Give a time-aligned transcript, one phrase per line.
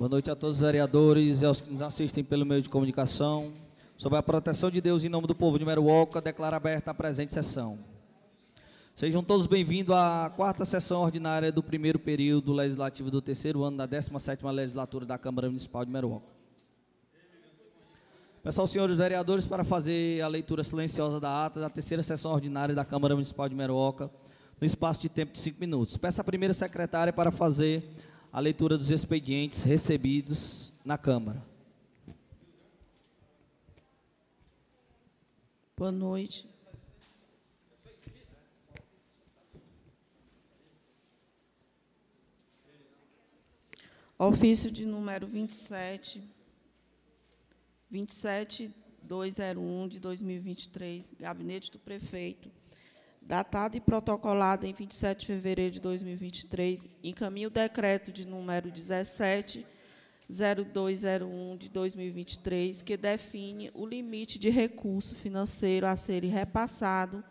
[0.00, 3.52] Boa noite a todos os vereadores e aos que nos assistem pelo meio de comunicação.
[3.98, 7.34] Sob a proteção de Deus, em nome do povo de Meruoca, declaro aberta a presente
[7.34, 7.78] sessão.
[8.96, 13.86] Sejam todos bem-vindos à quarta sessão ordinária do primeiro período legislativo do terceiro ano da
[13.86, 16.32] 17ª legislatura da Câmara Municipal de Meruoca.
[18.42, 22.74] Peço aos senhores vereadores para fazer a leitura silenciosa da ata da terceira sessão ordinária
[22.74, 24.10] da Câmara Municipal de Meruoca,
[24.58, 25.98] no espaço de tempo de cinco minutos.
[25.98, 27.84] Peço à primeira secretária para fazer
[28.32, 31.44] a leitura dos expedientes recebidos na Câmara.
[35.76, 36.48] Boa noite.
[44.16, 46.22] Ofício de número 27,
[47.90, 52.50] 27201 de 2023, Gabinete do Prefeito,
[53.30, 61.56] datado e protocolado em 27 de fevereiro de 2023, encaminha o decreto de número 170201
[61.56, 67.22] de 2023, que define o limite de recurso financeiro a ser repassado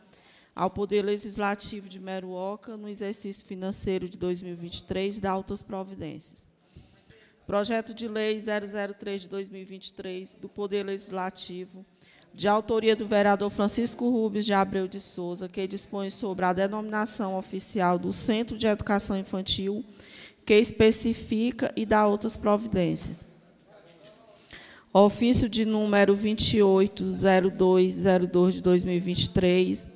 [0.55, 6.47] ao Poder Legislativo de Meruoca no exercício financeiro de 2023 da altas providências.
[7.45, 11.85] Projeto de Lei 003 de 2023 do Poder Legislativo
[12.33, 17.37] de autoria do vereador Francisco Rubens de Abreu de Souza, que dispõe sobre a denominação
[17.37, 19.83] oficial do Centro de Educação Infantil,
[20.45, 23.25] que especifica e dá outras providências.
[24.91, 29.87] Ofício de número 280202 de 2023,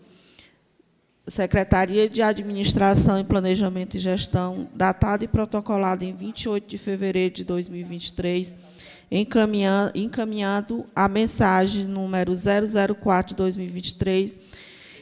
[1.25, 7.45] Secretaria de Administração e Planejamento e Gestão, datado e protocolado em 28 de fevereiro de
[7.45, 8.53] 2023,
[9.13, 14.35] encaminhado a mensagem número 004 de 2023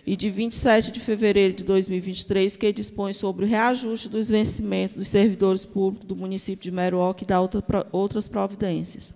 [0.05, 5.07] e de 27 de fevereiro de 2023, que dispõe sobre o reajuste dos vencimentos dos
[5.07, 9.13] servidores públicos do município de Meruoca e da outra, outras providências.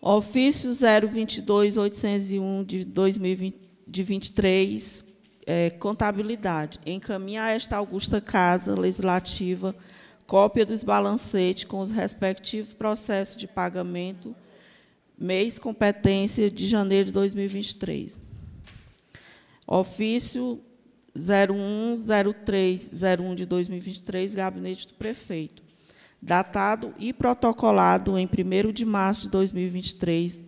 [0.00, 5.04] Ofício 022.801 de 2023,
[5.46, 9.72] é, contabilidade, encaminha a esta augusta Casa Legislativa
[10.26, 14.34] cópia dos balancetes com os respectivos processos de pagamento,
[15.18, 18.20] mês competência de janeiro de 2023.
[19.66, 20.60] Ofício
[21.14, 25.62] 010301 de 2023, Gabinete do Prefeito.
[26.20, 30.40] Datado e protocolado em 1 de março de 2023,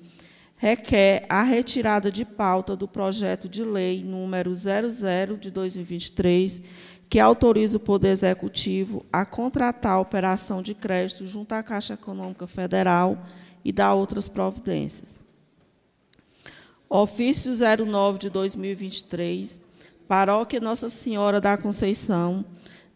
[0.56, 6.62] requer a retirada de pauta do projeto de lei número 00 de 2023,
[7.08, 12.46] que autoriza o Poder Executivo a contratar a operação de crédito junto à Caixa Econômica
[12.46, 13.18] Federal
[13.64, 15.16] e dar outras providências.
[16.88, 19.58] Ofício 09 de 2023,
[20.06, 22.44] Paróquia Nossa Senhora da Conceição,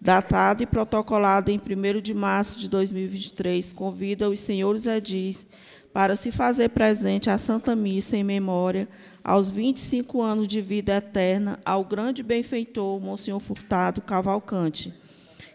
[0.00, 5.46] datado e protocolado em 1 de março de 2023, convida os senhores edis
[5.92, 8.88] para se fazer presente à Santa Missa em memória
[9.22, 14.94] aos 25 anos de vida eterna ao grande benfeitor Monsenhor Furtado Cavalcante,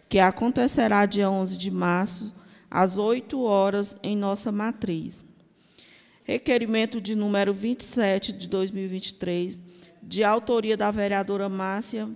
[0.08, 2.36] que acontecerá dia 11 de março,
[2.70, 5.24] às 8 horas, em nossa matriz.
[6.24, 9.62] Requerimento de número 27 de 2023,
[10.02, 12.10] de autoria da vereadora Márcia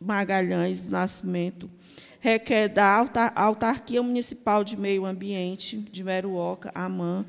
[0.00, 1.70] Magalhães Nascimento,
[2.18, 3.04] requer da
[3.34, 7.24] Autarquia Municipal de Meio Ambiente de Meruoca, AMAN,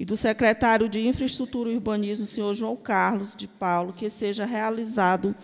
[0.00, 5.36] e do secretário de Infraestrutura e Urbanismo, senhor João Carlos de Paulo, que seja realizado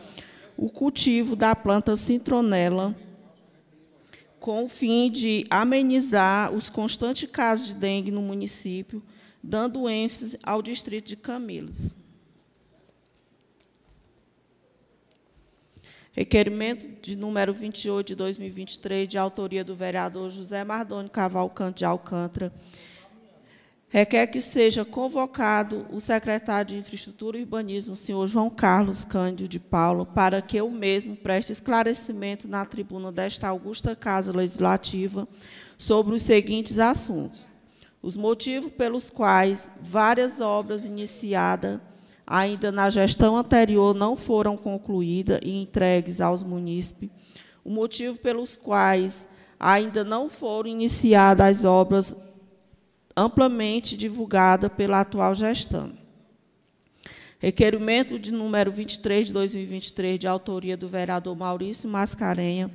[0.56, 2.96] o cultivo da planta citronela,
[4.40, 9.02] com o fim de amenizar os constantes casos de dengue no município,
[9.42, 11.94] dando ênfase ao distrito de Camilos.
[16.12, 22.50] Requerimento de número 28 de 2023, de autoria do vereador José Mardoni Cavalcante de Alcântara,
[23.88, 29.48] requer que seja convocado o secretário de Infraestrutura e Urbanismo, o senhor João Carlos Cândido
[29.48, 35.28] de Paulo, para que o mesmo preste esclarecimento na tribuna desta augusta Casa Legislativa
[35.78, 37.46] sobre os seguintes assuntos.
[38.02, 41.80] Os motivos pelos quais várias obras iniciadas
[42.26, 47.10] ainda na gestão anterior não foram concluídas e entregues aos munícipes,
[47.64, 49.28] o motivo pelos quais
[49.58, 52.14] ainda não foram iniciadas as obras
[53.16, 55.92] amplamente divulgada pela atual gestão.
[57.38, 62.70] Requerimento de número 23 de 2023, de autoria do vereador Maurício Mascarenha,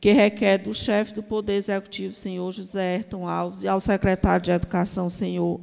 [0.00, 4.50] que requer do chefe do Poder Executivo, senhor José Ayrton Alves, e ao secretário de
[4.50, 5.60] Educação, senhor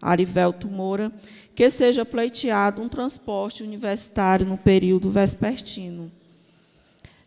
[0.00, 1.12] Arivelto Moura,
[1.54, 6.10] que seja pleiteado um transporte universitário no período vespertino.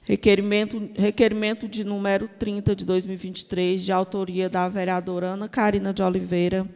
[0.06, 6.69] Requerimento, requerimento de número 30 de 2023, de autoria da vereadora Ana Carina de Oliveira,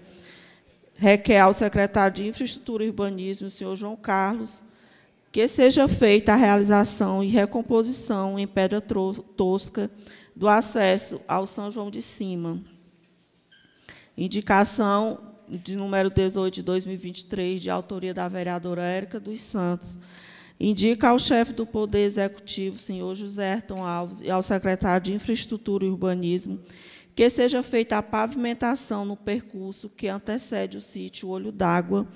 [0.95, 4.63] requer ao secretário de Infraestrutura e Urbanismo, o senhor João Carlos,
[5.31, 9.91] que seja feita a realização e recomposição em pedra tosca
[10.35, 12.59] do acesso ao São João de Cima.
[14.17, 19.99] Indicação de número 18 de 2023, de autoria da vereadora Érica dos Santos,
[20.59, 25.85] indica ao chefe do Poder Executivo, senhor José Ayrton Alves, e ao secretário de Infraestrutura
[25.85, 26.59] e Urbanismo,
[27.15, 32.07] que seja feita a pavimentação no percurso que antecede o sítio Olho d'Água,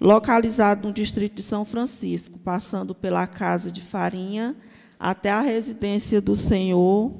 [0.00, 4.56] localizado no distrito de São Francisco, passando pela Casa de Farinha
[4.98, 7.12] até a residência do senhor,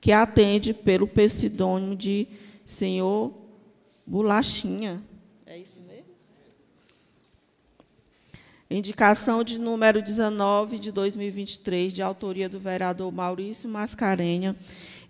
[0.00, 2.28] que atende pelo pseudônimo de
[2.66, 3.32] senhor
[4.06, 5.02] Bolachinha.
[5.46, 5.84] É isso
[8.70, 14.56] Indicação de número 19 de 2023, de autoria do vereador Maurício Mascarenha,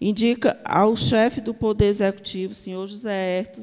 [0.00, 3.62] indica ao chefe do Poder Executivo, senhor José Herto,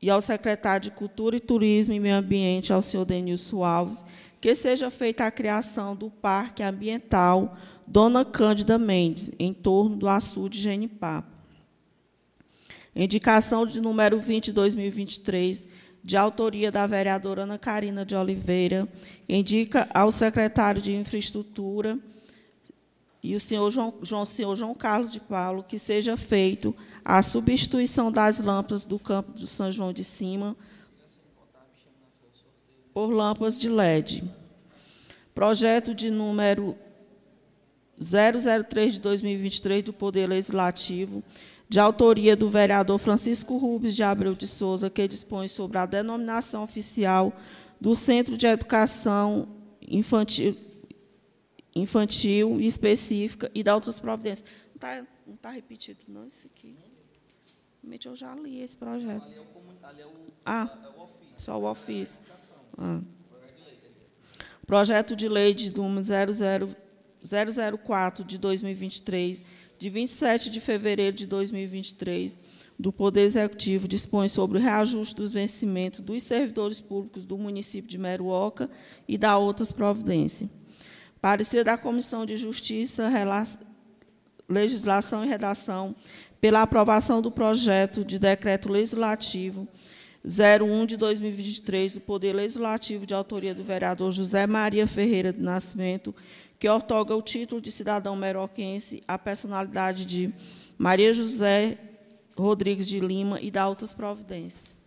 [0.00, 4.04] e ao secretário de Cultura e Turismo e Meio Ambiente, ao senhor Denilson Alves,
[4.40, 10.58] que seja feita a criação do Parque Ambiental Dona Cândida Mendes, em torno do açude
[10.58, 11.30] de Genipapo.
[12.94, 15.64] Indicação de número 20 de 2023,
[16.02, 18.88] de autoria da vereadora Ana Carina de Oliveira,
[19.28, 21.98] indica ao secretário de Infraestrutura
[23.22, 28.10] e o senhor João, João, senhor João Carlos de Paulo que seja feito a substituição
[28.10, 30.56] das lâmpadas do campo do São João de Cima
[32.92, 34.24] por lâmpadas de LED.
[35.34, 36.76] Projeto de número
[37.98, 41.22] 003 de 2023 do Poder Legislativo
[41.72, 46.62] de autoria do vereador Francisco Rubens de Abreu de Souza, que dispõe sobre a denominação
[46.62, 47.32] oficial
[47.80, 49.48] do Centro de Educação
[49.80, 50.54] Infantil,
[51.74, 54.54] infantil e específica e da outras providências.
[54.68, 56.76] Não está não tá repetido, não, isso aqui.
[57.82, 59.26] Realmente eu já li esse projeto.
[59.26, 59.42] É
[60.44, 60.68] ah,
[61.34, 62.20] é só o ofício.
[62.76, 63.00] Ah.
[64.66, 66.04] Projeto de lei de número
[67.82, 69.42] 004 de 2023
[69.82, 72.38] de 27 de fevereiro de 2023,
[72.78, 77.98] do Poder Executivo dispõe sobre o reajuste dos vencimentos dos servidores públicos do município de
[77.98, 78.70] Meruoca
[79.08, 80.48] e da outras providências.
[81.20, 83.10] Parecer da Comissão de Justiça,
[84.48, 85.96] Legislação e Redação
[86.40, 89.66] pela aprovação do projeto de decreto legislativo
[90.24, 96.14] 01 de 2023 do Poder Legislativo de autoria do vereador José Maria Ferreira de Nascimento,
[96.62, 100.32] que otorga o título de cidadão meroquense à personalidade de
[100.78, 101.76] Maria José
[102.38, 104.78] Rodrigues de Lima e da outras providências.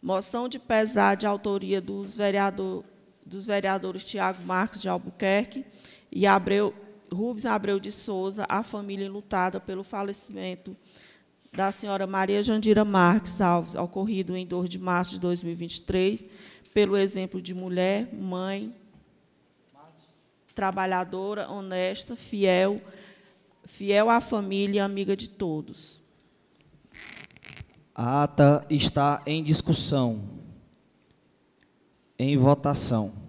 [0.00, 2.84] Moção de pesar de autoria dos, vereador,
[3.26, 5.66] dos vereadores Tiago Marques de Albuquerque
[6.12, 6.72] e Abreu,
[7.12, 10.76] Rubens Abreu de Souza, a família lutada pelo falecimento
[11.52, 16.28] da senhora Maria Jandira Marques Alves, ocorrido em 2 de março de 2023,
[16.72, 18.72] pelo exemplo de mulher, mãe,
[20.54, 22.80] trabalhadora, honesta, fiel,
[23.64, 26.02] fiel à família e amiga de todos.
[27.94, 30.22] A ata está em discussão,
[32.18, 33.21] em votação.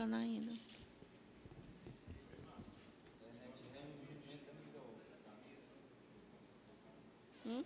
[0.00, 0.52] Carregando ainda.
[7.44, 7.64] Hum?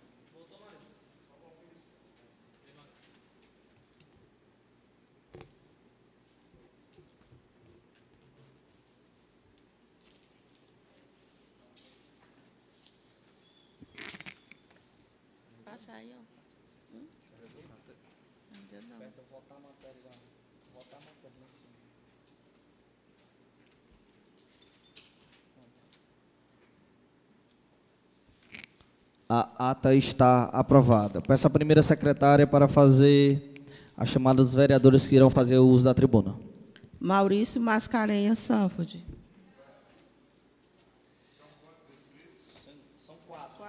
[15.63, 16.95] Passa aí, ó.
[16.95, 17.07] Hum?
[18.53, 18.99] Ainda não.
[19.29, 20.11] Voltar a matéria,
[20.73, 21.75] voltar a matéria lá em cima.
[29.35, 31.21] A ata está aprovada.
[31.21, 33.53] Peço a primeira secretária para fazer
[33.97, 36.39] a chamada dos vereadores que irão fazer o uso da tribuna.
[36.97, 39.05] Maurício Mascarenhas Sanford.
[42.97, 43.65] São quatro.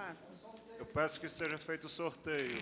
[0.79, 2.57] Eu peço que seja feito o sorteio.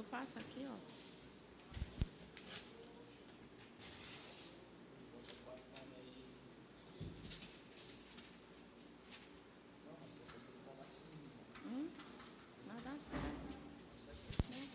[0.00, 0.76] Eu faço aqui, ó.
[11.66, 11.90] Hum,
[12.66, 13.24] vai dar certo.
[14.48, 14.68] Né?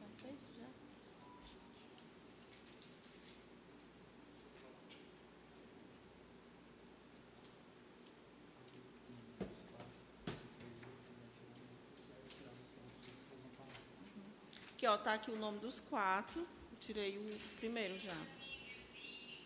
[0.00, 0.66] Tá feito já?
[14.80, 16.40] Aqui, ó, tá aqui o nome dos quatro.
[16.40, 18.16] Eu tirei o primeiro já.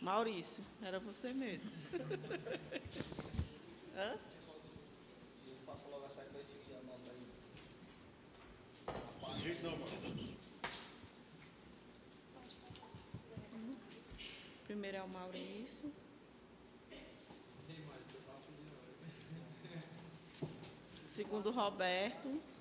[0.00, 1.68] Maurício, era você mesmo.
[3.98, 4.16] Hã?
[5.90, 6.12] Logo a e
[10.06, 10.38] aí.
[14.68, 15.92] Primeiro é o Maurício.
[21.08, 22.53] Segundo, Roberto.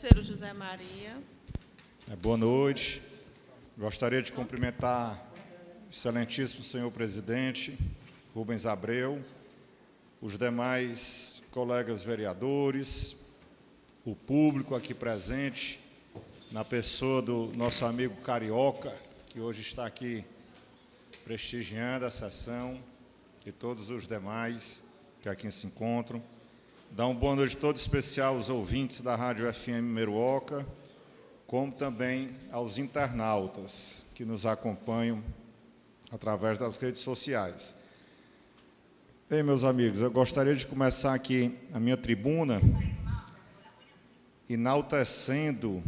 [0.00, 1.18] Terceiro, José Maria.
[2.08, 3.02] É, boa noite.
[3.76, 5.20] Gostaria de cumprimentar
[5.88, 7.76] o excelentíssimo senhor presidente
[8.32, 9.20] Rubens Abreu,
[10.22, 13.24] os demais colegas vereadores,
[14.04, 15.80] o público aqui presente,
[16.52, 20.24] na pessoa do nosso amigo Carioca, que hoje está aqui
[21.24, 22.80] prestigiando a sessão,
[23.44, 24.84] e todos os demais
[25.20, 26.22] que aqui se encontram.
[26.90, 30.66] Dar uma boa noite todo especial aos ouvintes da Rádio FM Meruoca,
[31.46, 35.22] como também aos internautas que nos acompanham
[36.10, 37.76] através das redes sociais.
[39.30, 42.60] Bem, meus amigos, eu gostaria de começar aqui a minha tribuna
[44.48, 45.82] enaltecendo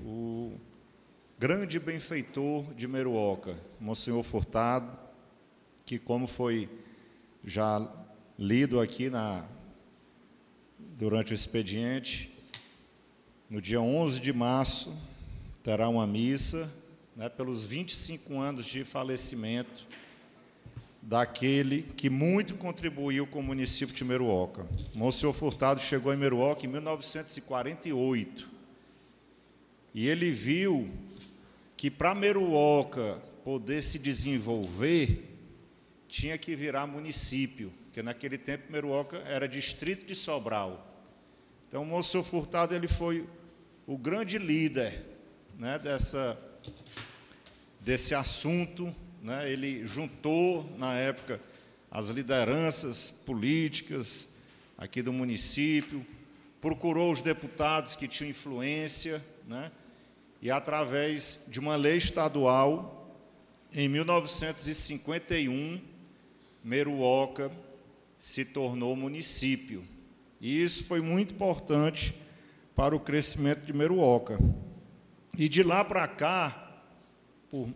[0.00, 0.52] o
[1.38, 4.96] grande benfeitor de Meruoca, Monsenhor Furtado,
[5.84, 6.70] que como foi
[7.44, 7.86] já
[8.38, 9.44] lido aqui na
[10.96, 12.30] durante o expediente.
[13.48, 14.96] No dia 11 de março,
[15.62, 16.72] terá uma missa
[17.14, 19.86] né, pelos 25 anos de falecimento
[21.00, 24.66] daquele que muito contribuiu com o município de Meruoca.
[24.94, 28.50] Monsenhor Furtado chegou em Meruoca em 1948.
[29.94, 30.90] E ele viu
[31.76, 35.38] que para Meruoca poder se desenvolver,
[36.08, 40.85] tinha que virar município, porque naquele tempo Meruoca era distrito de Sobral.
[41.68, 43.28] Então, o Monsenhor Furtado ele foi
[43.86, 45.04] o grande líder
[45.58, 46.38] né, dessa,
[47.80, 48.94] desse assunto.
[49.20, 49.50] Né?
[49.50, 51.40] Ele juntou, na época,
[51.90, 54.36] as lideranças políticas
[54.78, 56.06] aqui do município,
[56.60, 59.72] procurou os deputados que tinham influência, né?
[60.40, 63.16] e através de uma lei estadual,
[63.72, 65.80] em 1951,
[66.62, 67.50] Meruoca
[68.18, 69.95] se tornou município.
[70.46, 72.14] E isso foi muito importante
[72.72, 74.38] para o crescimento de Meruoca.
[75.36, 76.84] E de lá para cá,
[77.50, 77.68] por,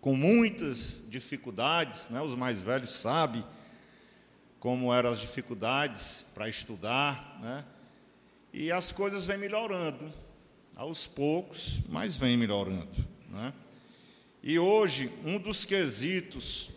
[0.00, 3.44] com muitas dificuldades, né, os mais velhos sabem
[4.58, 7.62] como eram as dificuldades para estudar, né,
[8.54, 10.10] e as coisas vêm melhorando,
[10.74, 13.06] aos poucos, mas vêm melhorando.
[13.28, 13.52] Né.
[14.42, 16.70] E hoje, um dos quesitos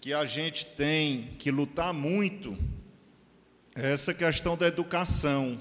[0.00, 2.58] que a gente tem que lutar muito
[3.76, 5.60] essa questão da educação,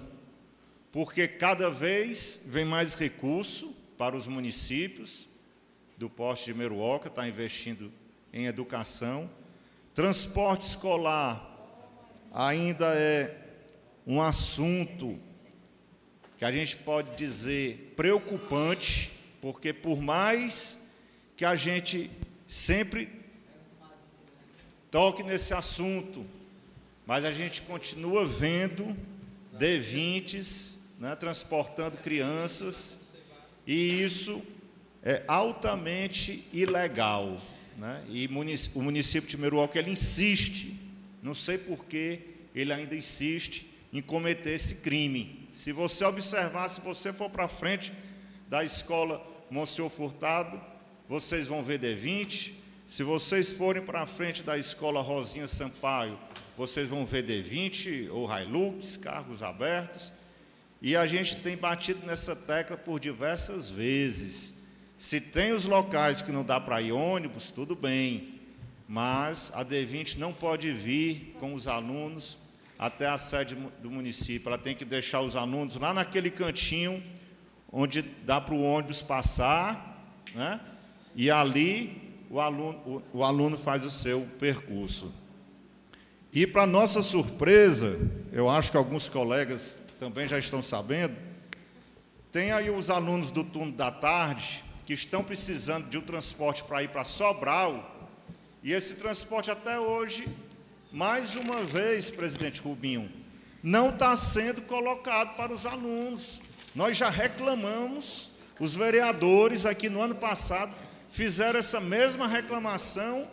[0.89, 5.27] porque cada vez vem mais recurso para os municípios
[5.97, 7.91] do poste de Meruoca, está investindo
[8.31, 9.29] em educação.
[9.93, 11.51] Transporte escolar
[12.33, 13.35] ainda é
[14.07, 15.19] um assunto
[16.37, 20.91] que a gente pode dizer preocupante, porque por mais
[21.35, 22.09] que a gente
[22.47, 23.09] sempre
[24.89, 26.25] toque nesse assunto,
[27.05, 28.95] mas a gente continua vendo
[29.57, 33.13] D20s né, transportando crianças,
[33.67, 34.41] e isso
[35.03, 37.39] é altamente ilegal.
[37.77, 38.03] Né?
[38.09, 38.27] E
[38.73, 40.79] o município de Meruoca ele insiste,
[41.21, 42.19] não sei por que
[42.53, 45.47] ele ainda insiste em cometer esse crime.
[45.51, 47.91] Se você observar, se você for para frente
[48.49, 50.59] da escola Monsenhor Furtado,
[51.07, 52.53] vocês vão ver D20.
[52.87, 56.19] Se vocês forem para frente da escola Rosinha Sampaio,
[56.57, 60.11] vocês vão ver D20 ou Hilux, carros abertos.
[60.81, 64.65] E a gente tem batido nessa tecla por diversas vezes.
[64.97, 68.39] Se tem os locais que não dá para ir ônibus, tudo bem.
[68.87, 72.37] Mas a D20 não pode vir com os alunos
[72.77, 74.47] até a sede do município.
[74.47, 77.03] Ela tem que deixar os alunos lá naquele cantinho
[77.71, 80.61] onde dá para o ônibus passar, né?
[81.13, 85.24] e ali o aluno, o, o aluno faz o seu percurso.
[86.35, 87.97] E para nossa surpresa,
[88.33, 91.15] eu acho que alguns colegas também já estão sabendo,
[92.29, 96.83] tem aí os alunos do turno da tarde que estão precisando de um transporte para
[96.83, 98.11] ir para Sobral,
[98.61, 100.27] e esse transporte até hoje,
[100.91, 103.09] mais uma vez, presidente Rubinho,
[103.63, 106.41] não está sendo colocado para os alunos.
[106.75, 110.75] Nós já reclamamos, os vereadores aqui no ano passado
[111.09, 113.25] fizeram essa mesma reclamação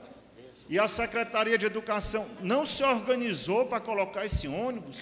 [0.73, 5.01] e a Secretaria de Educação não se organizou para colocar esse ônibus.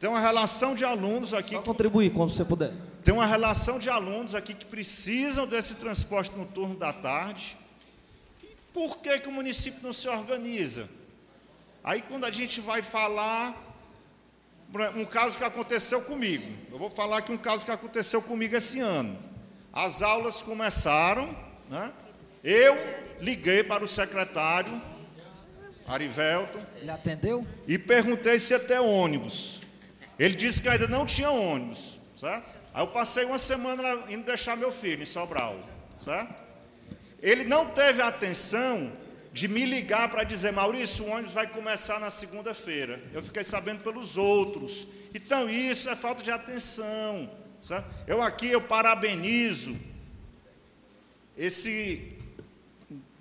[0.00, 1.54] Tem uma relação de alunos aqui.
[1.54, 2.72] Só contribuir quando você puder.
[3.04, 7.54] Tem uma relação de alunos aqui que precisam desse transporte no turno da tarde.
[8.72, 10.88] Por que, que o município não se organiza?
[11.84, 13.54] Aí quando a gente vai falar,
[14.96, 18.80] um caso que aconteceu comigo, eu vou falar aqui um caso que aconteceu comigo esse
[18.80, 19.18] ano.
[19.70, 21.28] As aulas começaram,
[21.68, 21.92] né?
[22.42, 22.74] eu
[23.20, 24.93] liguei para o secretário,
[25.86, 26.64] Arivelton.
[26.80, 27.46] Ele atendeu?
[27.66, 29.60] E perguntei se ia ter ônibus.
[30.18, 32.50] Ele disse que ainda não tinha ônibus, certo?
[32.72, 35.58] Aí eu passei uma semana indo deixar meu filho em Sobral,
[36.02, 36.42] certo?
[37.20, 38.92] Ele não teve a atenção
[39.32, 43.02] de me ligar para dizer, Maurício, o ônibus vai começar na segunda-feira.
[43.12, 44.86] Eu fiquei sabendo pelos outros.
[45.12, 47.88] Então isso é falta de atenção, certo?
[48.06, 49.76] Eu aqui eu parabenizo
[51.36, 52.16] esse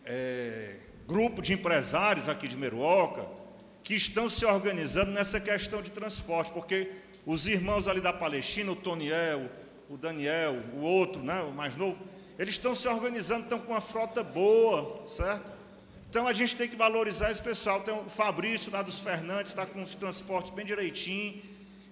[0.05, 0.75] é,
[1.13, 3.23] grupo de empresários aqui de Meruoca,
[3.83, 6.89] que estão se organizando nessa questão de transporte, porque
[7.23, 9.47] os irmãos ali da Palestina, o Toniel,
[9.87, 11.99] o Daniel, o outro, né, o mais novo,
[12.39, 15.51] eles estão se organizando, estão com uma frota boa, certo?
[16.09, 17.81] Então a gente tem que valorizar esse pessoal.
[17.81, 21.39] Tem o Fabrício lá dos Fernandes, está com os transportes bem direitinho.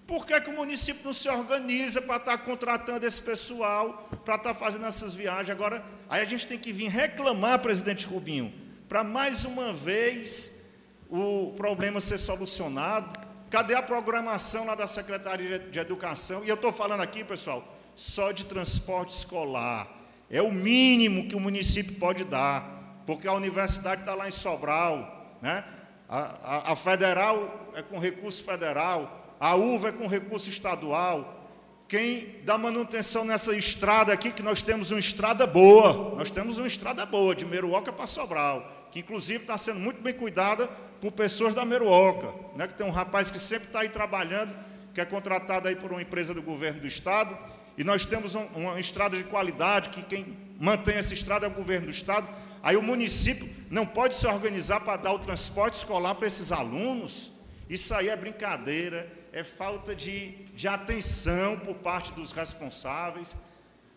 [0.07, 4.35] Por que, que o município não se organiza para estar tá contratando esse pessoal, para
[4.35, 5.51] estar tá fazendo essas viagens?
[5.51, 8.51] Agora, aí a gente tem que vir reclamar, presidente Rubinho,
[8.91, 10.73] para mais uma vez
[11.09, 13.17] o problema ser solucionado.
[13.49, 16.43] Cadê a programação lá da Secretaria de Educação?
[16.43, 19.87] E eu estou falando aqui, pessoal, só de transporte escolar.
[20.29, 25.37] É o mínimo que o município pode dar, porque a universidade está lá em Sobral,
[25.41, 25.63] né?
[26.09, 31.47] A, a, a, federal é com recurso federal, a UVA é com recurso estadual.
[31.87, 36.67] Quem dá manutenção nessa estrada aqui, que nós temos uma estrada boa, nós temos uma
[36.67, 40.67] estrada boa, de Meruoca para Sobral, que inclusive está sendo muito bem cuidada
[40.99, 44.53] por pessoas da Meruoca, né, que tem um rapaz que sempre está aí trabalhando,
[44.93, 47.35] que é contratado aí por uma empresa do governo do estado,
[47.77, 51.53] e nós temos um, uma estrada de qualidade, que quem mantém essa estrada é o
[51.53, 52.27] governo do estado.
[52.61, 57.31] Aí o município não pode se organizar para dar o transporte escolar para esses alunos.
[57.69, 63.35] Isso aí é brincadeira, é falta de, de atenção por parte dos responsáveis.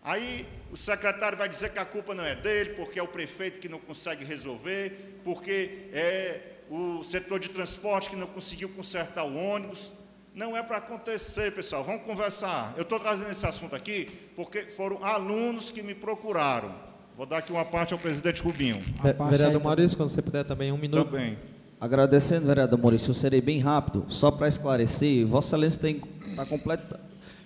[0.05, 3.59] Aí o secretário vai dizer que a culpa não é dele, porque é o prefeito
[3.59, 6.41] que não consegue resolver, porque é
[6.71, 9.93] o setor de transporte que não conseguiu consertar o ônibus.
[10.35, 11.83] Não é para acontecer, pessoal.
[11.83, 12.75] Vamos conversar.
[12.77, 16.75] Eu estou trazendo esse assunto aqui porque foram alunos que me procuraram.
[17.17, 18.83] Vou dar aqui uma parte ao presidente Rubinho.
[19.31, 21.09] Vereador Maurício, quando você puder também, um minuto.
[21.09, 21.39] Também.
[21.81, 24.05] Agradecendo, vereador Maurício, eu serei bem rápido.
[24.09, 27.01] Só para esclarecer, Vossa Excelência tem, está, completa,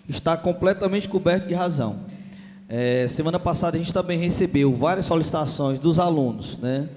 [0.08, 2.06] está completamente coberto de razão.
[2.68, 6.88] É, semana passada a gente também recebeu várias solicitações dos alunos, né?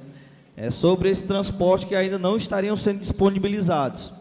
[0.62, 4.12] é, sobre esse transporte que ainda não estariam sendo disponibilizados.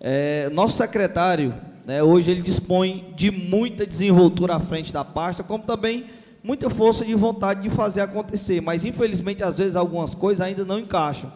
[0.00, 1.54] É, nosso secretário,
[1.86, 6.06] né, hoje ele dispõe de muita desenvoltura à frente da pasta, como também
[6.42, 10.78] muita força de vontade de fazer acontecer, mas infelizmente às vezes algumas coisas ainda não
[10.78, 11.32] encaixam.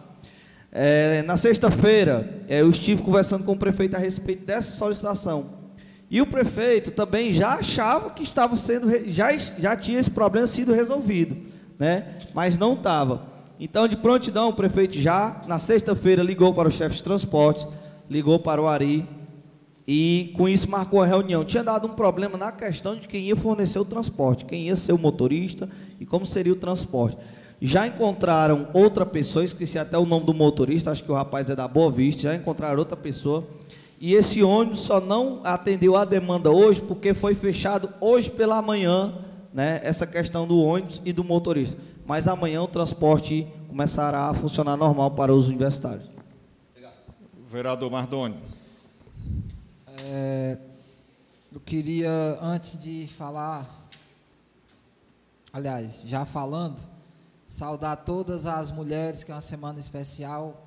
[0.72, 5.55] É, na sexta-feira, é, eu estive conversando com o prefeito a respeito dessa solicitação.
[6.10, 10.72] E o prefeito também já achava que estava sendo, já, já tinha esse problema sido
[10.72, 11.36] resolvido,
[11.78, 12.16] né?
[12.32, 13.26] mas não estava.
[13.58, 17.66] Então, de prontidão, o prefeito já, na sexta-feira, ligou para o chefe de transportes,
[18.08, 19.08] ligou para o Ari,
[19.86, 21.44] e com isso marcou a reunião.
[21.44, 24.92] Tinha dado um problema na questão de quem ia fornecer o transporte, quem ia ser
[24.92, 25.68] o motorista
[26.00, 27.16] e como seria o transporte.
[27.60, 31.56] Já encontraram outra pessoa, esqueci até o nome do motorista, acho que o rapaz é
[31.56, 33.46] da Boa Vista, já encontraram outra pessoa.
[33.98, 39.14] E esse ônibus só não atendeu a demanda hoje porque foi fechado hoje pela manhã,
[39.52, 41.80] né, essa questão do ônibus e do motorista.
[42.04, 46.04] Mas amanhã o transporte começará a funcionar normal para os universitários.
[46.70, 46.94] Obrigado.
[47.50, 48.36] Vereador Mardoni.
[50.04, 50.58] É,
[51.52, 53.66] eu queria, antes de falar,
[55.52, 56.78] aliás, já falando,
[57.48, 60.65] saudar todas as mulheres, que é uma semana especial,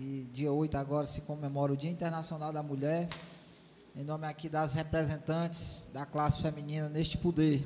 [0.00, 3.06] que dia 8 agora se comemora o Dia Internacional da Mulher,
[3.94, 7.62] em nome aqui das representantes da classe feminina neste poder.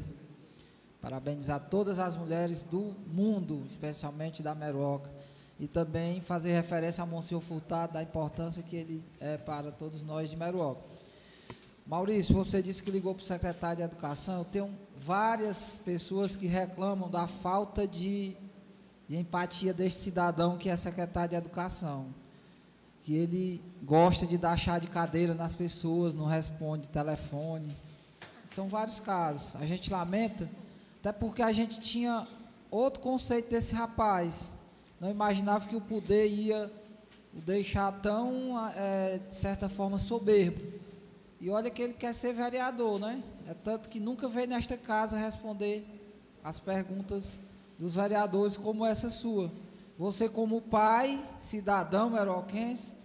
[1.01, 5.09] Parabenizar todas as mulheres do mundo, especialmente da Meroca,
[5.61, 10.29] e também fazer referência a Monsenhor Furtado, da importância que ele é para todos nós
[10.29, 10.83] de Meroca.
[11.87, 14.39] Maurício, você disse que ligou para o secretário de Educação.
[14.39, 18.37] Eu tenho várias pessoas que reclamam da falta de,
[19.09, 22.24] de empatia deste cidadão que é secretário de Educação.
[23.05, 27.69] Que ele gosta de dar chá de cadeira nas pessoas, não responde telefone.
[28.45, 29.57] São vários casos.
[29.57, 30.49] A gente lamenta,
[31.01, 32.27] até porque a gente tinha
[32.71, 34.55] outro conceito desse rapaz.
[34.99, 36.73] Não imaginava que o poder ia
[37.37, 40.75] o deixar tão, é, de certa forma, soberbo
[41.45, 43.23] e olha que ele quer ser vereador, né?
[43.47, 45.87] É tanto que nunca veio nesta casa responder
[46.43, 47.39] as perguntas
[47.79, 49.53] dos vereadores como essa sua.
[49.99, 52.97] Você como pai, cidadão meroquense,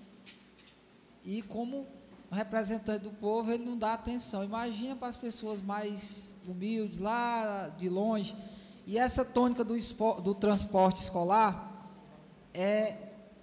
[1.24, 1.86] e como
[2.32, 4.44] representante do povo, ele não dá atenção.
[4.44, 8.36] Imagina para as pessoas mais humildes, lá de longe.
[8.86, 9.76] E essa tônica do,
[10.22, 11.88] do transporte escolar
[12.54, 12.98] é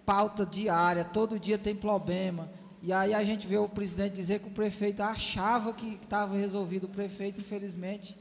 [0.04, 2.48] pauta diária, todo dia tem problema.
[2.82, 6.84] E aí a gente vê o presidente dizer que o prefeito achava que estava resolvido.
[6.84, 8.16] O prefeito, infelizmente,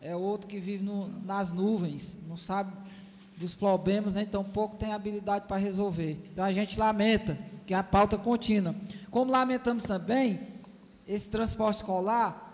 [0.00, 2.72] é outro que vive no, nas nuvens, não sabe
[3.36, 4.22] dos problemas, né?
[4.22, 6.20] então pouco tem habilidade para resolver.
[6.32, 8.74] Então a gente lamenta que a pauta contínua.
[9.10, 10.40] Como lamentamos também
[11.06, 12.46] esse transporte escolar,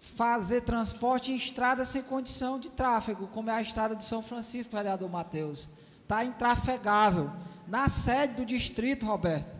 [0.00, 4.76] fazer transporte em estrada sem condição de tráfego, como é a estrada de São Francisco,
[4.76, 5.68] vereador Matheus.
[6.02, 7.30] Está intrafegável.
[7.66, 9.54] Na sede do distrito, Roberto,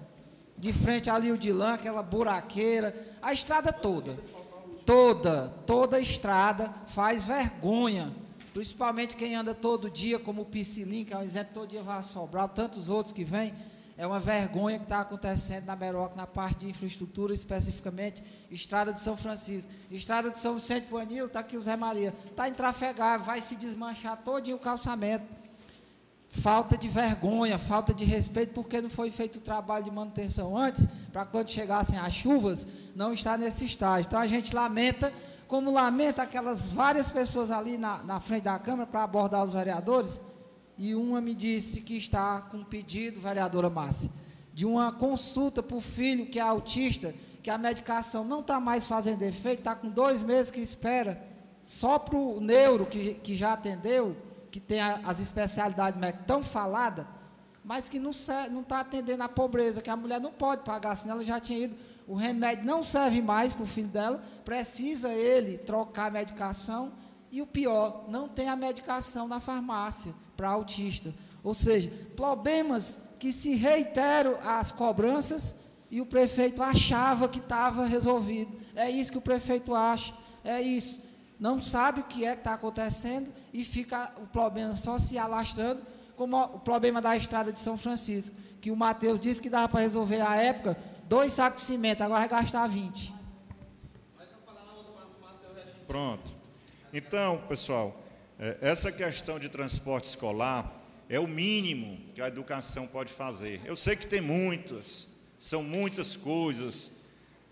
[0.58, 4.18] de frente ali o Dilã, aquela buraqueira, a estrada toda.
[4.84, 8.12] Toda, toda a estrada faz vergonha.
[8.52, 12.02] Principalmente quem anda todo dia, como o Piscilim, que é um exemplo, todo dia vai
[12.02, 13.54] sobrar, tantos outros que vêm.
[13.96, 19.00] É uma vergonha que está acontecendo na Meroca, na parte de infraestrutura, especificamente, Estrada de
[19.00, 19.70] São Francisco.
[19.90, 22.14] Estrada de São Vicente Panil, está aqui o Zé Maria.
[22.26, 25.42] Está intrafegável, vai se desmanchar todo o calçamento
[26.32, 30.88] falta de vergonha, falta de respeito, porque não foi feito o trabalho de manutenção antes,
[31.12, 34.08] para quando chegassem as chuvas, não estar nesse estágio.
[34.08, 35.12] Então a gente lamenta,
[35.52, 40.18] como lamenta aquelas várias pessoas ali na, na frente da Câmara para abordar os vereadores,
[40.78, 44.08] e uma me disse que está com um pedido, vereadora Márcia,
[44.54, 48.86] de uma consulta para o filho que é autista, que a medicação não está mais
[48.86, 51.22] fazendo efeito, está com dois meses que espera,
[51.62, 54.16] só para o neuro que, que já atendeu,
[54.50, 57.04] que tem a, as especialidades médicas tão faladas,
[57.62, 61.24] mas que não está atendendo a pobreza, que a mulher não pode pagar, senão ela
[61.24, 61.76] já tinha ido.
[62.06, 66.92] O remédio não serve mais para o filho dela, precisa ele trocar a medicação.
[67.30, 71.14] E o pior, não tem a medicação na farmácia para autista.
[71.42, 78.52] Ou seja, problemas que se reiteram as cobranças e o prefeito achava que estava resolvido.
[78.74, 81.12] É isso que o prefeito acha, é isso
[81.42, 85.82] não sabe o que é que está acontecendo e fica o problema só se alastrando,
[86.14, 89.80] como o problema da estrada de São Francisco, que o Mateus disse que dava para
[89.80, 93.12] resolver à época dois sacos de cimento, agora vai gastar 20.
[95.86, 96.34] Pronto.
[96.92, 98.02] Então, pessoal,
[98.38, 100.74] é, essa questão de transporte escolar
[101.08, 103.60] é o mínimo que a educação pode fazer.
[103.64, 105.06] Eu sei que tem muitas,
[105.38, 106.92] são muitas coisas,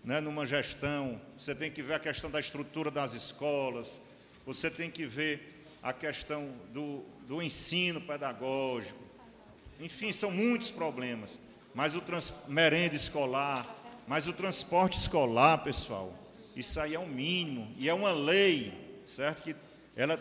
[0.03, 4.01] né, numa gestão, você tem que ver a questão da estrutura das escolas,
[4.45, 9.03] você tem que ver a questão do, do ensino pedagógico.
[9.79, 11.39] Enfim, são muitos problemas.
[11.73, 13.65] Mas o trans, merenda escolar,
[14.07, 16.13] mas o transporte escolar, pessoal,
[16.55, 17.73] isso aí é um mínimo.
[17.77, 19.43] E é uma lei, certo?
[19.43, 19.55] Que
[19.95, 20.17] ela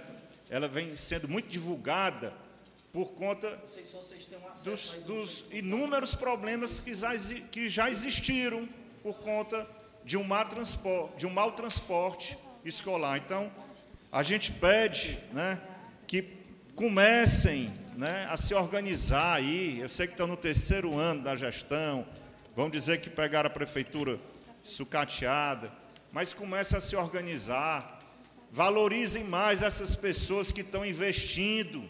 [0.50, 2.34] ela vem sendo muito divulgada
[2.92, 3.48] por conta
[4.64, 7.14] dos, dos inúmeros problemas que já,
[7.52, 8.68] que já existiram
[9.00, 9.64] por conta
[10.04, 13.16] de um, mau transporte, de um mau transporte escolar.
[13.18, 13.50] Então,
[14.10, 15.60] a gente pede né,
[16.08, 16.24] que
[16.74, 19.81] comecem né, a se organizar aí.
[19.81, 22.07] Eu sei que estão no terceiro ano da gestão,
[22.55, 24.20] vão dizer que pegaram a prefeitura
[24.62, 25.72] sucateada,
[26.12, 27.98] mas comecem a se organizar.
[28.53, 31.88] Valorizem mais essas pessoas que estão investindo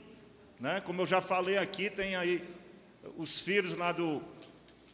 [0.61, 0.79] né?
[0.83, 2.47] Como eu já falei aqui, tem aí
[3.17, 4.23] os filhos lá do,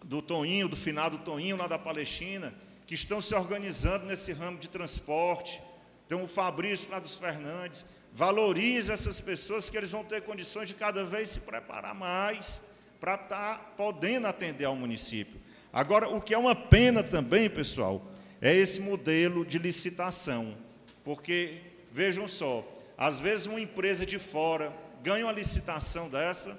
[0.04, 2.54] do Toninho, do finado Toninho, lá da Palestina,
[2.86, 5.60] que estão se organizando nesse ramo de transporte.
[6.06, 7.84] Tem o Fabrício lá dos Fernandes.
[8.16, 13.14] Valorize essas pessoas que eles vão ter condições de cada vez se preparar mais para
[13.14, 15.38] estar tá podendo atender ao município.
[15.70, 18.02] Agora, o que é uma pena também, pessoal,
[18.40, 20.56] é esse modelo de licitação.
[21.04, 21.60] Porque,
[21.92, 26.58] vejam só, às vezes uma empresa de fora ganha uma licitação dessa,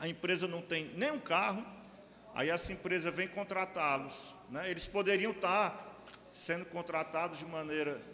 [0.00, 1.62] a empresa não tem nem um carro,
[2.34, 4.34] aí essa empresa vem contratá-los.
[4.48, 4.70] Né?
[4.70, 8.13] Eles poderiam estar sendo contratados de maneira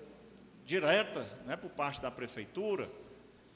[0.71, 2.89] direta né, por parte da prefeitura,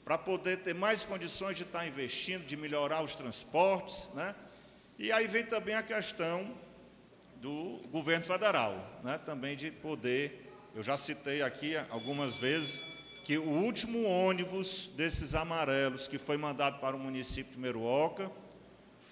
[0.03, 4.09] para poder ter mais condições de estar investindo, de melhorar os transportes.
[4.13, 4.35] Né?
[4.99, 6.53] E aí vem também a questão
[7.37, 9.17] do governo federal, né?
[9.17, 16.09] também de poder, eu já citei aqui algumas vezes, que o último ônibus desses amarelos
[16.09, 18.29] que foi mandado para o município de Meruoca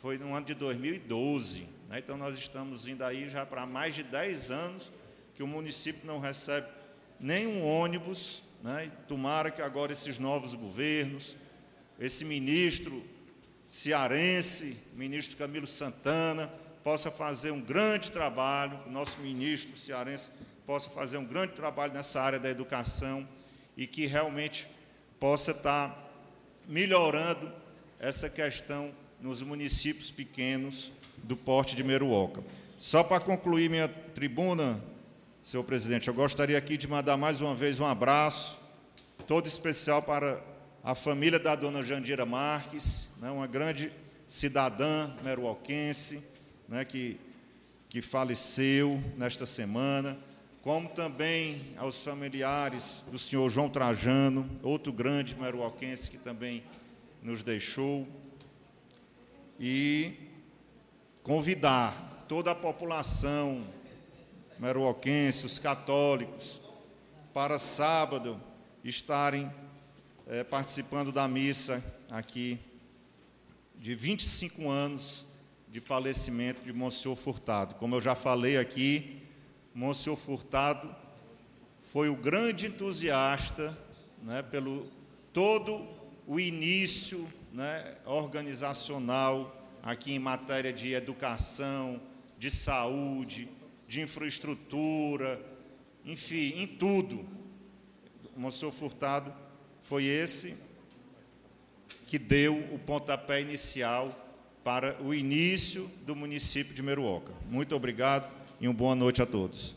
[0.01, 1.69] foi no ano de 2012.
[1.87, 1.99] Né?
[1.99, 4.91] Então, nós estamos indo aí já para mais de 10 anos
[5.33, 6.82] que o município não recebe
[7.19, 8.43] nenhum ônibus.
[8.63, 8.91] Né?
[9.07, 11.35] Tomara que agora esses novos governos,
[11.99, 13.03] esse ministro
[13.67, 16.47] cearense, ministro Camilo Santana,
[16.83, 20.31] possa fazer um grande trabalho, o nosso ministro cearense
[20.65, 23.27] possa fazer um grande trabalho nessa área da educação
[23.75, 24.67] e que realmente
[25.19, 25.97] possa estar
[26.67, 27.51] melhorando
[27.99, 30.91] essa questão nos municípios pequenos
[31.23, 32.43] do porte de Meruoca.
[32.77, 34.83] Só para concluir minha tribuna,
[35.43, 38.57] senhor presidente, eu gostaria aqui de mandar mais uma vez um abraço,
[39.27, 40.41] todo especial para
[40.81, 43.91] a família da dona Jandira Marques, né, uma grande
[44.27, 46.23] cidadã meruoquense,
[46.67, 47.19] né, que,
[47.89, 50.17] que faleceu nesta semana
[50.63, 56.63] como também aos familiares do senhor João Trajano, outro grande meruoquense que também
[57.21, 58.07] nos deixou,
[59.59, 60.13] e
[61.21, 63.61] convidar toda a população
[64.63, 66.61] meruoquense, os católicos,
[67.33, 68.41] para sábado
[68.81, 69.53] estarem
[70.25, 72.57] é, participando da missa aqui
[73.75, 75.25] de 25 anos
[75.67, 77.75] de falecimento de Monsenhor Furtado.
[77.75, 79.21] Como eu já falei aqui,
[79.75, 80.95] Monsenhor Furtado
[81.81, 83.77] foi o grande entusiasta
[84.21, 84.89] né, pelo
[85.33, 85.85] todo
[86.25, 91.99] o início né, organizacional aqui em matéria de educação,
[92.39, 93.49] de saúde,
[93.93, 95.39] de infraestrutura,
[96.03, 97.23] enfim, em tudo.
[98.35, 99.31] O Monsenhor Furtado
[99.83, 100.57] foi esse
[102.07, 104.19] que deu o pontapé inicial
[104.63, 107.31] para o início do município de Meruoca.
[107.47, 108.27] Muito obrigado
[108.59, 109.75] e uma boa noite a todos.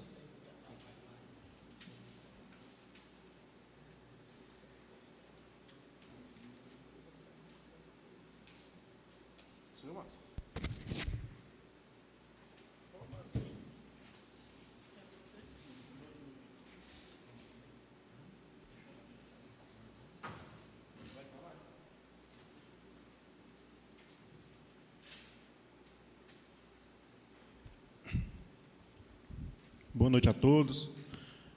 [30.07, 30.93] Boa noite a todos.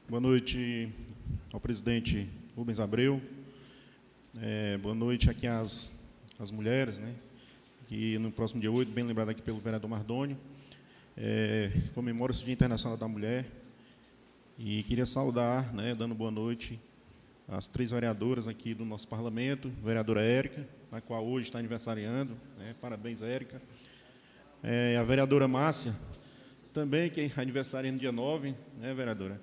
[0.09, 0.89] Boa noite
[1.53, 3.21] ao presidente Rubens Abreu.
[4.41, 5.93] É, boa noite aqui às,
[6.39, 7.13] às mulheres, né?
[7.87, 10.35] Que no próximo dia 8, bem lembrado aqui pelo vereador Mardônio,
[11.15, 13.45] é, comemora-se o Dia Internacional da Mulher.
[14.57, 16.79] E queria saudar, né, dando boa noite,
[17.47, 22.73] as três vereadoras aqui do nosso parlamento, vereadora Érica, a qual hoje está aniversariando, né,
[22.81, 23.61] parabéns, Érica.
[24.63, 25.93] É, a vereadora Márcia,
[26.73, 29.41] também, que é aniversário no dia 9, né, vereadora?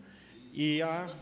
[0.55, 1.13] E a,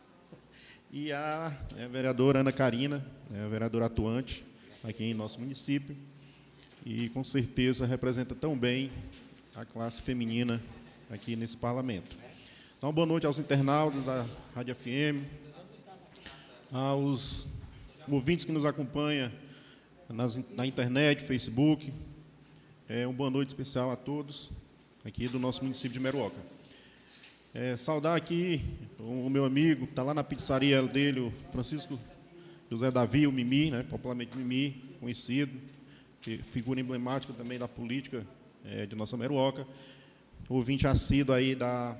[0.92, 4.44] e a, é, vereadora Ana Karina, é, a vereadora atuante
[4.84, 5.96] aqui em nosso município,
[6.84, 8.90] e com certeza representa tão bem
[9.54, 10.60] a classe feminina
[11.10, 12.16] aqui nesse parlamento.
[12.76, 15.24] Então, boa noite aos internautas da Rádio FM,
[16.70, 17.48] aos
[18.08, 19.30] ouvintes que nos acompanham
[20.08, 21.92] nas, na internet, Facebook.
[22.88, 24.50] É, uma boa noite especial a todos
[25.04, 26.36] aqui do nosso município de Meruoca.
[27.52, 28.60] É, saudar aqui
[28.98, 31.98] o meu amigo, está lá na pizzaria dele, o Francisco
[32.70, 35.52] José Davi, o Mimi, né, popularmente Mimi, conhecido,
[36.44, 38.24] figura emblemática também da política
[38.64, 39.66] é, de nossa Meruoca,
[40.48, 41.96] ouvinte assíduo aí da,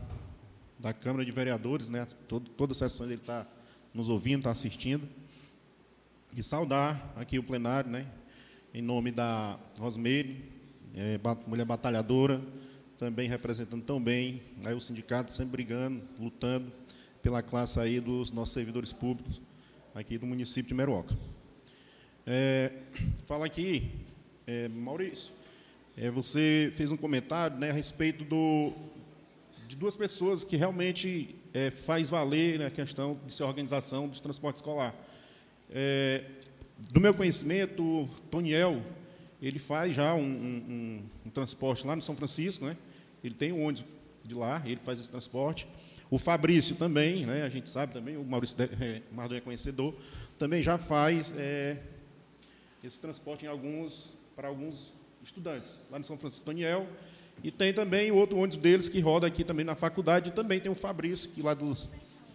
[0.79, 3.47] da Câmara de Vereadores, né, todo, toda a sessão ele está
[3.93, 5.07] nos ouvindo, está assistindo,
[6.37, 8.07] e saudar aqui o plenário, né,
[8.73, 10.45] em nome da Rosmeire,
[10.95, 12.41] é, mulher batalhadora,
[13.03, 16.73] também representando tão bem aí o sindicato, sempre brigando, lutando
[17.21, 19.43] pela classe aí dos nossos servidores públicos
[19.93, 21.13] aqui do município de Meruoca.
[22.25, 22.71] É,
[23.25, 23.91] fala aqui,
[24.47, 25.33] é, Maurício,
[25.97, 28.73] é, você fez um comentário né, a respeito do,
[29.67, 34.21] de duas pessoas que realmente é, faz valer né, a questão de ser organização do
[34.21, 34.95] transporte escolar.
[35.69, 36.23] É,
[36.93, 38.81] do meu conhecimento, Toniel,
[39.43, 42.77] ele faz já um, um, um, transporte lá no São Francisco, né?
[43.23, 43.85] Ele tem um ônibus
[44.25, 45.67] de lá, ele faz esse transporte.
[46.11, 49.95] O Fabrício também, né, a gente sabe também, o Maurício é, Mardon é conhecedor,
[50.39, 51.79] também já faz é,
[52.85, 56.87] esse transporte em alguns, para alguns estudantes, lá no São Francisco Daniel.
[57.43, 60.71] E tem também outro ônibus deles que roda aqui também na faculdade, e também tem
[60.71, 61.91] o Fabrício, que lá, dos,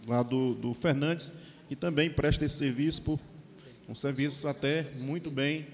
[0.07, 1.31] lá do, do Fernandes,
[1.67, 3.19] que também presta esse serviço, por,
[3.87, 5.67] um serviço até muito bem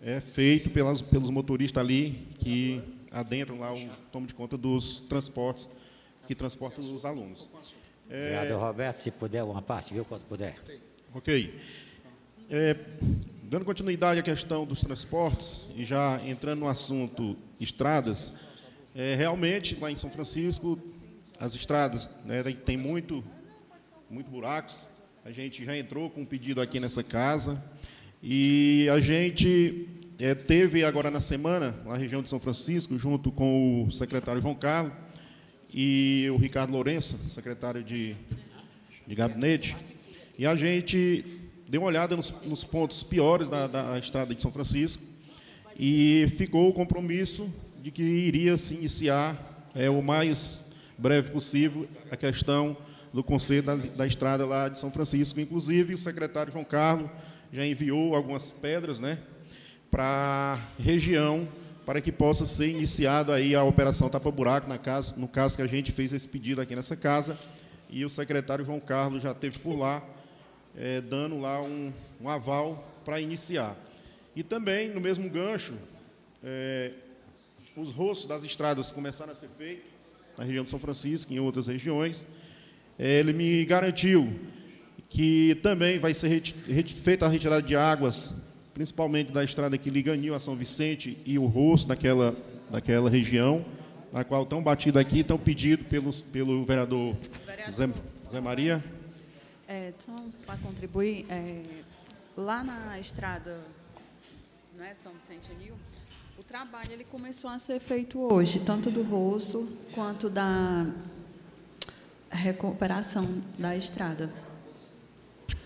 [0.00, 5.68] é, feito pelas, pelos motoristas ali, que adentram lá o tomo de conta dos transportes
[6.26, 7.48] que transporta os alunos.
[8.10, 8.36] É...
[8.36, 9.00] Obrigado, Roberto.
[9.00, 10.56] Se puder, uma parte, viu, quando puder.
[11.14, 11.58] Ok.
[12.50, 12.76] É,
[13.42, 18.34] dando continuidade à questão dos transportes, e já entrando no assunto estradas,
[18.94, 20.78] é, realmente, lá em São Francisco,
[21.40, 23.24] as estradas né, tem muito,
[24.10, 24.86] muito buracos.
[25.24, 27.62] A gente já entrou com um pedido aqui nessa casa,
[28.22, 29.88] e a gente
[30.20, 34.54] é, teve agora na semana, na região de São Francisco, junto com o secretário João
[34.54, 34.92] Carlos,
[35.72, 38.16] e o Ricardo Lourenço, secretário de,
[39.06, 39.76] de gabinete,
[40.36, 41.24] e a gente
[41.68, 45.02] deu uma olhada nos, nos pontos piores da, da, estrada de São Francisco
[45.78, 50.64] e ficou o compromisso de que iria se iniciar é, o mais
[50.96, 52.76] breve possível a questão
[53.12, 55.38] do conselho da, da estrada lá de São Francisco.
[55.38, 57.08] Inclusive, o secretário João Carlos
[57.52, 59.18] já enviou algumas pedras né,
[59.90, 61.48] para a região
[61.88, 65.62] para que possa ser iniciado aí a operação Tapa Buraco, na casa, no caso que
[65.62, 67.38] a gente fez esse pedido aqui nessa casa,
[67.88, 70.04] e o secretário João Carlos já esteve por lá,
[70.76, 73.74] é, dando lá um, um aval para iniciar.
[74.36, 75.78] E também, no mesmo gancho,
[76.44, 76.92] é,
[77.74, 79.86] os rostos das estradas começaram a ser feitos,
[80.36, 82.26] na região de São Francisco, em outras regiões.
[82.98, 84.38] É, ele me garantiu
[85.08, 86.42] que também vai ser
[86.84, 88.34] feita a retirada de águas
[88.78, 92.36] principalmente da estrada que liga Anil a São Vicente e o Rosto, naquela,
[92.70, 93.64] naquela região,
[94.12, 97.74] na qual estão batido aqui, estão pedido pelos, pelo vereador, vereador.
[97.74, 97.88] Zé,
[98.30, 98.80] Zé, Maria.
[99.66, 101.60] É, então, para contribuir, é,
[102.36, 103.58] lá na estrada
[104.76, 105.74] né, São Vicente Anil,
[106.38, 110.86] o trabalho ele começou a ser feito hoje, tanto do rosto quanto da
[112.30, 113.26] recuperação
[113.58, 114.32] da estrada.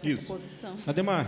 [0.03, 0.35] Isso.
[0.87, 1.27] Ademar,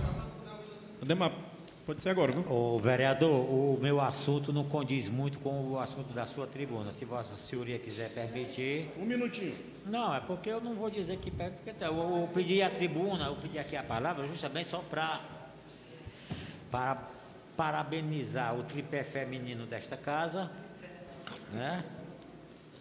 [1.03, 1.54] Ademar,
[1.87, 2.51] Pode ser agora, viu?
[2.51, 6.91] O vereador, o meu assunto não condiz muito com o assunto da sua tribuna.
[6.93, 8.91] Se Vossa Senhoria quiser permitir.
[8.99, 9.55] Um minutinho.
[9.85, 12.71] Não, é porque eu não vou dizer que pede, porque tá, eu, eu pedi a
[12.71, 15.21] tribuna, eu pedi aqui a palavra justamente só para
[16.71, 17.09] para
[17.57, 20.51] parabenizar o tripé feminino desta casa,
[21.53, 21.85] né?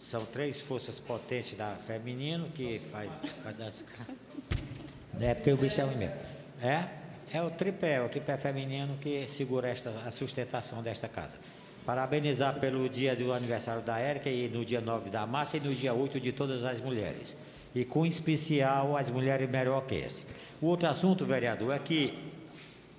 [0.08, 3.12] São três forças potentes da feminino que faz,
[3.44, 3.84] faz das...
[5.20, 6.16] É porque o bicho é ruim mesmo.
[6.60, 7.03] É?
[7.34, 11.36] É o tripé, o tripé feminino que segura esta, a sustentação desta casa.
[11.84, 15.74] Parabenizar pelo dia do aniversário da Érica e no dia 9 da Massa e no
[15.74, 17.36] dia 8 de todas as mulheres.
[17.74, 20.28] E com especial as mulheres meroquenses.
[20.62, 22.14] O outro assunto, vereador, é que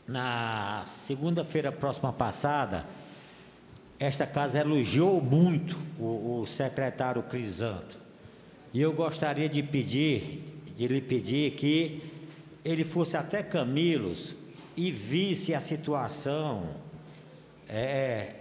[0.05, 2.85] na segunda-feira próxima passada,
[4.01, 7.97] esta casa elogiou muito o, o secretário Crisanto.
[8.73, 10.43] E eu gostaria de pedir,
[10.77, 12.14] de lhe pedir que
[12.65, 14.35] ele fosse até Camilos
[14.77, 16.71] e visse a situação
[17.69, 18.35] é,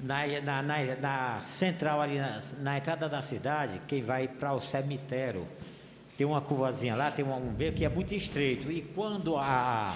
[0.00, 2.18] na, na, na, na, central ali,
[2.60, 5.46] na, entrada da cidade, quem vai para o cemitério,
[6.16, 8.70] tem uma curvazinha lá, tem um beco que é muito estreito.
[8.70, 9.94] E quando a,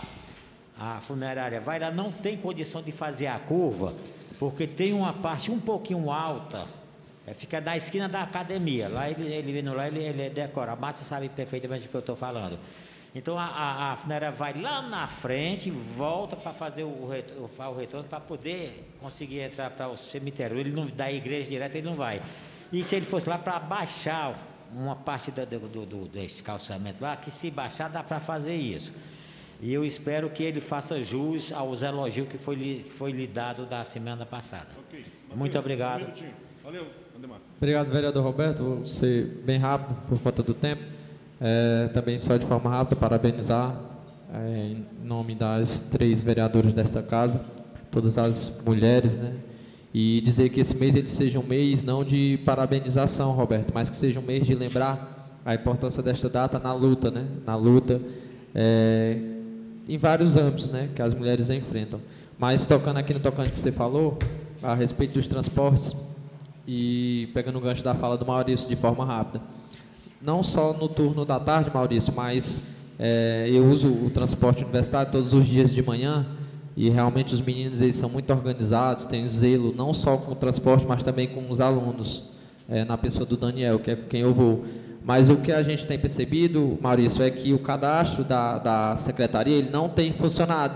[0.79, 3.95] a funerária vai lá, não tem condição de fazer a curva,
[4.39, 6.67] porque tem uma parte um pouquinho alta,
[7.27, 8.89] é, fica na esquina da academia.
[8.89, 10.73] Lá ele, ele vindo lá, ele, ele decora.
[10.73, 12.59] A Márcia sabe perfeitamente o que eu estou falando.
[13.15, 17.75] Então a, a, a funerária vai lá na frente, volta para fazer o, retorno, o
[17.75, 20.59] retorno para poder conseguir entrar para o cemitério.
[20.59, 22.23] Ele não da igreja direto, ele não vai.
[22.73, 24.39] E se ele fosse lá para baixar
[24.73, 28.93] uma parte do, do, do, desse calçamento lá, que se baixar dá para fazer isso.
[29.61, 33.67] E eu espero que ele faça jus aos elogios que foi, lhe, foi lhe dado
[33.67, 34.69] da semana passada.
[34.87, 35.05] Ok.
[35.35, 36.07] Muito obrigado.
[36.63, 36.87] Valeu,
[37.17, 37.41] Andemar.
[37.57, 38.63] Obrigado, vereador Roberto.
[38.63, 41.00] Vou ser bem rápido por conta do tempo.
[41.41, 43.75] É, também só de forma rápida, parabenizar
[44.33, 47.41] é, em nome das três vereadoras desta casa,
[47.91, 49.33] todas as mulheres, né?
[49.93, 53.97] E dizer que esse mês ele seja um mês não de parabenização, Roberto, mas que
[53.97, 57.27] seja um mês de lembrar a importância desta data na luta, né?
[57.45, 58.01] Na luta
[58.55, 59.17] é,
[59.89, 60.91] em vários âmbitos, né?
[60.95, 62.01] Que as mulheres enfrentam.
[62.39, 64.19] Mas tocando aqui no tocante que você falou,
[64.63, 65.97] a respeito dos transportes,
[66.67, 69.43] e pegando o gancho da fala do Maurício de forma rápida.
[70.23, 72.65] Não só no turno da tarde, Maurício, mas
[72.99, 76.27] é, eu uso o transporte universitário todos os dias de manhã
[76.77, 80.87] e realmente os meninos eles são muito organizados, têm zelo não só com o transporte,
[80.87, 82.25] mas também com os alunos,
[82.69, 84.63] é, na pessoa do Daniel, que é com quem eu vou.
[85.03, 89.57] Mas o que a gente tem percebido, Maurício, é que o cadastro da, da secretaria
[89.57, 90.75] ele não tem funcionado.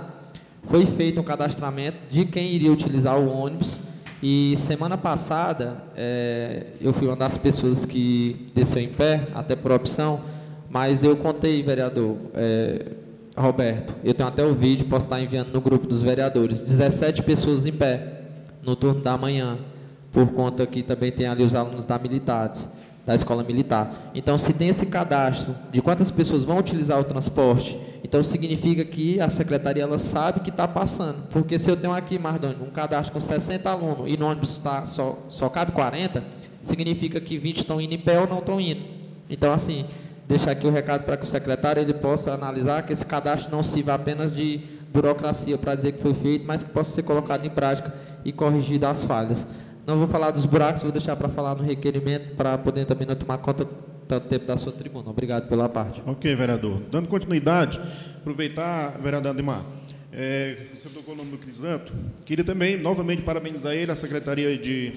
[0.63, 3.79] Foi feito um cadastramento de quem iria utilizar o ônibus
[4.27, 9.71] e semana passada, é, eu fui uma das pessoas que desceu em pé, até por
[9.71, 10.19] opção,
[10.71, 12.87] mas eu contei, vereador é,
[13.37, 17.67] Roberto, eu tenho até o vídeo, posso estar enviando no grupo dos vereadores, 17 pessoas
[17.67, 18.23] em pé,
[18.63, 19.59] no turno da manhã,
[20.11, 22.67] por conta que também tem ali os alunos da militares,
[23.07, 24.11] da escola militar.
[24.15, 29.21] Então, se tem esse cadastro de quantas pessoas vão utilizar o transporte, então significa que
[29.21, 31.27] a secretaria ela sabe que está passando.
[31.31, 34.85] Porque se eu tenho aqui, Mardônio, um cadastro com 60 alunos e no ônibus tá,
[34.85, 36.23] só, só cabe 40,
[36.63, 38.83] significa que 20 estão indo em pé ou não estão indo.
[39.29, 39.87] Então, assim,
[40.27, 43.63] deixar aqui o recado para que o secretário ele possa analisar que esse cadastro não
[43.63, 44.61] sirva apenas de
[44.93, 47.93] burocracia para dizer que foi feito, mas que possa ser colocado em prática
[48.25, 49.49] e corrigido as falhas.
[49.87, 53.15] Não vou falar dos buracos, vou deixar para falar no requerimento, para poder também não
[53.15, 53.69] tomar conta
[54.09, 55.11] tanto tempo da sua tribuna.
[55.11, 56.03] Obrigado pela parte.
[56.07, 56.81] Ok, vereador.
[56.91, 57.79] Dando continuidade,
[58.17, 59.65] aproveitar, vereador Ademar,
[60.11, 61.93] é, você tocou o nome do Crisanto,
[62.25, 64.93] queria também, novamente, parabenizar ele, a Secretaria de,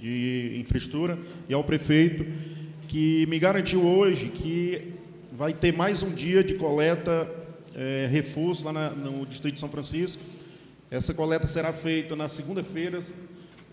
[0.00, 1.18] de Infraestrutura
[1.48, 2.24] e ao prefeito,
[2.88, 4.94] que me garantiu hoje que
[5.32, 7.28] vai ter mais um dia de coleta,
[7.74, 10.22] é, reforço lá na, no Distrito de São Francisco.
[10.90, 13.00] Essa coleta será feita na segunda-feira,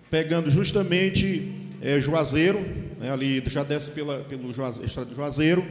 [0.09, 1.51] pegando justamente
[1.81, 2.59] é, Juazeiro,
[2.99, 5.65] né, ali já desce pela, pelo Juazeiro, Juazeiro,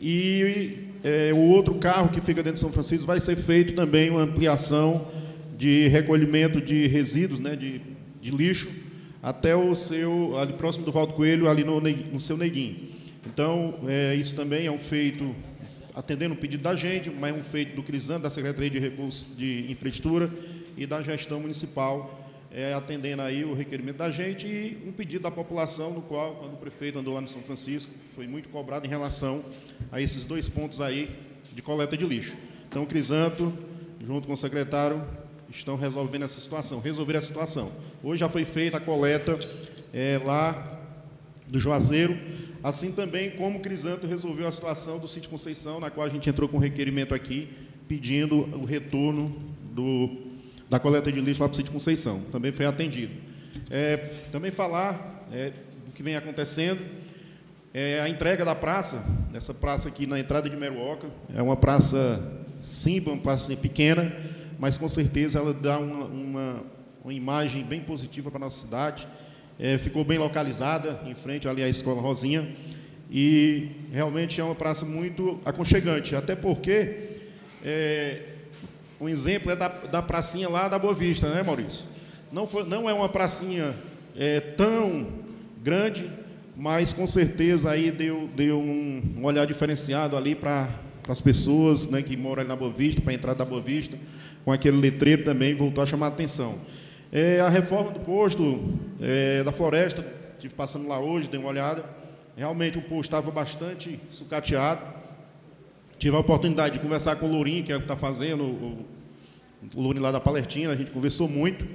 [0.00, 4.10] e é, o outro carro que fica dentro de São Francisco vai ser feito também
[4.10, 5.08] uma ampliação
[5.58, 7.80] de recolhimento de resíduos, né, de,
[8.20, 8.68] de lixo,
[9.22, 12.88] até o seu, ali próximo do Valdo Coelho, ali no, no seu Neguinho.
[13.26, 15.36] Então, é, isso também é um feito,
[15.94, 19.26] atendendo o pedido da gente, mas é um feito do CRISAN, da Secretaria de Recursos
[19.36, 20.30] de Infraestrutura
[20.78, 22.19] e da gestão municipal
[22.52, 26.54] é, atendendo aí o requerimento da gente e um pedido da população, no qual, quando
[26.54, 29.44] o prefeito andou lá no São Francisco, foi muito cobrado em relação
[29.92, 31.08] a esses dois pontos aí
[31.52, 32.36] de coleta de lixo.
[32.68, 33.52] Então, o Crisanto,
[34.04, 35.02] junto com o secretário,
[35.48, 37.70] estão resolvendo essa situação, resolver essa situação.
[38.02, 39.38] Hoje já foi feita a coleta
[39.92, 40.78] é, lá
[41.46, 42.16] do Juazeiro,
[42.62, 46.28] assim também como o Crisanto resolveu a situação do sítio Conceição, na qual a gente
[46.28, 47.48] entrou com requerimento aqui,
[47.88, 49.34] pedindo o retorno
[49.72, 50.29] do
[50.70, 52.20] da coleta de lixo lá para o sítio Conceição.
[52.30, 53.12] Também foi atendido.
[53.68, 53.96] É,
[54.30, 55.50] também falar é,
[55.84, 56.80] do que vem acontecendo.
[57.74, 59.04] É, a entrega da praça,
[59.34, 62.22] essa praça aqui na entrada de Meruoca, é uma praça
[62.60, 64.14] simples, uma praça pequena,
[64.58, 66.62] mas com certeza ela dá uma, uma,
[67.04, 69.08] uma imagem bem positiva para a nossa cidade.
[69.58, 72.48] É, ficou bem localizada, em frente ali à Escola Rosinha,
[73.10, 77.08] e realmente é uma praça muito aconchegante, até porque
[77.64, 78.22] é,
[79.00, 81.86] um exemplo é da, da pracinha lá da Boa Vista, né, Maurício?
[82.30, 83.74] Não, foi, não é uma pracinha
[84.14, 85.08] é, tão
[85.62, 86.10] grande,
[86.56, 90.68] mas com certeza aí deu, deu um, um olhar diferenciado ali para
[91.08, 93.96] as pessoas né, que moram ali na Boa Vista, para a entrada da Boa Vista,
[94.44, 96.58] com aquele letreiro também voltou a chamar a atenção.
[97.10, 101.84] É, a reforma do posto é, da floresta, estive passando lá hoje, dei uma olhada,
[102.36, 104.99] realmente o posto estava bastante sucateado,
[106.00, 108.86] Tive a oportunidade de conversar com o Lourinho, que é o que está fazendo, o,
[109.74, 111.66] o Lourinho lá da Palestina, a gente conversou muito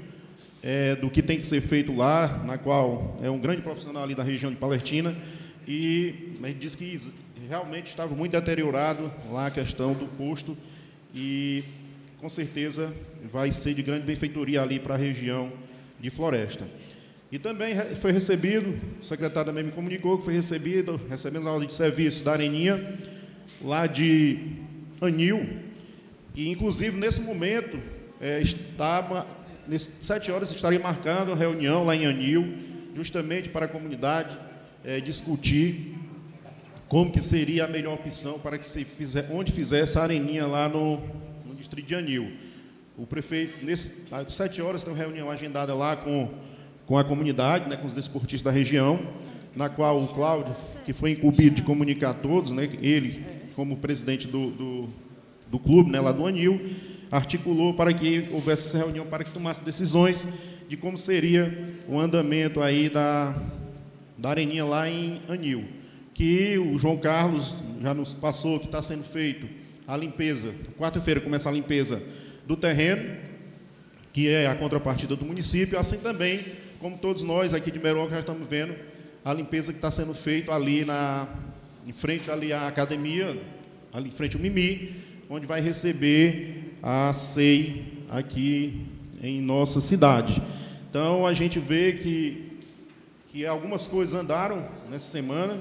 [0.64, 4.16] é, do que tem que ser feito lá, na qual é um grande profissional ali
[4.16, 5.16] da região de Palestina,
[5.68, 6.98] e ele disse que
[7.48, 10.58] realmente estava muito deteriorado lá a questão do posto,
[11.14, 11.64] e
[12.20, 12.92] com certeza
[13.32, 15.52] vai ser de grande benfeitoria ali para a região
[16.00, 16.68] de Floresta.
[17.32, 21.68] E também foi recebido, o secretário também me comunicou que foi recebido, recebemos a ordem
[21.68, 23.14] de serviço da Areninha,
[23.66, 24.38] lá de
[25.02, 25.60] Anil,
[26.36, 27.80] e inclusive nesse momento
[28.22, 29.26] é, estava,
[29.68, 32.54] nessas sete horas estaria marcando uma reunião lá em Anil,
[32.96, 34.38] justamente para a comunidade
[34.84, 35.96] é, discutir
[36.88, 40.70] como que seria a melhor opção para que se fizer, onde fizesse a areninha lá
[40.70, 41.02] no,
[41.44, 42.32] no no distrito de Anil.
[42.98, 46.30] O prefeito, nesse, às sete horas, tem uma reunião agendada lá com,
[46.86, 49.00] com a comunidade, né, com os desportistas da região,
[49.56, 50.54] na qual o Cláudio,
[50.86, 53.26] que foi incumbido de comunicar a todos, né, ele,
[53.56, 54.90] como presidente do, do,
[55.50, 56.60] do clube, né, lá do Anil,
[57.10, 60.28] articulou para que houvesse essa reunião, para que tomasse decisões
[60.68, 63.36] de como seria o andamento aí da,
[64.18, 65.66] da areninha lá em Anil.
[66.14, 69.48] Que o João Carlos já nos passou que está sendo feito
[69.88, 72.02] a limpeza, quarta-feira começa a limpeza
[72.48, 73.18] do terreno,
[74.12, 76.40] que é a contrapartida do município, assim também,
[76.80, 78.76] como todos nós aqui de Meroca já estamos vendo,
[79.24, 81.28] a limpeza que está sendo feita ali na,
[81.88, 83.40] em frente ali à academia,
[83.94, 84.96] ali em frente ao Mimi,
[85.30, 88.86] onde vai receber a SEI aqui
[89.22, 90.42] em nossa cidade.
[90.90, 92.60] Então a gente vê que,
[93.28, 95.58] que algumas coisas andaram nessa semana.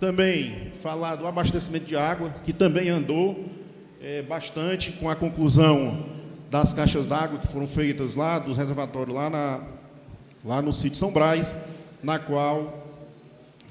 [0.00, 3.48] Também falar do abastecimento de água, que também andou
[4.00, 6.06] é, bastante com a conclusão
[6.50, 9.60] das caixas d'água que foram feitas lá, dos reservatórios lá, na,
[10.44, 11.56] lá no sítio São Brás,
[12.02, 12.81] na qual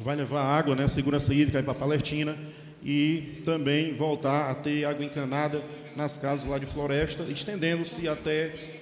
[0.04, 2.38] vai levar água, né, segurança hídrica para Palestina
[2.84, 5.64] e também voltar a ter água encanada
[5.95, 8.80] nas casas lá de floresta, estendendo-se até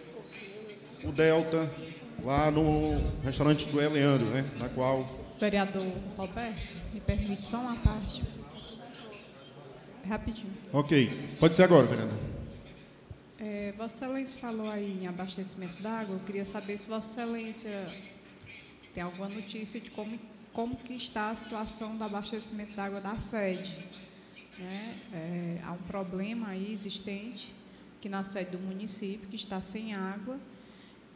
[1.03, 1.69] o delta,
[2.23, 5.07] lá no restaurante do Eleandro, né, na qual...
[5.39, 5.85] Vereador
[6.17, 8.23] Roberto, me permite só uma parte.
[10.07, 10.51] Rapidinho.
[10.73, 11.35] Ok.
[11.39, 12.17] Pode ser agora, vereador.
[13.39, 16.15] É, Vossa Excelência falou aí em abastecimento d'água.
[16.15, 17.87] Eu queria saber se Vossa Excelência
[18.93, 20.19] tem alguma notícia de como,
[20.59, 23.79] como que está a situação do abastecimento d'água da sede.
[24.57, 24.93] Né?
[25.13, 27.55] É, há um problema aí existente
[27.97, 30.37] aqui na sede do município que está sem água.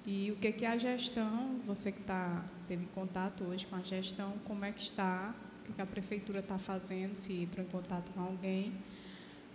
[0.05, 4.31] E o que, que a gestão, você que tá, teve contato hoje com a gestão,
[4.45, 8.11] como é que está, o que, que a prefeitura está fazendo, se entrou em contato
[8.13, 8.71] com alguém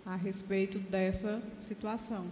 [0.05, 2.27] a respeito dessa situação?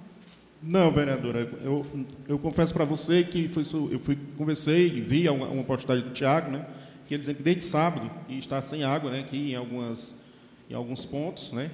[0.62, 1.84] Não, vereadora, eu,
[2.28, 6.52] eu confesso para você que foi, eu fui, conversei, vi uma, uma postagem do Tiago,
[6.52, 6.68] né,
[7.08, 10.24] que ele dizia que desde sábado está sem água, né, aqui em, algumas,
[10.70, 11.72] em alguns pontos, né,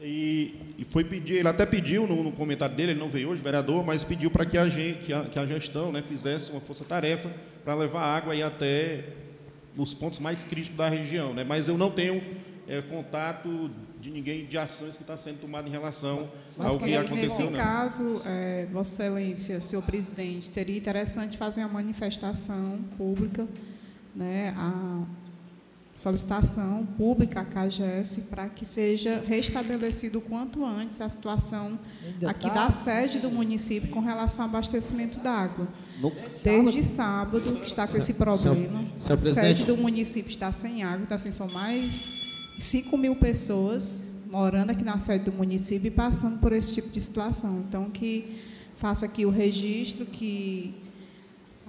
[0.00, 3.40] e, e, foi pedir, ele até pediu no, no, comentário dele, ele não veio hoje,
[3.40, 7.30] vereador, mas pediu para que a, que a, que a gestão né, fizesse uma força-tarefa
[7.64, 9.04] para levar água aí até
[9.76, 11.32] os pontos mais críticos da região.
[11.32, 11.42] Né?
[11.42, 12.22] Mas eu não tenho
[12.68, 16.94] é, contato de ninguém de ações que está sendo tomada em relação mas ao que
[16.94, 17.28] aconteceu.
[17.28, 17.52] Nesse não.
[17.52, 23.48] caso, é, Vossa Excelência, senhor presidente, seria interessante fazer uma manifestação pública,
[24.14, 25.02] né, a
[25.94, 31.78] solicitação pública à CAGES para que seja restabelecido o quanto antes a situação
[32.26, 35.68] aqui da sede do município com relação ao abastecimento d'água.
[36.42, 38.84] Desde sábado que está com esse problema.
[39.08, 44.14] a sede do município está sem água, então assim, são mais de 5 mil pessoas
[44.34, 47.64] morando aqui na sede do município e passando por esse tipo de situação.
[47.68, 48.36] Então, que
[48.76, 50.74] faça aqui o registro, que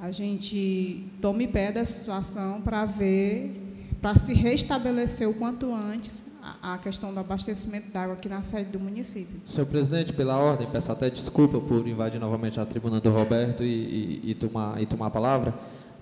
[0.01, 3.61] a gente tome pé da situação para ver
[4.01, 8.69] para se restabelecer o quanto antes a, a questão do abastecimento d'água aqui na sede
[8.69, 9.41] do município.
[9.47, 14.21] Senhor presidente, pela ordem, peço até desculpa por invadir novamente a tribuna do Roberto e,
[14.23, 15.55] e, e tomar, e tomar a palavra,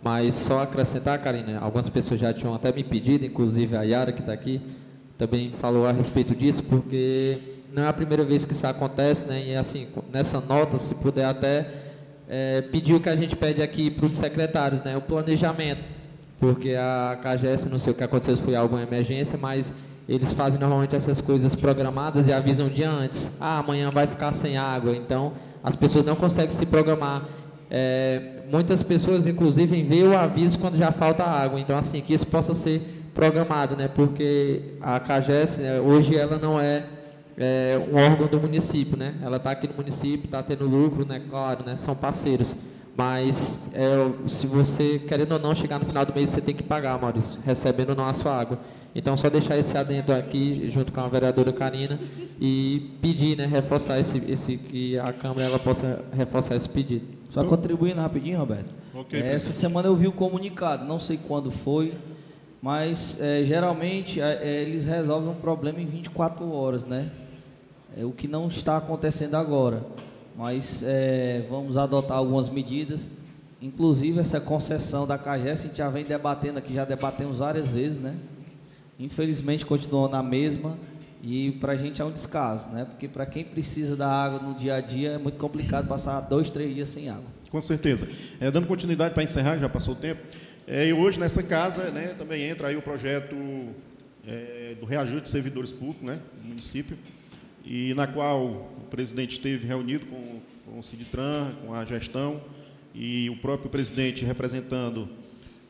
[0.04, 4.20] mas só acrescentar, Karina, algumas pessoas já tinham até me pedido, inclusive a Yara, que
[4.20, 4.60] está aqui,
[5.18, 7.38] também falou a respeito disso, porque
[7.74, 9.48] não é a primeira vez que isso acontece, né?
[9.48, 11.83] E assim, nessa nota, se puder até
[12.28, 14.96] é, pedir o que a gente pede aqui para os secretários, né?
[14.98, 15.94] O planejamento
[16.44, 19.74] porque a KGS, não sei o que aconteceu, se foi alguma emergência, mas
[20.10, 23.38] eles fazem normalmente essas coisas programadas e avisam um dia antes.
[23.40, 24.94] Ah, amanhã vai ficar sem água.
[24.94, 25.32] Então,
[25.64, 27.24] as pessoas não conseguem se programar.
[27.72, 31.62] É, muitas pessoas, inclusive, veem o aviso quando já falta água.
[31.62, 32.82] Então, assim, que isso possa ser
[33.14, 33.88] programado, né?
[33.88, 36.84] Porque a CAGES, né, hoje, ela não é,
[37.38, 39.16] é, um órgão do município, né?
[39.22, 41.22] Ela está aqui no município, está tendo lucro, né?
[41.30, 41.78] Claro, né?
[41.78, 42.56] São parceiros.
[42.96, 46.62] Mas é, se você, querendo ou não, chegar no final do mês, você tem que
[46.62, 48.60] pagar, Maurício, recebendo ou não a sua água.
[48.96, 52.00] Então, só deixar esse adendo aqui, junto com a vereadora Karina,
[52.40, 57.06] e pedir, né, reforçar esse, esse que a Câmara ela possa reforçar esse pedido.
[57.32, 58.72] Só contribuindo rapidinho, Roberto.
[58.94, 61.96] Okay, é, essa semana eu vi o um comunicado, não sei quando foi,
[62.62, 67.10] mas é, geralmente é eles resolvem um problema em 24 horas, né?
[67.96, 69.84] É o que não está acontecendo agora
[70.36, 73.12] mas é, vamos adotar algumas medidas,
[73.62, 78.00] inclusive essa concessão da CAGES, a gente já vem debatendo aqui, já debatemos várias vezes,
[78.00, 78.16] né?
[79.00, 80.78] Infelizmente continuou na mesma
[81.22, 82.86] e para a gente é um descaso, né?
[82.86, 86.50] Porque para quem precisa da água no dia a dia é muito complicado passar dois,
[86.50, 87.26] três dias sem água.
[87.50, 88.08] Com certeza.
[88.40, 90.22] É, dando continuidade para encerrar, já passou o tempo.
[90.66, 93.36] É, e hoje nessa casa, né, também entra aí o projeto
[94.26, 96.98] é, do reajuste de servidores públicos, né, no município
[97.64, 102.42] e na qual o presidente esteve reunido com, com o Ciditran, com a gestão,
[102.94, 105.10] e o próprio presidente representando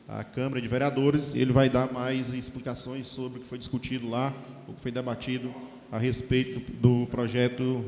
[0.06, 4.32] a Câmara de Vereadores, ele vai dar mais explicações sobre o que foi discutido lá,
[4.68, 5.54] o que foi debatido
[5.90, 7.84] a respeito do, do projeto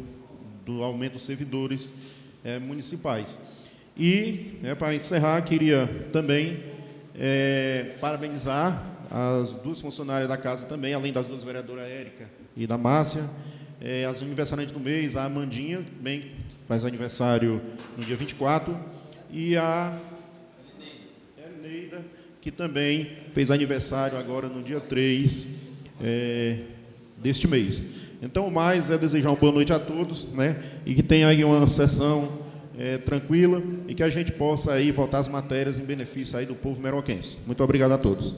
[0.64, 1.92] do aumento dos servidores
[2.42, 3.38] é, municipais.
[3.96, 6.62] E, né, para encerrar, queria também
[7.14, 12.76] é, parabenizar as duas funcionárias da casa também, além das duas vereadoras, Érica e da
[12.76, 13.24] Márcia,
[13.80, 16.32] é, as aniversariantes do mês, a Amandinha, bem,
[16.66, 17.60] faz aniversário
[17.96, 18.76] no dia 24,
[19.30, 19.96] e a
[21.58, 22.04] Eneida,
[22.40, 25.48] que também fez aniversário agora no dia 3
[26.00, 26.58] é,
[27.18, 27.84] deste mês.
[28.22, 30.62] Então, o mais é desejar uma boa noite a todos, né?
[30.84, 32.38] E que tenha aí uma sessão
[32.78, 36.54] é, tranquila e que a gente possa aí votar as matérias em benefício aí do
[36.54, 37.38] povo meroquense.
[37.46, 38.34] Muito obrigado a todos.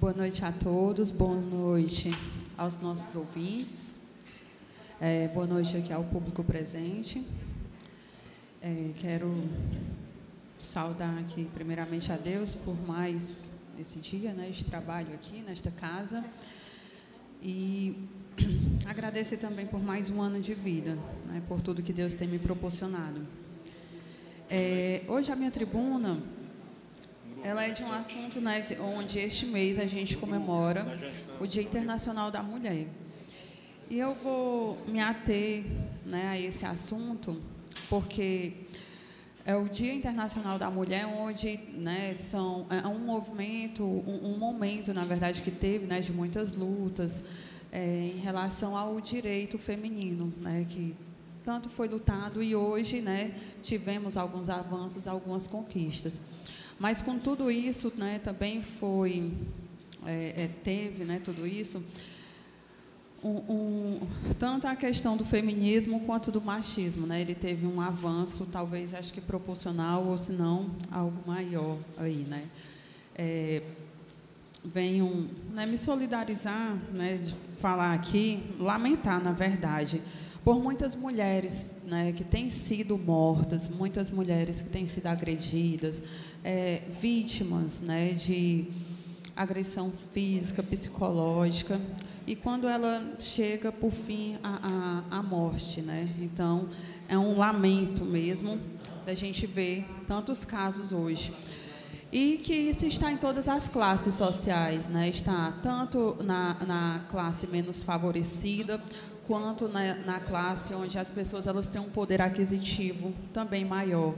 [0.00, 2.10] Boa noite a todos, boa noite
[2.56, 4.06] aos nossos ouvintes,
[4.98, 7.22] é, boa noite aqui ao público presente.
[8.62, 9.30] É, quero
[10.58, 16.24] saudar aqui, primeiramente, a Deus por mais esse dia né, de trabalho aqui nesta casa
[17.42, 18.08] e
[18.88, 20.96] agradecer também por mais um ano de vida,
[21.26, 23.20] né, por tudo que Deus tem me proporcionado.
[24.48, 26.18] É, hoje a minha tribuna
[27.42, 30.86] ela é de um assunto né, onde este mês a gente comemora
[31.38, 32.86] o Dia Internacional da Mulher.
[33.88, 35.64] E eu vou me ater
[36.04, 37.40] né, a esse assunto
[37.88, 38.52] porque
[39.44, 44.92] é o Dia Internacional da Mulher, onde né, são, é um movimento, um, um, momento,
[44.92, 47.24] na verdade, que teve né, de muitas lutas
[47.72, 50.94] é, em relação ao direito feminino, né, que
[51.42, 53.32] tanto foi lutado e hoje né,
[53.62, 56.20] tivemos alguns avanços, algumas conquistas.
[56.80, 59.34] Mas com tudo isso, né, também foi,
[60.06, 61.84] é, é, teve né, tudo isso,
[63.22, 64.00] um, um,
[64.38, 67.06] tanto a questão do feminismo quanto do machismo.
[67.06, 72.24] Né, ele teve um avanço, talvez, acho que proporcional, ou se não, algo maior aí.
[72.26, 72.44] Né.
[73.14, 73.62] É,
[74.64, 80.00] venho né, me solidarizar, né, de falar aqui, lamentar, na verdade,
[80.42, 86.02] por muitas mulheres né, que têm sido mortas, muitas mulheres que têm sido agredidas,
[86.44, 88.66] é, vítimas né, de
[89.36, 91.80] agressão física, psicológica,
[92.26, 95.80] e quando ela chega, por fim, à, morte.
[95.80, 96.08] Né?
[96.20, 96.68] Então,
[97.08, 98.58] é um lamento mesmo
[99.04, 101.32] da gente ver tantos casos hoje.
[102.12, 105.08] E que isso está em todas as classes sociais, né?
[105.08, 108.82] está tanto na, na classe menos favorecida,
[109.26, 114.14] quanto na, na, classe onde as pessoas elas têm um poder aquisitivo também maior.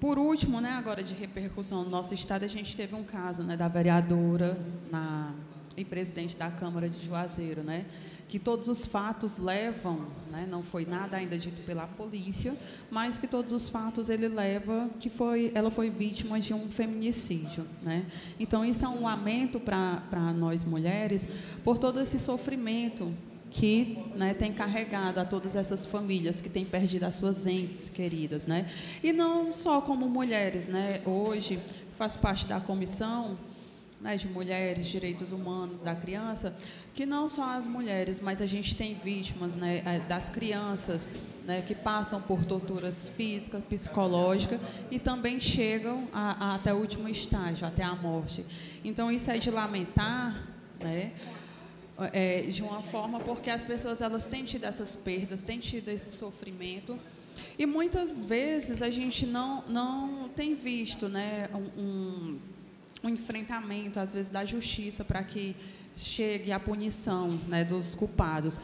[0.00, 3.56] Por último, né, agora de repercussão no nosso estado, a gente teve um caso né,
[3.56, 4.56] da vereadora
[4.92, 5.34] na,
[5.76, 7.84] e presidente da Câmara de Juazeiro, né,
[8.28, 12.56] que todos os fatos levam, né, não foi nada ainda dito pela polícia,
[12.88, 17.66] mas que todos os fatos ele leva que foi, ela foi vítima de um feminicídio,
[17.82, 18.04] né?
[18.38, 21.28] Então isso é um lamento para nós mulheres
[21.64, 23.12] por todo esse sofrimento
[23.50, 28.46] que né, tem carregado a todas essas famílias que têm perdido as suas entes queridas.
[28.46, 28.66] Né?
[29.02, 30.66] E não só como mulheres.
[30.66, 31.00] Né?
[31.04, 31.58] Hoje,
[31.92, 33.38] faço parte da comissão
[34.00, 36.56] né, de mulheres, direitos humanos da criança,
[36.94, 41.62] que não só as mulheres, mas a gente tem vítimas né, é, das crianças né,
[41.62, 47.66] que passam por torturas físicas, psicológicas e também chegam a, a, até o último estágio,
[47.66, 48.44] até a morte.
[48.84, 50.46] Então, isso é de lamentar,
[50.80, 51.12] né?
[52.12, 56.12] É, de uma forma porque as pessoas elas têm tido essas perdas, têm tido esse
[56.12, 56.98] sofrimento
[57.58, 62.38] e muitas vezes a gente não não tem visto, né, um,
[63.02, 65.56] um, enfrentamento às vezes da justiça para que
[65.96, 68.60] chegue a punição, né, dos culpados.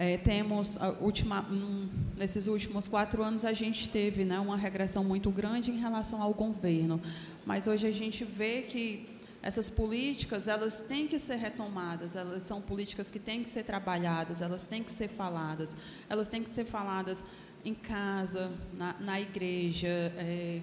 [0.00, 5.28] É, temos última, um, nesses últimos quatro anos a gente teve né, uma regressão muito
[5.28, 7.00] grande em relação ao governo,
[7.44, 12.60] mas hoje a gente vê que essas políticas elas têm que ser retomadas, elas são
[12.60, 15.76] políticas que têm que ser trabalhadas, elas têm que ser faladas,
[16.08, 17.24] elas têm que ser faladas
[17.64, 20.60] em casa, na, na igreja, é,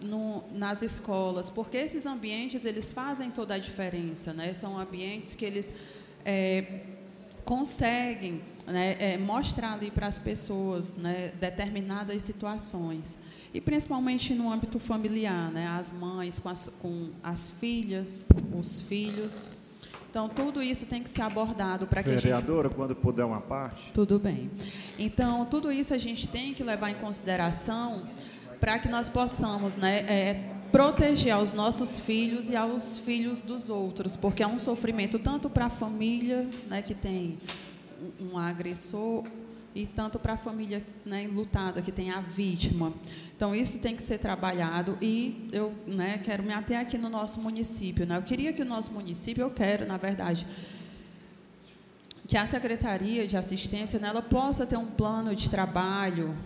[0.00, 4.52] no, nas escolas, porque esses ambientes eles fazem toda a diferença, né?
[4.52, 5.72] São ambientes que eles
[6.24, 6.82] é,
[7.44, 13.18] conseguem né, é, mostrar ali para as pessoas né, determinadas situações.
[13.54, 19.50] E principalmente no âmbito familiar, né, as mães com as, com as filhas, os filhos.
[20.10, 22.76] Então, tudo isso tem que ser abordado para que Vereadora, a gente...
[22.76, 23.92] quando puder uma parte.
[23.92, 24.50] Tudo bem.
[24.98, 28.02] Então, tudo isso a gente tem que levar em consideração
[28.58, 34.16] para que nós possamos né, é, proteger aos nossos filhos e aos filhos dos outros,
[34.16, 37.38] porque é um sofrimento tanto para a família, né, que tem
[38.20, 39.24] um agressor,
[39.74, 42.92] e tanto para a família né, lutada, que tem a vítima.
[43.36, 47.40] Então, isso tem que ser trabalhado e eu né, quero me ater aqui no nosso
[47.40, 48.06] município.
[48.06, 48.16] Né?
[48.16, 50.46] Eu queria que o nosso município, eu quero, na verdade,
[52.28, 56.36] que a Secretaria de Assistência né, ela possa ter um plano de trabalho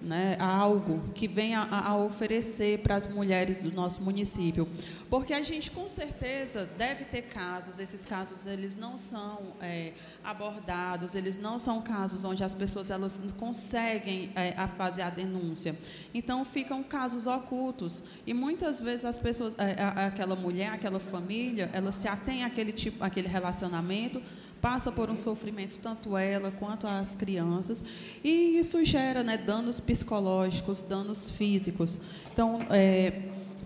[0.00, 4.68] né, algo que venha a, a oferecer para as mulheres do nosso município.
[5.08, 9.92] Porque a gente, com certeza, deve ter casos, esses casos eles não são é,
[10.24, 15.76] abordados, eles não são casos onde as pessoas elas conseguem é, a fazer a denúncia.
[16.12, 18.02] Então, ficam casos ocultos.
[18.26, 23.04] E muitas vezes as pessoas, é, aquela mulher, aquela família, ela se atém àquele, tipo,
[23.04, 24.20] àquele relacionamento,
[24.60, 27.84] passa por um sofrimento tanto ela quanto as crianças
[28.24, 32.00] e isso gera né, danos psicológicos, danos físicos.
[32.32, 33.12] Então, é,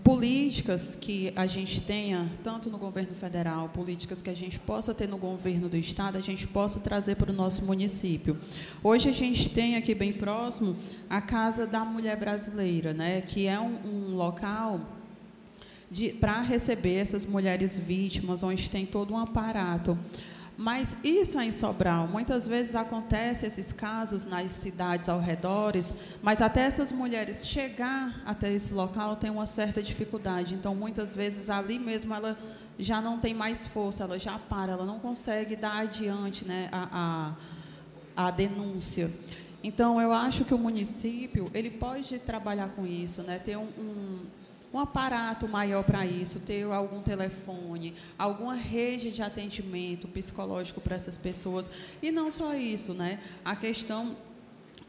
[0.02, 5.08] políticas que a gente tenha, tanto no governo federal, políticas que a gente possa ter
[5.08, 8.38] no governo do estado, a gente possa trazer para o nosso município.
[8.82, 10.76] Hoje a gente tem aqui bem próximo
[11.08, 14.80] a Casa da Mulher Brasileira, né, que é um, um local
[16.20, 19.98] para receber essas mulheres vítimas, onde tem todo um aparato.
[20.60, 22.06] Mas isso é em Sobral.
[22.06, 28.52] Muitas vezes acontece esses casos nas cidades ao redores, mas até essas mulheres chegar até
[28.52, 30.54] esse local tem uma certa dificuldade.
[30.54, 32.38] Então, muitas vezes ali mesmo ela
[32.78, 37.34] já não tem mais força, ela já para, ela não consegue dar adiante né, a,
[38.14, 39.10] a, a denúncia.
[39.64, 44.18] Então, eu acho que o município ele pode trabalhar com isso, né, ter um, um
[44.72, 51.18] um aparato maior para isso, ter algum telefone, alguma rede de atendimento psicológico para essas
[51.18, 51.68] pessoas.
[52.00, 53.20] E não só isso, né?
[53.44, 54.16] A questão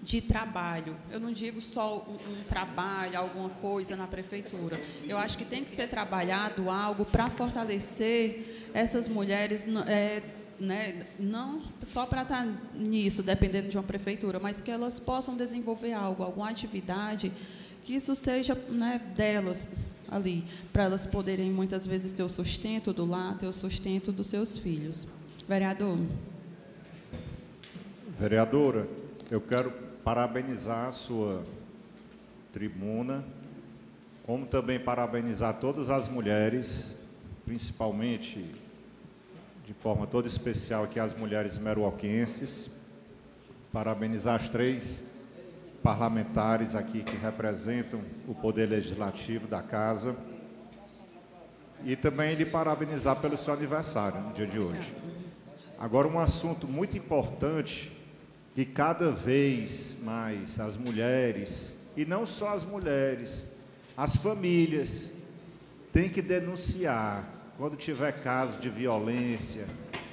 [0.02, 0.98] de trabalho.
[1.12, 4.82] Eu não digo só um, um, trabalho, alguma coisa na prefeitura.
[5.08, 9.66] Eu acho que tem que ser trabalhado algo para fortalecer essas mulheres.
[9.88, 10.22] É,
[10.60, 15.36] né, não só para estar tá nisso, dependendo de uma prefeitura, mas que elas possam
[15.36, 17.32] desenvolver algo, alguma atividade
[17.84, 19.66] que isso seja né, delas
[20.10, 24.28] ali, para elas poderem muitas vezes ter o sustento do lar, ter o sustento dos
[24.28, 25.08] seus filhos.
[25.48, 25.98] Vereador.
[28.18, 28.88] Vereadora,
[29.30, 29.72] eu quero
[30.04, 31.44] parabenizar a sua
[32.52, 33.24] tribuna,
[34.24, 36.98] como também parabenizar todas as mulheres,
[37.46, 38.46] principalmente
[39.66, 42.72] de forma toda especial aqui as mulheres meruoquenses,
[43.72, 45.11] parabenizar as três
[45.84, 50.16] parlamentares aqui que representam o Poder Legislativo da Casa.
[51.84, 54.94] E também lhe parabenizar pelo seu aniversário no dia de hoje.
[55.80, 57.92] Agora, um assunto muito importante
[58.54, 63.54] que cada vez mais as mulheres, e não só as mulheres,
[63.98, 65.14] as famílias,
[65.92, 67.28] têm que denunciar
[67.58, 69.66] quando tiver caso de violência,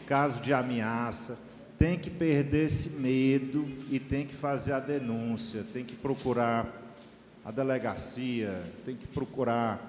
[0.07, 1.39] caso de ameaça,
[1.79, 6.67] tem que perder esse medo e tem que fazer a denúncia, tem que procurar
[7.45, 9.81] a delegacia, tem que procurar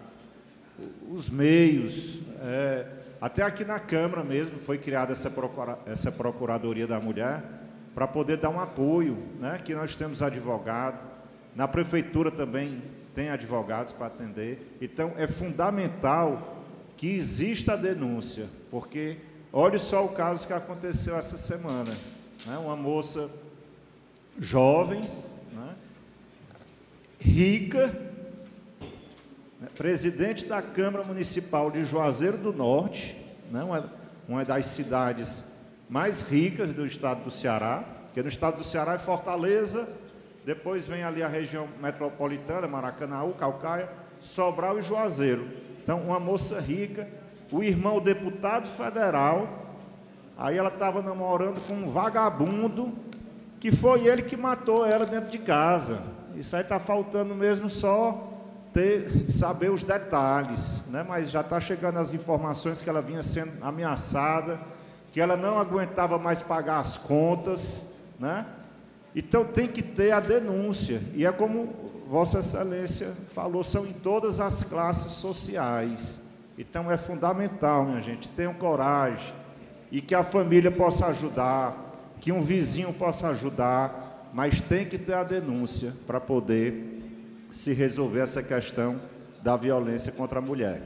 [1.10, 2.20] os meios.
[2.42, 2.88] É,
[3.20, 7.44] até aqui na Câmara mesmo foi criada essa, procura, essa Procuradoria da Mulher
[7.96, 9.18] para poder dar um apoio.
[9.40, 9.56] Né?
[9.56, 11.00] Aqui nós temos advogado,
[11.56, 12.82] na Prefeitura também
[13.16, 14.78] tem advogados para atender.
[14.80, 16.64] Então é fundamental
[16.96, 19.18] que exista a denúncia, porque
[19.52, 21.92] Olhe só o caso que aconteceu essa semana.
[22.46, 22.58] Né?
[22.60, 23.30] Uma moça
[24.38, 25.02] jovem,
[25.52, 25.76] né?
[27.20, 27.88] rica,
[29.60, 29.68] né?
[29.76, 33.20] presidente da Câmara Municipal de Juazeiro do Norte,
[33.52, 33.64] né?
[33.64, 33.92] uma,
[34.28, 35.46] uma das cidades
[35.90, 39.90] mais ricas do estado do Ceará, porque no estado do Ceará é Fortaleza,
[40.46, 43.90] depois vem ali a região metropolitana, Maracanaú, Calcaia,
[44.22, 45.48] Sobral e Juazeiro.
[45.82, 47.08] Então, uma moça rica,
[47.52, 49.48] o irmão deputado federal,
[50.38, 52.94] aí ela estava namorando com um vagabundo,
[53.60, 56.02] que foi ele que matou ela dentro de casa.
[56.36, 58.30] Isso aí está faltando mesmo só
[58.72, 61.06] ter, saber os detalhes, né?
[61.08, 64.60] mas já está chegando as informações que ela vinha sendo ameaçada,
[65.12, 67.88] que ela não aguentava mais pagar as contas,
[68.20, 68.46] né?
[69.16, 71.74] Então tem que ter a denúncia, e é como
[72.08, 76.22] Vossa Excelência falou, são em todas as classes sociais.
[76.60, 79.34] Então é fundamental, minha gente, tenham coragem
[79.90, 85.14] e que a família possa ajudar, que um vizinho possa ajudar, mas tem que ter
[85.14, 87.02] a denúncia para poder
[87.50, 89.02] se resolver essa questão
[89.42, 90.82] da violência contra a mulher.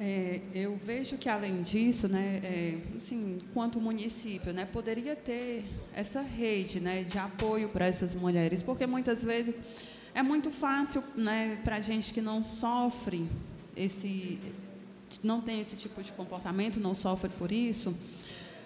[0.00, 5.62] É, eu vejo que além disso, né, é, assim, quanto município, né, poderia ter
[5.94, 9.60] essa rede, né, de apoio para essas mulheres, porque muitas vezes
[10.18, 13.24] é muito fácil, né, para a gente que não sofre
[13.76, 14.36] esse,
[15.22, 17.96] não tem esse tipo de comportamento, não sofre por isso,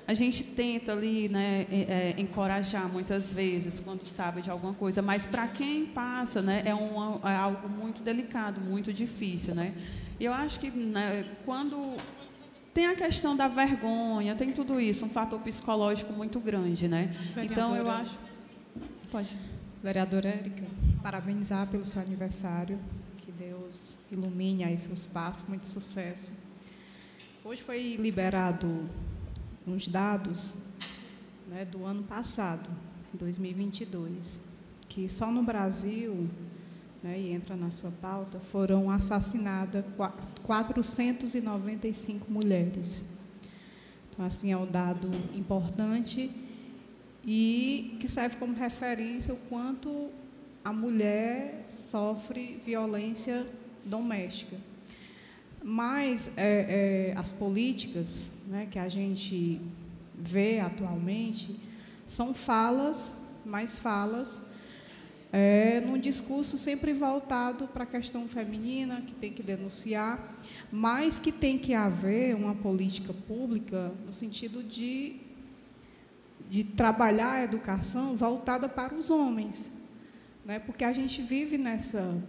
[0.08, 5.02] a gente tenta ali, né, é, é, encorajar muitas vezes quando sabe de alguma coisa,
[5.02, 9.74] mas para quem passa, né, é, um, é algo muito delicado, muito difícil, né.
[10.18, 11.98] E eu acho que né, quando
[12.72, 17.14] tem a questão da vergonha, tem tudo isso, um fator psicológico muito grande, né.
[17.36, 18.18] Então eu acho,
[19.10, 19.36] pode.
[19.82, 20.64] Vereadora Érica,
[21.02, 22.78] parabenizar pelo seu aniversário,
[23.18, 26.30] que Deus ilumine aí seus passos, muito sucesso.
[27.44, 28.88] Hoje foi liberado
[29.66, 30.54] uns dados
[31.48, 32.70] né, do ano passado,
[33.14, 34.42] 2022,
[34.88, 36.30] que só no Brasil,
[37.02, 39.84] né, e entra na sua pauta, foram assassinadas
[40.44, 43.06] 495 mulheres.
[44.10, 46.30] Então, assim, é um dado importante
[47.24, 50.10] e que serve como referência o quanto
[50.64, 53.46] a mulher sofre violência
[53.84, 54.56] doméstica.
[55.62, 59.60] Mas é, é, as políticas né, que a gente
[60.14, 61.58] vê atualmente
[62.06, 64.50] são falas, mais falas,
[65.32, 70.36] é, num discurso sempre voltado para a questão feminina, que tem que denunciar,
[70.70, 75.16] mas que tem que haver uma política pública no sentido de,
[76.50, 79.81] de trabalhar a educação voltada para os homens.
[80.44, 82.20] Né, porque a gente vive nessa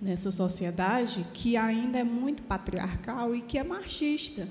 [0.00, 4.48] nessa sociedade que ainda é muito patriarcal e que é machista,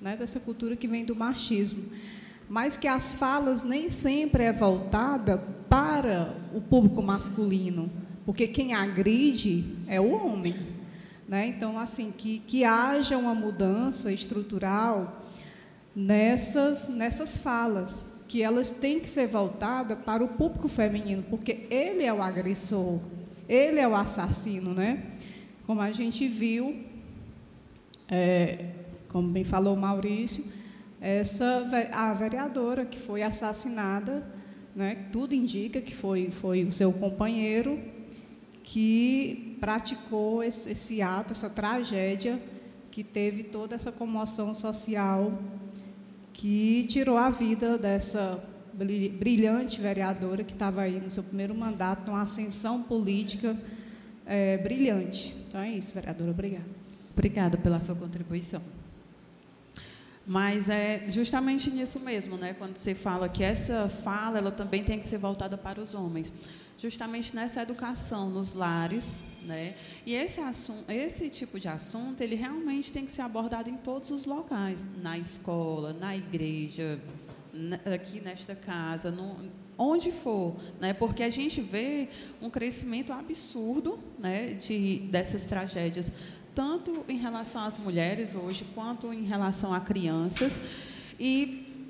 [0.00, 1.84] né, dessa cultura que vem do machismo,
[2.48, 7.90] mas que as falas nem sempre é voltada para o público masculino,
[8.26, 10.54] porque quem agride é o homem,
[11.26, 11.46] né?
[11.46, 15.22] Então, assim, que que haja uma mudança estrutural
[15.96, 22.02] nessas nessas falas, que elas têm que ser voltadas para o público feminino, porque ele
[22.02, 22.98] é o agressor,
[23.46, 25.04] ele é o assassino, né?
[25.66, 26.82] Como a gente viu,
[28.08, 28.70] é,
[29.10, 30.46] como bem falou o Maurício,
[30.98, 34.26] essa a vereadora que foi assassinada,
[34.74, 35.08] né?
[35.12, 37.78] Tudo indica que foi foi o seu companheiro
[38.62, 42.40] que praticou esse, esse ato, essa tragédia
[42.90, 45.38] que teve toda essa comoção social
[46.32, 48.42] que tirou a vida dessa
[48.74, 53.56] brilhante vereadora que estava aí no seu primeiro mandato, numa ascensão política
[54.26, 55.34] é, brilhante.
[55.48, 56.30] Então é isso, vereadora.
[56.30, 56.64] Obrigada.
[57.12, 58.62] Obrigada pela sua contribuição.
[60.26, 62.54] Mas é justamente nisso mesmo, né?
[62.54, 66.32] Quando você fala que essa fala, ela também tem que ser voltada para os homens,
[66.78, 69.74] justamente nessa educação nos lares, né?
[70.06, 74.10] E esse assunto, esse tipo de assunto, ele realmente tem que ser abordado em todos
[74.10, 77.00] os locais, na escola, na igreja,
[77.92, 79.36] aqui nesta casa, no,
[79.76, 80.92] onde for, né?
[80.92, 82.08] Porque a gente vê
[82.40, 86.12] um crescimento absurdo, né, de dessas tragédias,
[86.54, 90.60] tanto em relação às mulheres hoje, quanto em relação a crianças.
[91.18, 91.86] E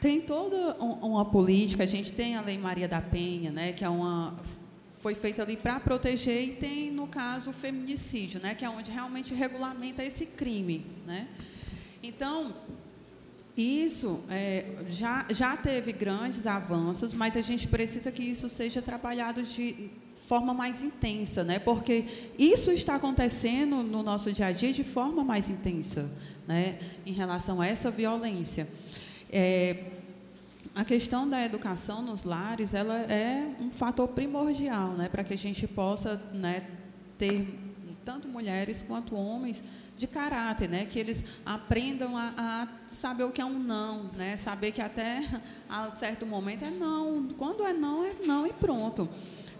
[0.00, 3.88] tem toda uma política, a gente tem a Lei Maria da Penha, né, que é
[3.88, 4.34] uma
[4.96, 8.90] foi feita ali para proteger e tem no caso o feminicídio, né, que é onde
[8.90, 11.26] realmente regulamenta esse crime, né?
[12.02, 12.54] Então,
[13.56, 19.42] isso é, já, já teve grandes avanços, mas a gente precisa que isso seja trabalhado
[19.42, 19.90] de
[20.30, 21.58] forma mais intensa, né?
[21.58, 22.04] porque
[22.38, 26.08] isso está acontecendo no nosso dia a dia de forma mais intensa
[26.46, 26.78] né?
[27.04, 28.68] em relação a essa violência.
[29.28, 29.86] É,
[30.72, 35.08] a questão da educação nos lares ela é um fator primordial né?
[35.08, 36.62] para que a gente possa né,
[37.18, 37.48] ter
[38.04, 39.64] tanto mulheres quanto homens
[39.98, 40.86] de caráter, né?
[40.86, 44.34] Que eles aprendam a, a, saber o que é um não, né?
[44.34, 45.22] Saber que até
[45.68, 47.28] a certo momento é não.
[47.36, 49.06] Quando é não, é não e pronto.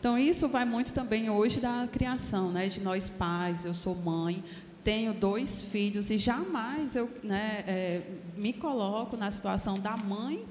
[0.01, 2.69] Então isso vai muito também hoje da criação, né?
[2.69, 3.67] De nós pais.
[3.67, 4.43] Eu sou mãe,
[4.83, 8.01] tenho dois filhos e jamais eu né, é,
[8.35, 10.43] me coloco na situação da mãe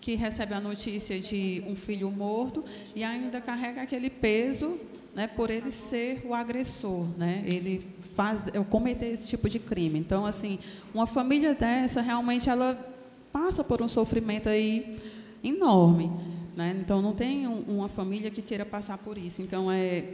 [0.00, 2.64] que recebe a notícia de um filho morto
[2.94, 4.80] e ainda carrega aquele peso
[5.16, 7.84] né, por ele ser o agressor, né, ele
[8.14, 9.98] faz, cometer esse tipo de crime.
[9.98, 10.58] Então, assim,
[10.94, 12.78] uma família dessa realmente ela
[13.32, 14.96] passa por um sofrimento aí
[15.42, 16.12] enorme,
[16.56, 16.76] né?
[16.80, 19.42] Então, não tem um, uma família que queira passar por isso.
[19.42, 20.04] Então, é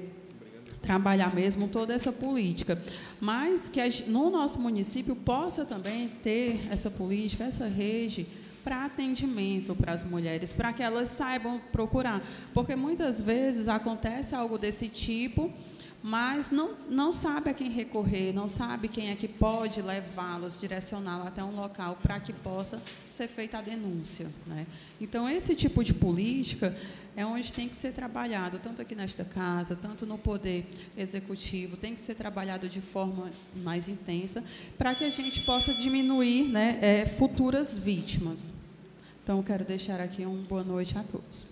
[0.82, 2.76] trabalhar mesmo toda essa política,
[3.20, 8.26] mas que no nosso município possa também ter essa política, essa rede
[8.64, 12.22] para atendimento para as mulheres, para que elas saibam procurar,
[12.52, 15.52] porque muitas vezes acontece algo desse tipo
[16.02, 21.28] mas não, não sabe a quem recorrer, não sabe quem é que pode levá-los, direcioná-los
[21.28, 24.28] até um local para que possa ser feita a denúncia.
[24.44, 24.66] Né?
[25.00, 26.76] Então, esse tipo de política
[27.16, 31.94] é onde tem que ser trabalhado, tanto aqui nesta casa, tanto no poder executivo, tem
[31.94, 33.30] que ser trabalhado de forma
[33.62, 34.42] mais intensa,
[34.76, 38.62] para que a gente possa diminuir né, é, futuras vítimas.
[39.22, 41.51] Então, quero deixar aqui uma boa noite a todos.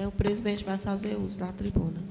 [0.00, 2.02] É, o presidente vai fazer uso da tribuna.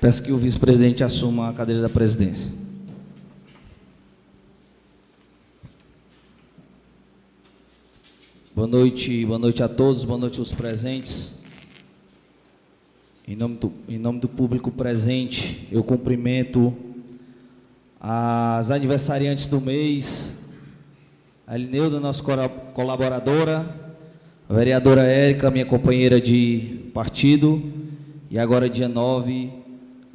[0.00, 2.50] Peço que o vice-presidente assuma a cadeira da presidência.
[8.54, 11.37] Boa noite, boa noite a todos, boa noite aos presentes.
[13.30, 16.74] Em nome, do, em nome do público presente, eu cumprimento
[18.00, 20.32] as aniversariantes do mês,
[21.46, 22.22] a Lineuda, nossa
[22.72, 23.68] colaboradora,
[24.48, 27.70] a vereadora Érica, minha companheira de partido,
[28.30, 29.52] e agora, dia 9,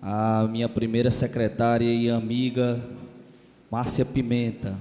[0.01, 2.83] a minha primeira secretária e amiga,
[3.69, 4.75] Márcia Pimenta.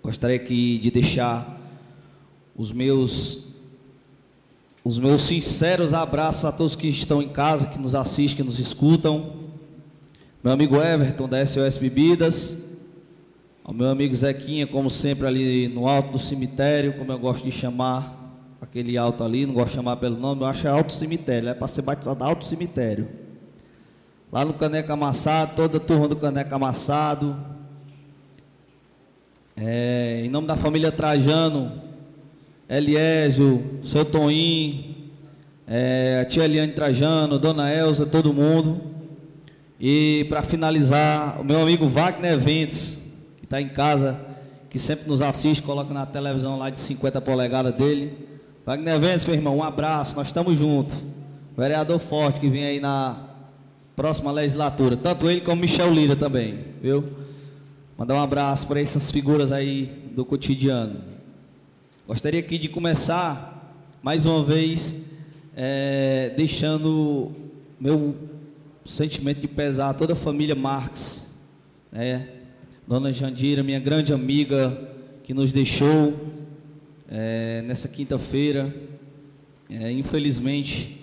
[0.00, 1.60] Gostaria aqui de deixar
[2.54, 3.43] os meus
[4.84, 8.58] os meus sinceros abraços a todos que estão em casa, que nos assistem, que nos
[8.58, 9.32] escutam.
[10.42, 12.64] Meu amigo Everton, da SOS Bebidas.
[13.64, 17.50] Ao meu amigo Zequinha, como sempre, ali no alto do cemitério, como eu gosto de
[17.50, 18.14] chamar
[18.60, 21.54] aquele alto ali, não gosto de chamar pelo nome, eu acho é alto cemitério, é
[21.54, 23.08] para ser batizado alto cemitério.
[24.30, 27.34] Lá no Caneca Amassado, toda a turma do Caneca Amassado.
[29.56, 31.83] É, em nome da família Trajano,
[32.68, 35.10] Eliésio, seu Toim,
[35.66, 38.80] é, a tia Eliane Trajano, Dona Elza, todo mundo.
[39.80, 43.00] E para finalizar, o meu amigo Wagner Eventos,
[43.38, 44.18] que está em casa,
[44.70, 48.16] que sempre nos assiste, coloca na televisão lá de 50 polegadas dele.
[48.64, 51.02] Wagner Eventos, meu irmão, um abraço, nós estamos juntos.
[51.56, 53.16] Vereador forte que vem aí na
[53.94, 57.04] próxima legislatura, tanto ele como Michel Lira também, viu?
[57.96, 61.13] Mandar um abraço para essas figuras aí do cotidiano.
[62.06, 65.04] Gostaria aqui de começar, mais uma vez,
[65.56, 67.32] é, deixando
[67.80, 68.14] meu
[68.84, 71.32] sentimento de pesar a toda a família Marques,
[71.90, 72.28] né?
[72.86, 74.78] Dona Jandira, minha grande amiga,
[75.22, 76.14] que nos deixou
[77.08, 78.76] é, nessa quinta-feira,
[79.70, 81.00] é, infelizmente,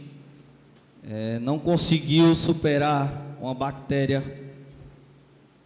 [1.10, 4.24] é, não conseguiu superar uma bactéria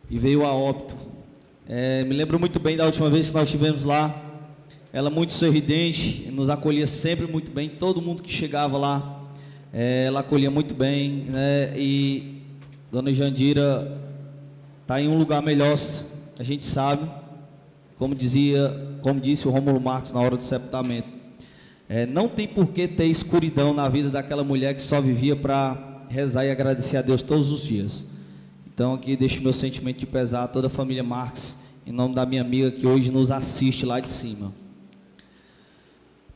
[0.09, 0.95] e veio a óbito.
[1.67, 4.21] É, me lembro muito bem da última vez que nós estivemos lá
[4.95, 9.27] ela muito sorridente, nos acolhia sempre muito bem, todo mundo que chegava lá,
[9.73, 11.73] é, ela acolhia muito bem, né?
[11.75, 12.41] E
[12.89, 14.01] Dona Jandira
[14.83, 15.77] está em um lugar melhor,
[16.39, 17.05] a gente sabe,
[17.97, 21.09] como dizia, como disse o Rômulo Marcos na hora do sepultamento.
[21.89, 26.05] É, não tem por que ter escuridão na vida daquela mulher que só vivia para
[26.07, 28.07] rezar e agradecer a Deus todos os dias.
[28.73, 32.25] Então aqui deixo meu sentimento de pesar a toda a família Marques, em nome da
[32.25, 34.63] minha amiga que hoje nos assiste lá de cima.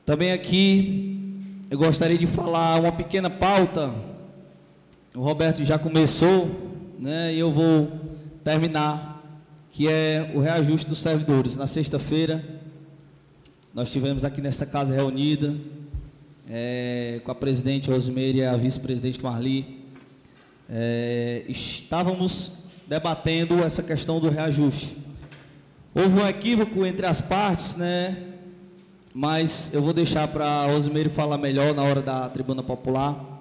[0.10, 3.93] Também aqui eu gostaria de falar uma pequena pauta.
[5.14, 6.49] O Roberto já começou,
[6.97, 7.32] né?
[7.32, 7.91] E eu vou
[8.43, 9.24] terminar,
[9.72, 11.55] que é o reajuste dos servidores.
[11.55, 12.43] Na sexta-feira
[13.72, 15.55] nós tivemos aqui nessa casa reunida
[16.49, 19.86] é, com a presidente Rosimeire e a vice-presidente Marli.
[20.68, 22.53] É, estávamos
[22.88, 24.97] debatendo essa questão do reajuste.
[25.93, 28.28] Houve um equívoco entre as partes, né?
[29.14, 33.39] Mas eu vou deixar para a Rosimeire falar melhor na hora da tribuna popular.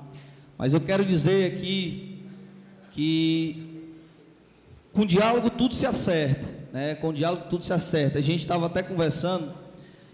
[0.56, 2.24] Mas eu quero dizer aqui
[2.92, 3.92] que
[4.92, 6.94] com diálogo tudo se acerta, né?
[6.94, 8.18] Com diálogo tudo se acerta.
[8.18, 9.52] A gente estava até conversando,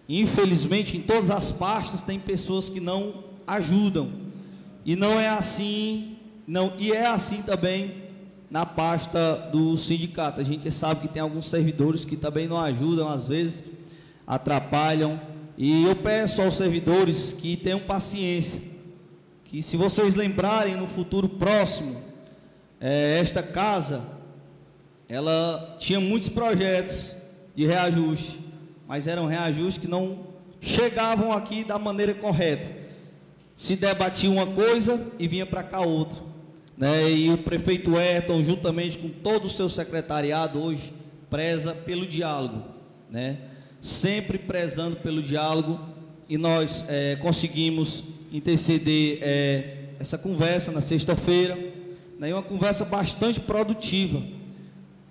[0.08, 4.10] infelizmente em todas as partes tem pessoas que não ajudam.
[4.84, 8.02] E não é assim, não, e é assim também
[8.50, 10.40] na pasta do sindicato.
[10.40, 13.64] A gente sabe que tem alguns servidores que também não ajudam, às vezes
[14.26, 15.20] atrapalham
[15.56, 18.60] E eu peço aos servidores que tenham paciência,
[19.44, 22.02] que se vocês lembrarem no futuro próximo,
[22.80, 24.02] é, esta casa,
[25.08, 27.16] ela tinha muitos projetos
[27.54, 28.40] de reajuste,
[28.88, 30.26] mas eram reajustes que não
[30.60, 32.70] chegavam aqui da maneira correta.
[33.56, 36.18] Se debatia uma coisa e vinha para cá outra.
[36.76, 37.10] Né?
[37.12, 40.92] E o prefeito Ayrton, juntamente com todo o seu secretariado, hoje
[41.30, 42.64] preza pelo diálogo.
[43.08, 43.38] Né?
[43.84, 45.78] Sempre prezando pelo diálogo.
[46.26, 51.54] E nós é, conseguimos interceder é, essa conversa na sexta-feira.
[52.18, 52.32] Né?
[52.32, 54.22] Uma conversa bastante produtiva.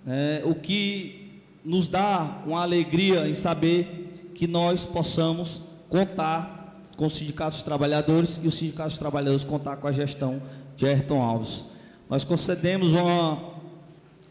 [0.03, 0.41] Né?
[0.43, 7.59] O que nos dá uma alegria em saber que nós possamos contar com os sindicatos
[7.59, 10.41] dos trabalhadores e os sindicatos dos trabalhadores contar com a gestão
[10.75, 11.65] de Ayrton Alves.
[12.09, 13.53] Nós concedemos uma,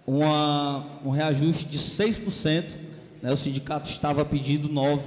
[0.05, 2.73] uma, um reajuste de 6%,
[3.23, 3.33] né?
[3.33, 5.01] o sindicato estava pedindo 9%,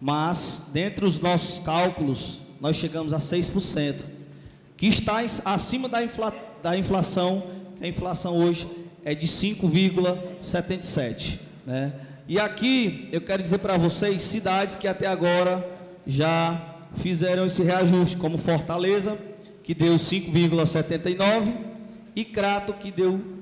[0.00, 4.04] mas dentre os nossos cálculos, nós chegamos a 6%,
[4.76, 7.42] que está acima da, infla, da inflação,
[7.80, 8.66] a inflação hoje
[9.04, 11.38] é de 5,77%.
[11.66, 11.92] Né?
[12.26, 15.68] E aqui eu quero dizer para vocês, cidades que até agora
[16.06, 19.18] já fizeram esse reajuste, como Fortaleza,
[19.62, 21.52] que deu 5,79
[22.14, 23.33] e Crato, que deu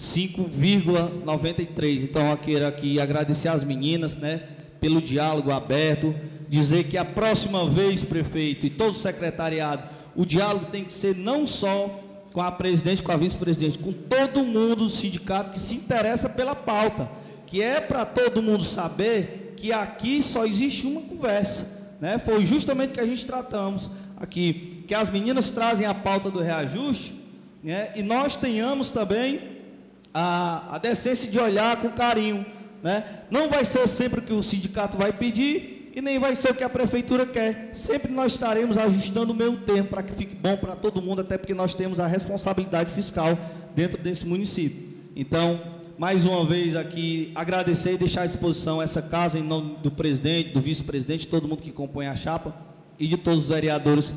[0.00, 2.04] 5,93.
[2.04, 4.40] Então, eu quero aqui agradecer às meninas, né,
[4.80, 6.14] pelo diálogo aberto,
[6.48, 9.82] dizer que a próxima vez, prefeito e todo o secretariado,
[10.16, 12.00] o diálogo tem que ser não só
[12.32, 16.54] com a presidente, com a vice-presidente, com todo mundo do sindicato que se interessa pela
[16.54, 17.10] pauta,
[17.46, 22.18] que é para todo mundo saber que aqui só existe uma conversa, né?
[22.18, 27.14] Foi justamente que a gente tratamos aqui, que as meninas trazem a pauta do reajuste,
[27.62, 27.90] né?
[27.94, 29.49] E nós tenhamos também
[30.12, 32.44] a, a decência de olhar com carinho,
[32.82, 33.04] né?
[33.30, 36.54] Não vai ser sempre o que o sindicato vai pedir e nem vai ser o
[36.54, 37.70] que a prefeitura quer.
[37.72, 41.36] Sempre nós estaremos ajustando o meio tempo para que fique bom para todo mundo, até
[41.36, 43.38] porque nós temos a responsabilidade fiscal
[43.74, 44.88] dentro desse município.
[45.14, 45.60] Então,
[45.98, 50.50] mais uma vez aqui agradecer e deixar à disposição essa casa em nome do presidente,
[50.50, 52.54] do vice-presidente, todo mundo que compõe a chapa
[52.98, 54.16] e de todos os vereadores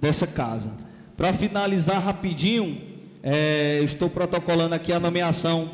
[0.00, 0.74] dessa casa.
[1.16, 2.80] Para finalizar rapidinho,
[3.28, 5.68] é, estou protocolando aqui a nomeação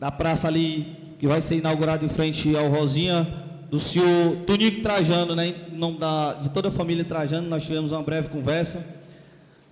[0.00, 3.28] da praça ali que vai ser inaugurada em frente ao Rosinha
[3.70, 7.92] do senhor Tonico Trajano, né, em nome da, de toda a família Trajano, nós tivemos
[7.92, 8.96] uma breve conversa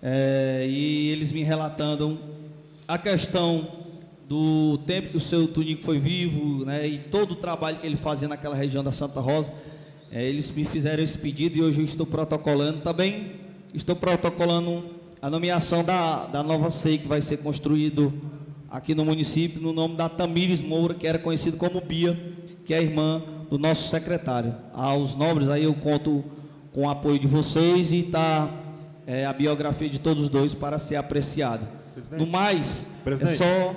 [0.03, 2.18] é, e eles me relatando
[2.87, 3.68] a questão
[4.29, 7.97] do tempo que o seu Tonico foi vivo, né, e todo o trabalho que ele
[7.97, 9.51] fazia naquela região da Santa Rosa,
[10.12, 12.83] é, eles me fizeram esse pedido e hoje eu estou protocolando.
[12.83, 13.43] Também.
[13.75, 14.93] Estou protocolando
[15.25, 18.12] a nomeação da, da nova SEI que vai ser construído
[18.68, 22.14] aqui no município, no nome da Tamires Moura, que era conhecido como Bia,
[22.62, 24.55] que é a irmã do nosso secretário.
[24.75, 26.22] Aos nobres aí eu conto
[26.75, 28.51] com o apoio de vocês e está
[29.07, 31.67] é, a biografia de todos os dois para ser apreciada.
[31.95, 33.71] Presidente, no mais, é só.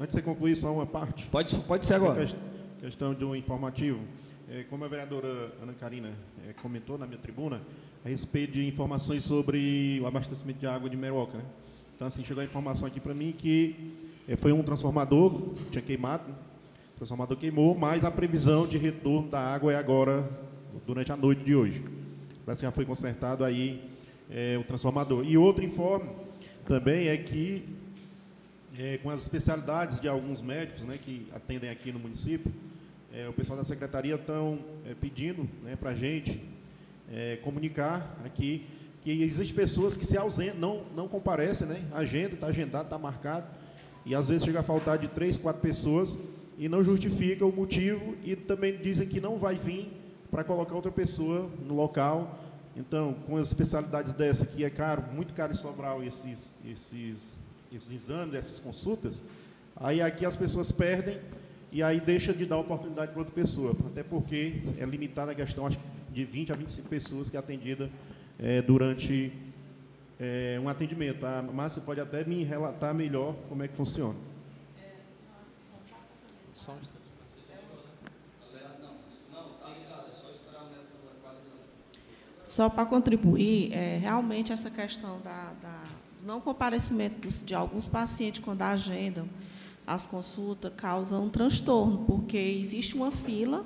[0.00, 1.26] Antes de você concluir, só uma parte.
[1.26, 2.26] Pode, pode ser agora.
[2.80, 4.00] Questão de um informativo.
[4.50, 6.12] É, como a vereadora Ana Karina
[6.48, 7.60] é, comentou na minha tribuna,
[8.04, 11.38] a respeito de informações sobre o abastecimento de água de Meroca.
[11.38, 11.44] Né?
[11.96, 13.94] Então, assim, chegou a informação aqui para mim que
[14.28, 19.40] é, foi um transformador, tinha queimado, o transformador queimou, mas a previsão de retorno da
[19.40, 20.28] água é agora,
[20.86, 21.82] durante a noite de hoje.
[22.44, 23.90] Parece que já foi consertado aí
[24.30, 25.24] é, o transformador.
[25.24, 26.10] E outro informe
[26.66, 27.64] também é que,
[28.78, 32.52] é, com as especialidades de alguns médicos né, que atendem aqui no município,
[33.28, 34.58] o pessoal da secretaria estão
[35.00, 36.42] pedindo né, para a gente
[37.14, 38.66] é, comunicar aqui
[39.02, 41.82] que existem pessoas que se ausentam, não, não comparecem, né?
[41.92, 43.46] Agenda, está agendado, está marcado,
[44.04, 46.18] e às vezes chega a faltar de três, quatro pessoas
[46.58, 49.92] e não justifica o motivo e também dizem que não vai vir
[50.30, 52.40] para colocar outra pessoa no local.
[52.76, 57.36] Então, com as especialidades dessa, que é caro, muito caro em Sobral esses, esses,
[57.72, 59.22] esses exames, essas consultas,
[59.76, 61.18] aí aqui as pessoas perdem
[61.70, 65.66] e aí deixa de dar oportunidade para outra pessoa, até porque é limitada a questão
[65.66, 65.78] acho,
[66.14, 67.90] de 20 a 25 pessoas que é atendida
[68.38, 69.32] é, durante
[70.18, 71.26] é, um atendimento.
[71.26, 74.14] A Márcia pode até me relatar melhor como é que funciona.
[82.44, 85.82] Só para contribuir, é, realmente essa questão da, da,
[86.24, 89.28] não comparecimento de alguns pacientes quando agendam
[89.86, 93.64] as consultas causam um transtorno, porque existe uma fila,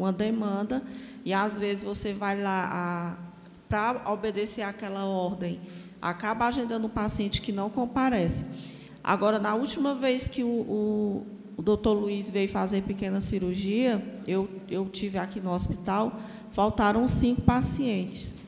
[0.00, 0.82] uma demanda,
[1.24, 3.18] e às vezes você vai lá
[3.68, 5.60] para obedecer aquela ordem,
[6.00, 8.44] acaba agendando um paciente que não comparece.
[9.02, 14.48] Agora, na última vez que o, o, o doutor Luiz veio fazer pequena cirurgia, eu,
[14.68, 16.18] eu tive aqui no hospital,
[16.52, 18.40] faltaram cinco pacientes.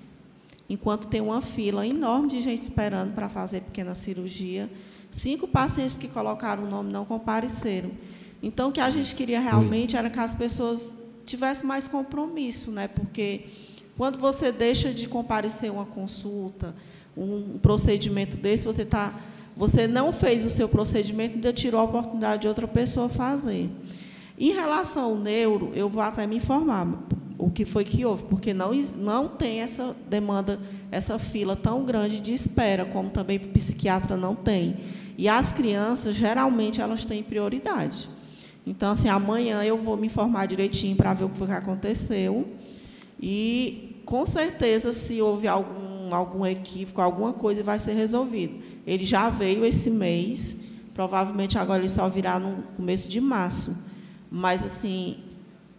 [0.68, 4.70] Enquanto tem uma fila enorme de gente esperando para fazer pequena cirurgia,
[5.10, 7.90] cinco pacientes que colocaram o nome não compareceram.
[8.42, 10.92] Então, o que a gente queria realmente era que as pessoas
[11.24, 12.89] tivessem mais compromisso, né?
[12.89, 13.44] porque
[13.97, 16.74] quando você deixa de comparecer uma consulta,
[17.16, 19.15] um procedimento desse, você está
[19.57, 23.70] você não fez o seu procedimento, ainda tirou a oportunidade de outra pessoa fazer.
[24.39, 26.89] Em relação ao neuro, eu vou até me informar
[27.39, 30.59] o que foi que houve, porque não, não tem essa demanda,
[30.90, 34.77] essa fila tão grande de espera, como também o psiquiatra não tem.
[35.19, 38.09] E as crianças, geralmente, elas têm prioridade.
[38.66, 42.47] Então, assim, amanhã eu vou me informar direitinho para ver o que foi que aconteceu.
[43.20, 48.55] E, com certeza, se houve algum, algum equívoco, alguma coisa, vai ser resolvido.
[48.86, 50.56] Ele já veio esse mês,
[50.94, 53.76] provavelmente agora ele só virá no começo de março.
[54.30, 55.18] Mas, assim,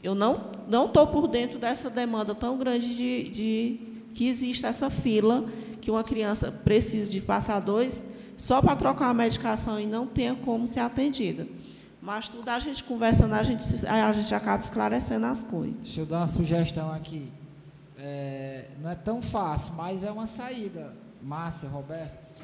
[0.04, 3.80] eu não não estou por dentro dessa demanda tão grande de, de
[4.14, 5.46] que existe essa fila
[5.82, 8.06] que uma criança precisa de passar dois
[8.38, 11.48] só para trocar a medicação e não tenha como ser atendida.
[12.04, 15.78] Mas tudo a gente conversando, a gente, a gente acaba esclarecendo as coisas.
[15.78, 17.32] Deixa eu dar uma sugestão aqui.
[17.98, 20.94] É, não é tão fácil, mas é uma saída.
[21.22, 22.44] Márcia, Roberto,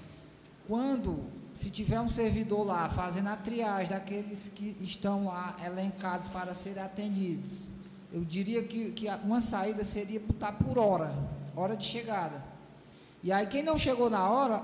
[0.65, 6.53] quando, se tiver um servidor lá fazendo a triagem daqueles que estão lá elencados para
[6.53, 7.67] serem atendidos,
[8.13, 11.13] eu diria que, que uma saída seria botar por hora,
[11.53, 12.41] hora de chegada.
[13.21, 14.63] E aí quem não chegou na hora,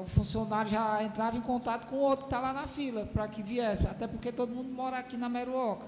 [0.00, 3.26] o funcionário já entrava em contato com o outro que está lá na fila, para
[3.28, 5.86] que viesse, até porque todo mundo mora aqui na Meruoca.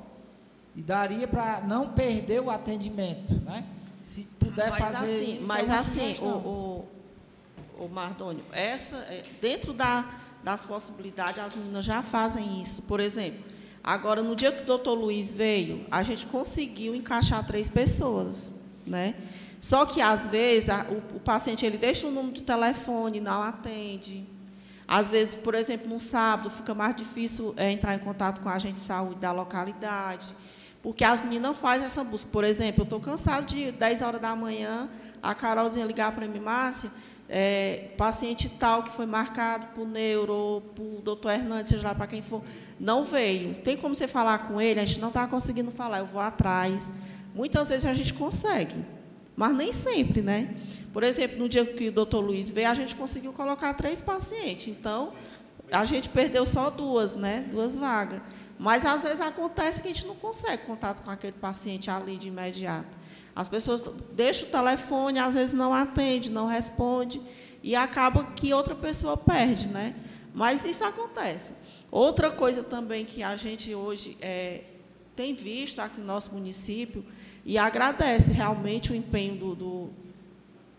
[0.74, 3.65] E daria para não perder o atendimento, né?
[4.03, 6.28] Se puder mas fazer assim, isso, Mas é assim, o,
[7.78, 10.09] o, o Mardônio, essa, é, dentro da,
[10.43, 12.82] das possibilidades, as meninas já fazem isso.
[12.82, 13.45] Por exemplo,
[13.82, 18.55] agora, no dia que o doutor Luiz veio, a gente conseguiu encaixar três pessoas,
[18.87, 19.15] né?
[19.61, 23.43] Só que, às vezes, a, o, o, paciente ele deixa o número de telefone, não
[23.43, 24.27] atende.
[24.89, 28.55] Às vezes, por exemplo, no sábado, fica mais difícil é, entrar em contato com a
[28.55, 30.27] agente de saúde da localidade,
[30.82, 32.31] porque as meninas fazem essa busca.
[32.32, 34.89] Por exemplo, eu estou cansado de 10 horas da manhã,
[35.23, 36.91] a Carolzinha ligar para mim, Márcia,
[37.28, 42.23] é, paciente tal que foi marcado por neuro, por doutor Hernandes, seja lá para quem
[42.23, 42.43] for,
[42.78, 43.55] não veio.
[43.59, 44.81] Tem como você falar com ele?
[44.81, 46.91] A gente não está conseguindo falar, eu vou atrás.
[47.32, 48.74] Muitas vezes a gente consegue,
[49.36, 50.55] mas nem sempre, né?
[50.93, 54.69] Por exemplo, no dia que o doutor Luiz veio, a gente conseguiu colocar três pacientes.
[54.69, 55.12] Então,
[55.70, 57.47] a gente perdeu só duas, né?
[57.51, 58.20] Duas vagas.
[58.59, 62.28] Mas às vezes acontece que a gente não consegue contato com aquele paciente ali de
[62.28, 62.98] imediato.
[63.35, 63.82] As pessoas
[64.12, 67.23] deixam o telefone, às vezes não atende, não responde,
[67.62, 69.94] e acaba que outra pessoa perde, né?
[70.35, 71.55] Mas isso acontece.
[71.90, 74.65] Outra coisa também que a gente hoje é,
[75.16, 77.05] tem visto aqui no nosso município,
[77.45, 79.91] e agradece realmente o empenho do, do,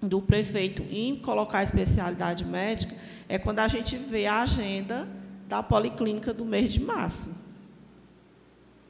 [0.02, 2.96] do prefeito em colocar a especialidade médica,
[3.28, 5.08] é quando a gente vê a agenda
[5.48, 7.42] da policlínica do mês de março.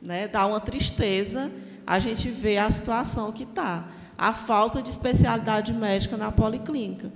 [0.02, 0.28] Né?
[0.28, 1.52] Dá uma tristeza
[1.86, 3.86] a gente vê a situação que está,
[4.18, 7.12] a falta de especialidade médica na policlínica.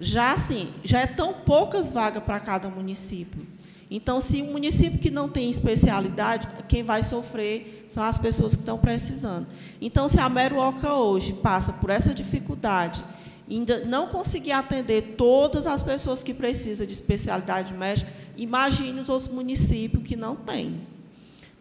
[0.00, 3.46] Já assim, já é tão poucas vagas para cada município.
[3.90, 8.60] Então, se um município que não tem especialidade, quem vai sofrer são as pessoas que
[8.60, 9.46] estão precisando.
[9.80, 13.02] Então, se a Meruoca hoje passa por essa dificuldade,
[13.50, 19.28] ainda não conseguir atender todas as pessoas que precisam de especialidade médica, imagine os outros
[19.28, 20.82] municípios que não têm.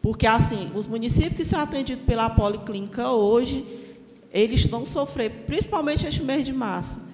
[0.02, 3.66] Porque, assim, os municípios que são atendidos pela policlínica hoje,
[4.34, 7.08] eles vão sofrer, principalmente este mês de março,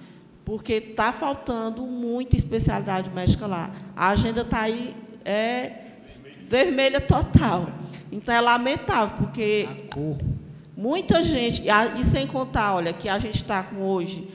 [0.44, 3.72] porque está faltando muita especialidade médica lá.
[3.96, 4.94] A agenda está aí
[5.24, 5.72] é,
[6.48, 7.68] vermelha total.
[8.12, 9.68] Então, é lamentável, porque
[10.76, 11.64] muita gente,
[11.98, 14.28] e sem contar, olha, que a gente está com hoje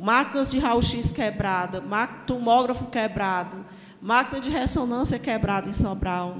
[0.00, 1.82] máquinas de raio-x quebrada,
[2.26, 3.64] tomógrafo quebrado,
[4.00, 6.38] máquina de ressonância quebrada em Sobral,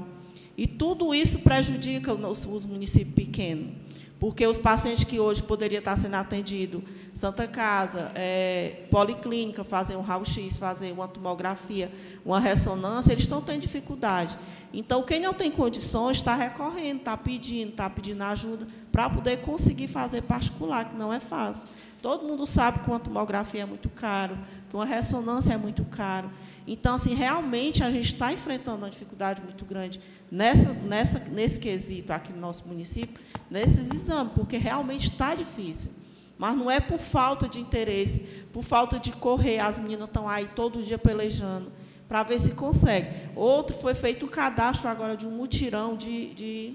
[0.57, 3.73] e tudo isso prejudica os municípios pequenos,
[4.21, 10.01] porque os pacientes que hoje poderiam estar sendo atendidos Santa Casa, é, Policlínica, fazer um
[10.01, 11.91] raio-x, fazer uma tomografia,
[12.23, 14.37] uma ressonância, eles estão tendo dificuldade.
[14.71, 19.87] Então, quem não tem condições está recorrendo, está pedindo, está pedindo ajuda para poder conseguir
[19.87, 21.67] fazer particular, que não é fácil.
[21.99, 24.37] Todo mundo sabe que uma tomografia é muito caro,
[24.69, 26.29] que uma ressonância é muito caro.
[26.67, 29.99] Então, assim, realmente a gente está enfrentando uma dificuldade muito grande
[30.31, 35.91] nessa, nessa, nesse quesito aqui no nosso município, nesses exames, porque realmente está difícil.
[36.37, 40.47] Mas não é por falta de interesse, por falta de correr, as meninas estão aí
[40.55, 41.71] todo dia pelejando
[42.11, 43.07] para ver se consegue.
[43.35, 46.73] Outro foi feito um cadastro agora de um mutirão de, de,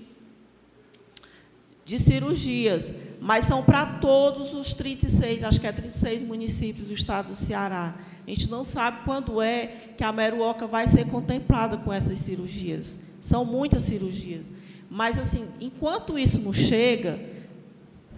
[1.84, 7.26] de cirurgias, mas são para todos os 36, acho que é 36 municípios do estado
[7.26, 7.94] do Ceará.
[8.26, 9.66] A gente não sabe quando é
[9.96, 12.98] que a Meruoca vai ser contemplada com essas cirurgias.
[13.20, 14.50] São muitas cirurgias.
[14.90, 17.20] Mas, assim, enquanto isso não chega,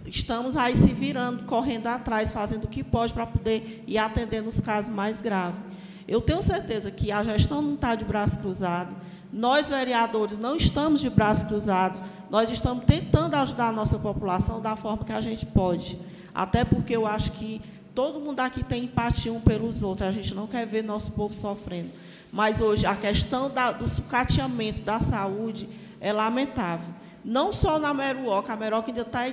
[0.05, 4.59] estamos aí se virando, correndo atrás, fazendo o que pode para poder ir atendendo os
[4.59, 5.59] casos mais graves.
[6.07, 8.95] Eu tenho certeza que a gestão não está de braço cruzado,
[9.31, 14.75] nós, vereadores, não estamos de braços cruzados, nós estamos tentando ajudar a nossa população da
[14.75, 15.99] forma que a gente pode.
[16.33, 17.61] Até porque eu acho que
[17.99, 21.33] todo mundo aqui tem empatia um pelos outros, a gente não quer ver nosso povo
[21.33, 21.89] sofrendo.
[22.31, 25.67] Mas hoje a questão da, do sucateamento da saúde
[25.99, 26.93] é lamentável.
[27.25, 29.23] Não só na Meruoca, a Meruoca ainda está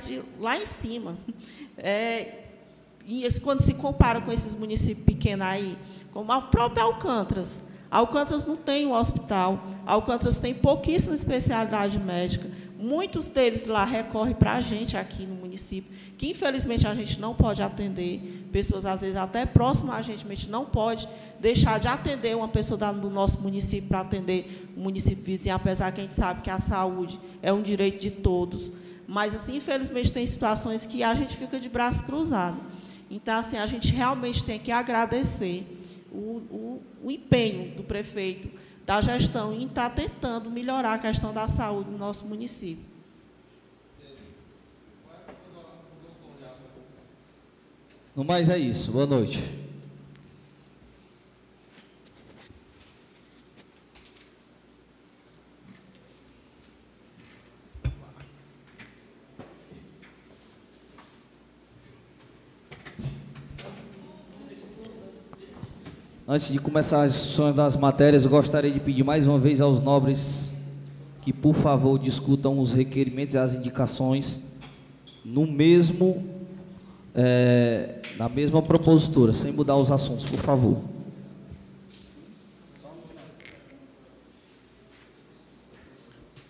[0.41, 1.17] lá em cima.
[1.79, 2.45] É,
[3.05, 5.77] e quando se compara com esses municípios pequenos aí,
[6.11, 7.61] como a própria Alcântaras.
[7.91, 12.49] Alcântaras não tem um hospital, Alcântaras tem pouquíssima especialidade médica.
[12.79, 17.35] Muitos deles lá recorrem para a gente aqui no município, que infelizmente a gente não
[17.35, 18.47] pode atender.
[18.53, 21.09] Pessoas, às vezes, até próximas a gente, a gente não pode
[21.41, 26.01] deixar de atender uma pessoa do nosso município para atender o município vizinho, apesar que
[26.01, 28.71] a gente sabe que a saúde é um direito de todos.
[29.07, 32.61] Mas, assim, infelizmente, tem situações que a gente fica de braço cruzado.
[33.11, 35.65] Então, assim, a gente realmente tem que agradecer
[36.13, 38.51] o, o, o empenho do prefeito,
[38.87, 42.85] da gestão, em estar tentando melhorar a questão da saúde no nosso município.
[48.15, 48.93] No mais é isso.
[48.93, 49.66] Boa noite.
[66.29, 70.53] Antes de começar as discussões das matérias, gostaria de pedir mais uma vez aos nobres
[71.23, 74.41] que, por favor, discutam os requerimentos e as indicações
[75.25, 76.29] no mesmo,
[77.15, 80.83] é, na mesma propositura, sem mudar os assuntos, por favor.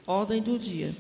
[0.07, 0.91] Ordem do dia.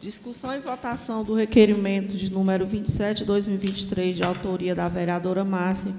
[0.00, 5.92] Discussão e votação do requerimento de número 27, 2023, de autoria da vereadora Márcia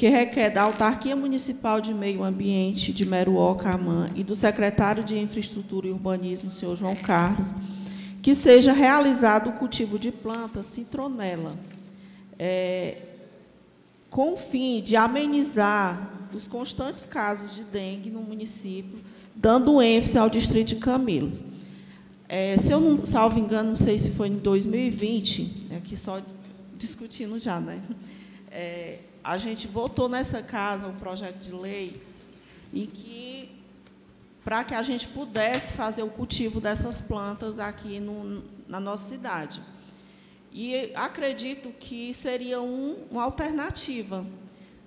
[0.00, 5.18] que requer da Autarquia Municipal de Meio Ambiente de Meruó, Camã, e do secretário de
[5.18, 7.54] Infraestrutura e Urbanismo, senhor João Carlos,
[8.22, 11.54] que seja realizado o cultivo de plantas citronela,
[12.38, 12.96] é,
[14.08, 19.00] com o fim de amenizar os constantes casos de dengue no município,
[19.36, 21.44] dando ênfase ao distrito de Camilos.
[22.26, 26.22] É, se eu não salvo engano, não sei se foi em 2020, aqui só
[26.78, 27.82] discutindo já, né?
[28.50, 32.00] É, a gente votou nessa casa um projeto de lei
[32.72, 33.50] em que
[34.44, 39.60] para que a gente pudesse fazer o cultivo dessas plantas aqui no, na nossa cidade.
[40.52, 44.26] E acredito que seria um, uma alternativa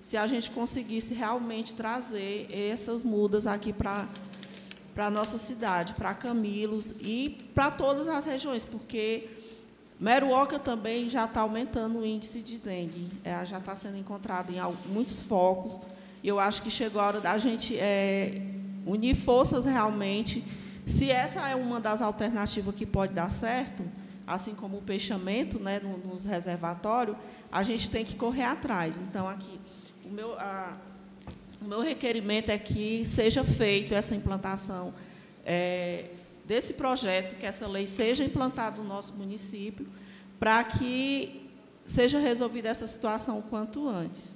[0.00, 4.06] se a gente conseguisse realmente trazer essas mudas aqui para
[4.96, 9.30] a nossa cidade, para Camilos e para todas as regiões, porque
[9.98, 14.60] Meruoca também já está aumentando o índice de dengue, é, já está sendo encontrado em
[14.92, 15.78] muitos focos.
[16.22, 18.42] E eu acho que chegou a hora da gente é,
[18.86, 20.44] unir forças realmente.
[20.86, 23.84] Se essa é uma das alternativas que pode dar certo,
[24.26, 27.16] assim como o peixamento né, nos reservatórios,
[27.52, 28.96] a gente tem que correr atrás.
[28.96, 29.60] Então, aqui,
[30.04, 30.76] o meu, a,
[31.62, 34.92] o meu requerimento é que seja feita essa implantação
[35.44, 36.06] é,
[36.44, 39.86] desse projeto, que essa lei seja implantada no nosso município,
[40.38, 41.50] para que
[41.86, 44.30] seja resolvida essa situação o quanto antes.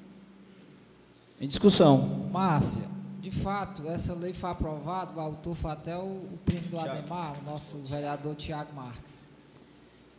[1.40, 2.28] Em discussão.
[2.32, 2.89] Márcia,
[3.20, 7.39] de fato, essa lei foi aprovada, o autor foi até o, o primo do Ademar,
[7.40, 9.28] o nosso vereador Tiago Marques.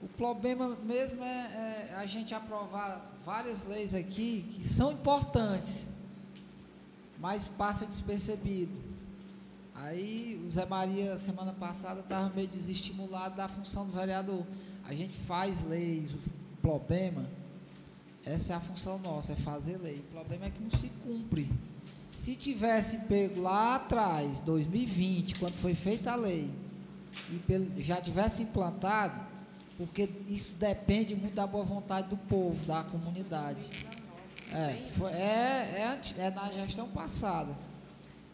[0.01, 5.91] O problema mesmo é, é a gente aprovar várias leis aqui que são importantes,
[7.19, 8.88] mas passa despercebido.
[9.83, 14.45] Aí o Zé Maria, semana passada, estava meio desestimulado da função do vereador.
[14.85, 16.31] A gente faz leis, o
[16.61, 17.25] problema,
[18.25, 19.99] essa é a função nossa, é fazer lei.
[19.99, 21.49] O problema é que não se cumpre.
[22.11, 26.51] Se tivesse pego lá atrás, 2020, quando foi feita a lei,
[27.29, 29.19] e já tivesse implantado,
[29.77, 33.87] porque isso depende muito da boa vontade do povo, da comunidade.
[34.51, 37.55] É, foi, é, é, é na gestão passada.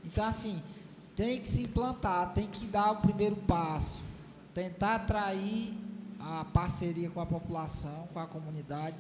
[0.04, 0.62] Então, assim,
[1.16, 4.04] tem que se implantar, tem que dar o primeiro passo,
[4.54, 5.74] tentar atrair
[6.20, 8.98] a parceria com a população, com a comunidade,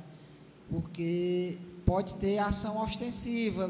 [0.69, 3.69] porque pode ter ação ostensiva,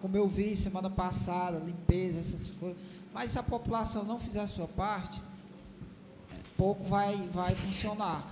[0.00, 2.78] como eu vi semana passada, limpeza, essas coisas.
[3.12, 5.22] Mas se a população não fizer a sua parte,
[6.56, 8.26] pouco vai, vai funcionar.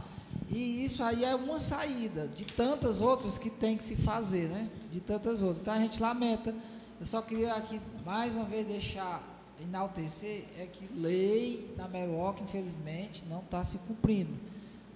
[0.49, 4.69] E isso aí é uma saída de tantas outras que tem que se fazer, né?
[4.93, 5.61] De tantas outras.
[5.61, 6.55] Então a gente lamenta.
[6.99, 9.23] Eu só queria aqui mais uma vez deixar
[9.63, 14.33] enaltecer é que lei na Meruoca, infelizmente, não está se cumprindo.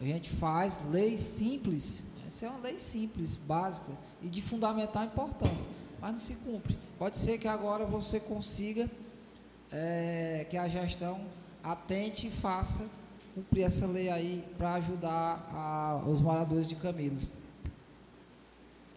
[0.00, 5.68] A gente faz leis simples, essa é uma lei simples, básica e de fundamental importância,
[6.00, 6.78] mas não se cumpre.
[6.98, 8.90] Pode ser que agora você consiga
[9.70, 11.20] é, que a gestão
[11.62, 12.88] atente e faça
[13.34, 17.30] cumprir essa lei aí para ajudar a, os moradores de Camilas.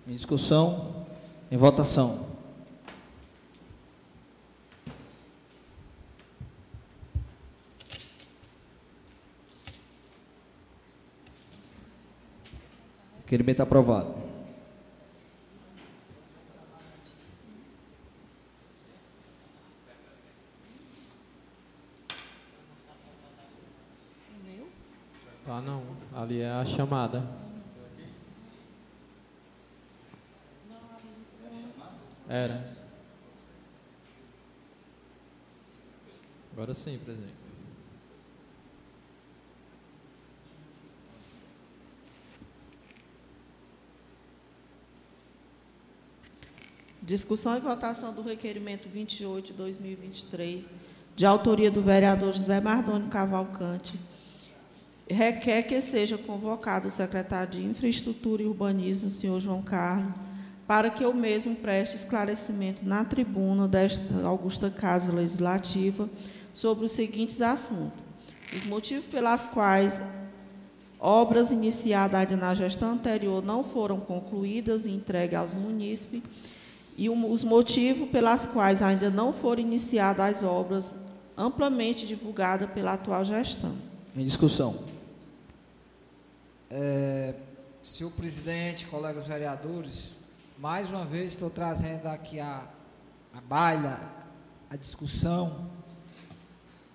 [0.08, 1.06] Em discussão,
[1.52, 2.33] em votação.
[13.24, 14.14] Requerimento aprovado.
[25.46, 25.84] Tá não,
[26.16, 27.22] ali é a chamada.
[32.30, 32.74] Era.
[36.54, 37.43] Agora sim, presidente.
[47.06, 50.70] Discussão e votação do requerimento 28 de 2023,
[51.18, 54.00] de autoria do vereador José Mardônio Cavalcante,
[55.10, 60.16] requer que seja convocado o secretário de Infraestrutura e Urbanismo, senhor João Carlos,
[60.66, 66.10] para que o mesmo preste esclarecimento na tribuna desta Augusta Casa Legislativa
[66.54, 68.00] sobre os seguintes assuntos.
[68.56, 70.00] Os motivos pelas quais
[71.02, 76.53] obras iniciadas na gestão anterior não foram concluídas e entregues aos munícipes
[76.98, 80.96] e os motivos pelas quais ainda não foram iniciadas as obras
[81.38, 83.76] amplamente divulgadas pela atual gestão.
[84.16, 84.84] Em discussão.
[86.70, 87.34] É,
[87.82, 90.20] senhor presidente, colegas vereadores,
[90.58, 92.64] mais uma vez estou trazendo aqui a,
[93.34, 94.00] a baila,
[94.70, 95.70] a discussão,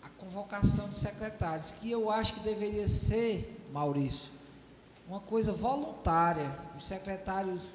[0.02, 4.30] a convocação de secretários, que eu acho que deveria ser, Maurício,
[5.08, 6.46] uma coisa voluntária.
[6.76, 7.74] Os secretários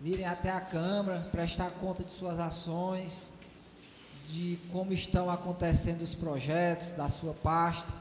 [0.00, 3.32] virem até a Câmara, prestar conta de suas ações,
[4.30, 7.92] de como estão acontecendo os projetos da sua pasta,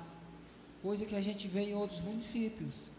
[0.81, 2.91] coisa que a gente vê em outros municípios.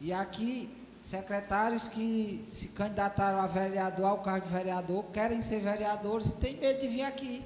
[0.00, 6.28] E aqui, secretários que se candidataram a vereador, ao cargo de vereador, querem ser vereadores
[6.28, 7.44] e têm medo de vir aqui,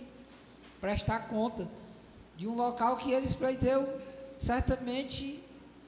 [0.81, 1.67] prestar conta
[2.37, 3.89] de um local que eles pleiteiam,
[4.39, 5.43] certamente,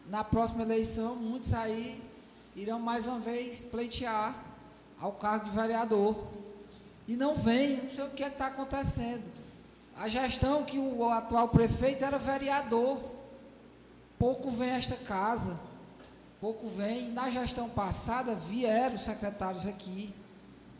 [0.08, 2.02] na próxima eleição, muitos aí
[2.56, 4.43] irão mais uma vez pleitear
[5.04, 6.16] ao cargo de vereador.
[7.06, 9.22] E não vem, não sei o que é está acontecendo.
[9.94, 12.98] A gestão que o atual prefeito era vereador.
[14.18, 15.60] Pouco vem esta casa.
[16.40, 17.10] Pouco vem.
[17.10, 20.14] Na gestão passada vieram secretários aqui.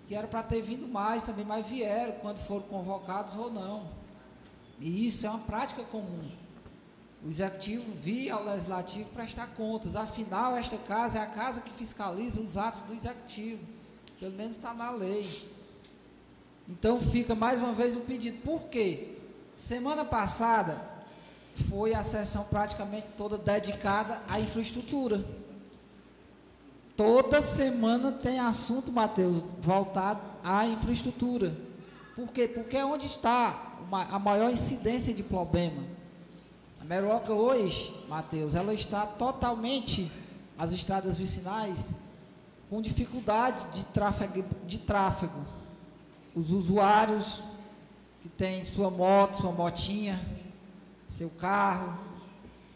[0.06, 3.90] Que era para ter vindo mais também, mas vieram quando foram convocados ou não.
[4.80, 6.30] E isso é uma prática comum.
[7.22, 9.94] O executivo via ao legislativo prestar contas.
[9.94, 13.73] Afinal, esta casa é a casa que fiscaliza os atos do executivo.
[14.18, 15.28] Pelo menos está na lei.
[16.68, 18.38] Então fica mais uma vez o pedido.
[18.42, 19.16] Por quê?
[19.54, 20.94] Semana passada
[21.68, 25.24] foi a sessão praticamente toda dedicada à infraestrutura.
[26.96, 31.56] Toda semana tem assunto, Mateus, voltado à infraestrutura.
[32.14, 32.46] Por quê?
[32.46, 35.82] Porque é onde está a maior incidência de problema.
[36.80, 40.10] A Meroca hoje, Mateus, ela está totalmente,
[40.56, 41.98] as estradas vicinais,
[42.74, 45.46] com dificuldade de tráfego, de tráfego.
[46.34, 47.44] Os usuários
[48.20, 50.20] que têm sua moto, sua motinha,
[51.08, 51.96] seu carro,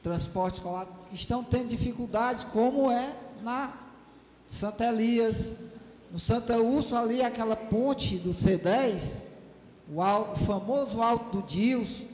[0.01, 3.12] transporte escolar, estão tendo dificuldades, como é
[3.43, 3.73] na
[4.49, 5.57] Santa Elias,
[6.12, 9.23] no Santa Úrsula ali, aquela ponte do C10,
[9.93, 12.07] o, o famoso Alto do Dios,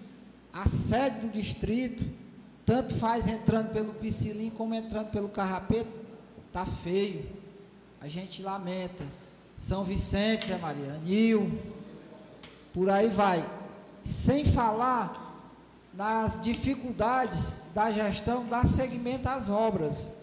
[0.55, 2.02] a sede do distrito,
[2.65, 5.93] tanto faz entrando pelo Piscilim como entrando pelo Carrapeto,
[6.51, 7.34] tá feio.
[8.05, 9.02] A gente lamenta.
[9.56, 11.59] São Vicente, Zé Maria, Anil,
[12.70, 13.43] por aí vai.
[14.05, 15.40] Sem falar
[15.94, 20.16] nas dificuldades da gestão, dar segmento às obras.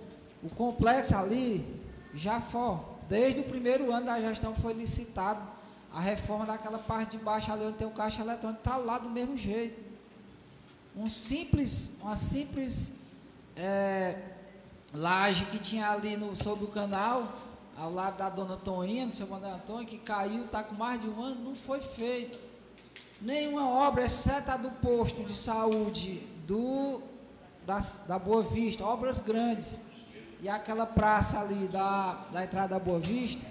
[0.44, 1.66] O complexo ali
[2.14, 2.78] já foi,
[3.10, 5.42] desde o primeiro ano da gestão foi licitado
[5.92, 9.10] a reforma daquela parte de baixo ali onde tem o caixa eletrônico, está lá do
[9.10, 9.82] mesmo jeito.
[10.96, 12.98] Um simples, uma simples
[13.56, 14.18] é,
[14.94, 17.28] laje que tinha ali no, sobre o canal,
[17.78, 21.08] ao lado da dona Toninha, do seu Manuel Antônio, que caiu, está com mais de
[21.08, 22.38] um ano, não foi feito.
[23.22, 27.02] Nenhuma obra, exceto a do posto de saúde do,
[27.66, 29.92] da, da Boa Vista, obras grandes.
[30.42, 33.46] E aquela praça ali da, da entrada da Boa Vista,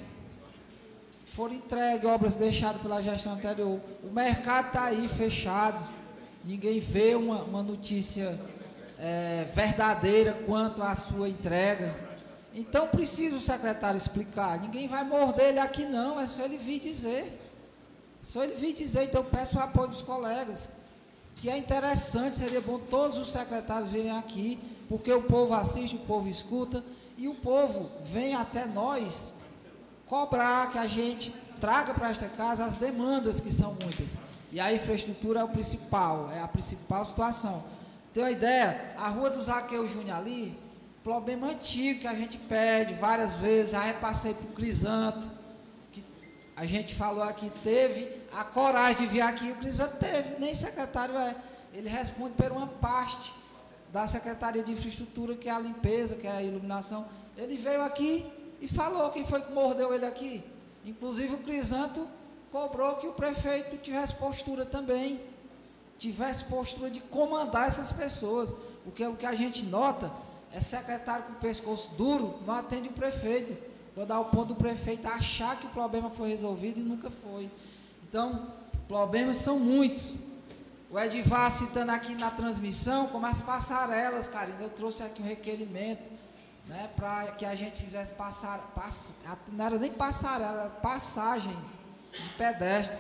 [1.25, 3.81] foram entregues, obras deixadas pela gestão anterior.
[4.03, 5.81] O mercado está aí fechado,
[6.45, 8.39] ninguém vê uma, uma notícia
[8.99, 12.10] é, verdadeira quanto à sua entrega.
[12.55, 14.61] Então precisa o secretário explicar.
[14.61, 17.39] Ninguém vai morder ele aqui não, é só ele vir dizer.
[18.21, 20.73] É só ele vir dizer, então peço o apoio dos colegas.
[21.37, 24.59] Que é interessante, seria bom todos os secretários virem aqui,
[24.89, 26.85] porque o povo assiste, o povo escuta,
[27.17, 29.35] e o povo vem até nós
[30.07, 34.19] cobrar que a gente traga para esta casa as demandas, que são muitas.
[34.51, 37.63] E a infraestrutura é o principal, é a principal situação.
[38.13, 38.95] Tem uma ideia?
[38.99, 40.59] A rua do Zaqueu Júnior ali,
[41.03, 45.31] problema antigo que a gente pede várias vezes, já repassei para o Crisanto,
[45.91, 46.05] que
[46.57, 51.17] a gente falou aqui, teve a coragem de vir aqui, o Crisanto teve, nem secretário
[51.17, 51.35] é.
[51.73, 53.33] Ele responde por uma parte
[53.93, 57.07] da Secretaria de Infraestrutura, que é a limpeza, que é a iluminação.
[57.37, 58.27] Ele veio aqui,
[58.61, 60.45] e falou quem foi que mordeu ele aqui.
[60.85, 62.07] Inclusive o Crisanto
[62.53, 65.21] cobrou que o prefeito tivesse postura também,
[65.99, 68.55] tivesse postura de comandar essas pessoas.
[68.85, 70.13] Porque o que a gente nota
[70.53, 73.57] é secretário com o pescoço duro, não atende o prefeito.
[73.95, 77.51] Vou dar o ponto do prefeito achar que o problema foi resolvido e nunca foi.
[78.09, 78.49] Então,
[78.89, 80.15] problemas são muitos.
[80.91, 86.11] O Edivar citando aqui na transmissão, como as passarelas, Karina, eu trouxe aqui um requerimento
[86.67, 89.17] né, para que a gente fizesse passar, pass,
[89.53, 91.79] não era nem passarela, era passagens
[92.13, 92.99] de pedestre,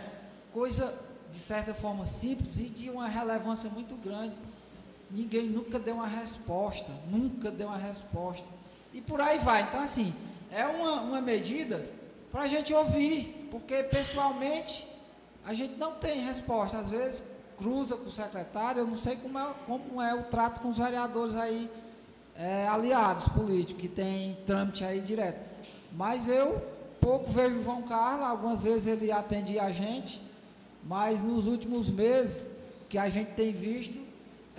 [0.52, 0.96] coisa
[1.30, 4.36] de certa forma simples e de uma relevância muito grande.
[5.10, 8.46] Ninguém nunca deu uma resposta, nunca deu uma resposta.
[8.92, 9.62] E por aí vai.
[9.62, 10.14] Então, assim,
[10.50, 11.84] é uma, uma medida
[12.30, 14.86] para a gente ouvir, porque pessoalmente
[15.44, 16.78] a gente não tem resposta.
[16.78, 17.24] Às vezes
[17.58, 20.78] cruza com o secretário, eu não sei como é, como é o trato com os
[20.78, 21.70] vereadores aí
[22.34, 25.38] é, aliados políticos que tem trâmite aí direto.
[25.92, 26.62] Mas eu
[27.00, 30.20] pouco vejo o João Carlos, algumas vezes ele atendia a gente,
[30.84, 32.46] mas nos últimos meses
[32.88, 34.00] que a gente tem visto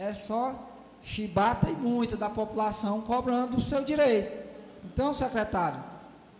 [0.02, 0.56] é só
[1.04, 4.32] chibata e muita da população cobrando o seu direito.
[4.84, 5.78] Então, secretário,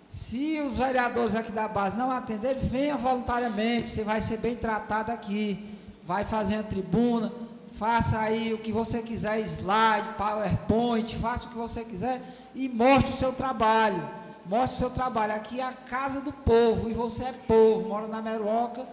[0.08, 5.12] se os vereadores aqui da base não atenderem, venha voluntariamente, você vai ser bem tratado
[5.12, 7.32] aqui, vai fazer a tribuna,
[7.74, 12.20] faça aí o que você quiser, slide, PowerPoint, faça o que você quiser
[12.56, 14.02] e mostre o seu trabalho.
[14.44, 15.34] Mostre o seu trabalho.
[15.34, 18.84] Aqui é a casa do povo e você é povo, mora na Meroca.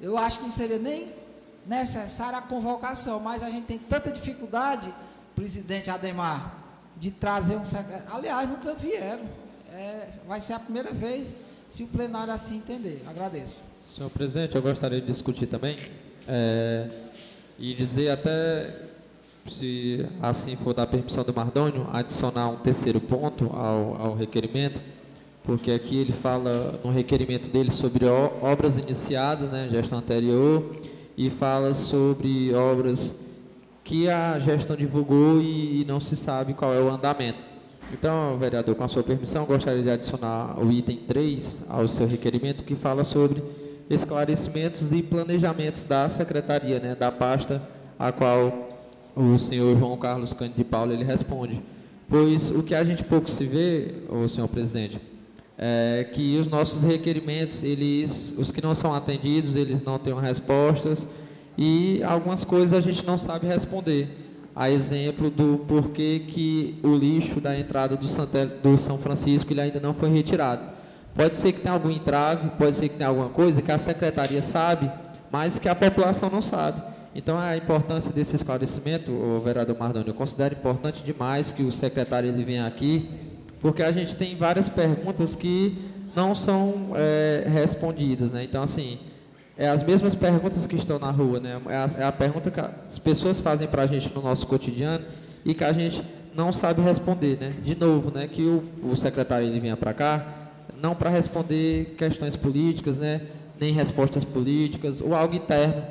[0.00, 1.19] Eu acho que não seria nem
[1.70, 4.92] necessária a convocação, mas a gente tem tanta dificuldade,
[5.34, 6.58] presidente Ademar,
[6.96, 8.12] de trazer um secretário.
[8.12, 9.22] Aliás, nunca vieram.
[9.72, 11.34] É, vai ser a primeira vez,
[11.68, 13.04] se o plenário assim entender.
[13.08, 13.62] Agradeço.
[13.86, 15.78] Senhor presidente, eu gostaria de discutir também.
[16.26, 16.90] É
[17.60, 18.74] e dizer até,
[19.46, 24.80] se assim for da permissão do Mardônio, adicionar um terceiro ponto ao, ao requerimento,
[25.44, 30.70] porque aqui ele fala no requerimento dele sobre obras iniciadas, né, gestão anterior,
[31.20, 33.26] e fala sobre obras
[33.84, 37.36] que a gestão divulgou e, e não se sabe qual é o andamento.
[37.92, 42.64] Então, vereador, com a sua permissão, gostaria de adicionar o item 3 ao seu requerimento,
[42.64, 43.42] que fala sobre
[43.90, 47.60] esclarecimentos e planejamentos da secretaria, né, da pasta
[47.98, 48.70] a qual
[49.14, 51.62] o senhor João Carlos Cândido de Paula ele responde.
[52.08, 54.98] Pois o que a gente pouco se vê, o senhor presidente,
[55.62, 61.06] é que os nossos requerimentos, eles, os que não são atendidos, eles não têm respostas
[61.58, 64.08] e algumas coisas a gente não sabe responder.
[64.56, 68.06] A exemplo do porquê que o lixo da entrada do,
[68.62, 70.62] do São Francisco ele ainda não foi retirado.
[71.14, 74.40] Pode ser que tenha algum entrave, pode ser que tenha alguma coisa que a secretaria
[74.40, 74.90] sabe,
[75.30, 76.80] mas que a população não sabe.
[77.14, 82.30] Então, a importância desse esclarecimento, o vereador Mardoni, eu considero importante demais que o secretário
[82.30, 83.10] ele venha aqui,
[83.60, 85.78] porque a gente tem várias perguntas que
[86.14, 88.42] não são é, respondidas, né?
[88.42, 88.98] Então, assim,
[89.56, 91.60] é as mesmas perguntas que estão na rua, né?
[91.68, 95.04] É a, é a pergunta que as pessoas fazem para a gente no nosso cotidiano
[95.44, 96.02] e que a gente
[96.34, 97.54] não sabe responder, né?
[97.62, 98.26] De novo, né?
[98.26, 100.40] Que o, o secretário ele venha para cá
[100.80, 103.20] não para responder questões políticas, né,
[103.60, 105.82] nem respostas políticas, ou algo interno.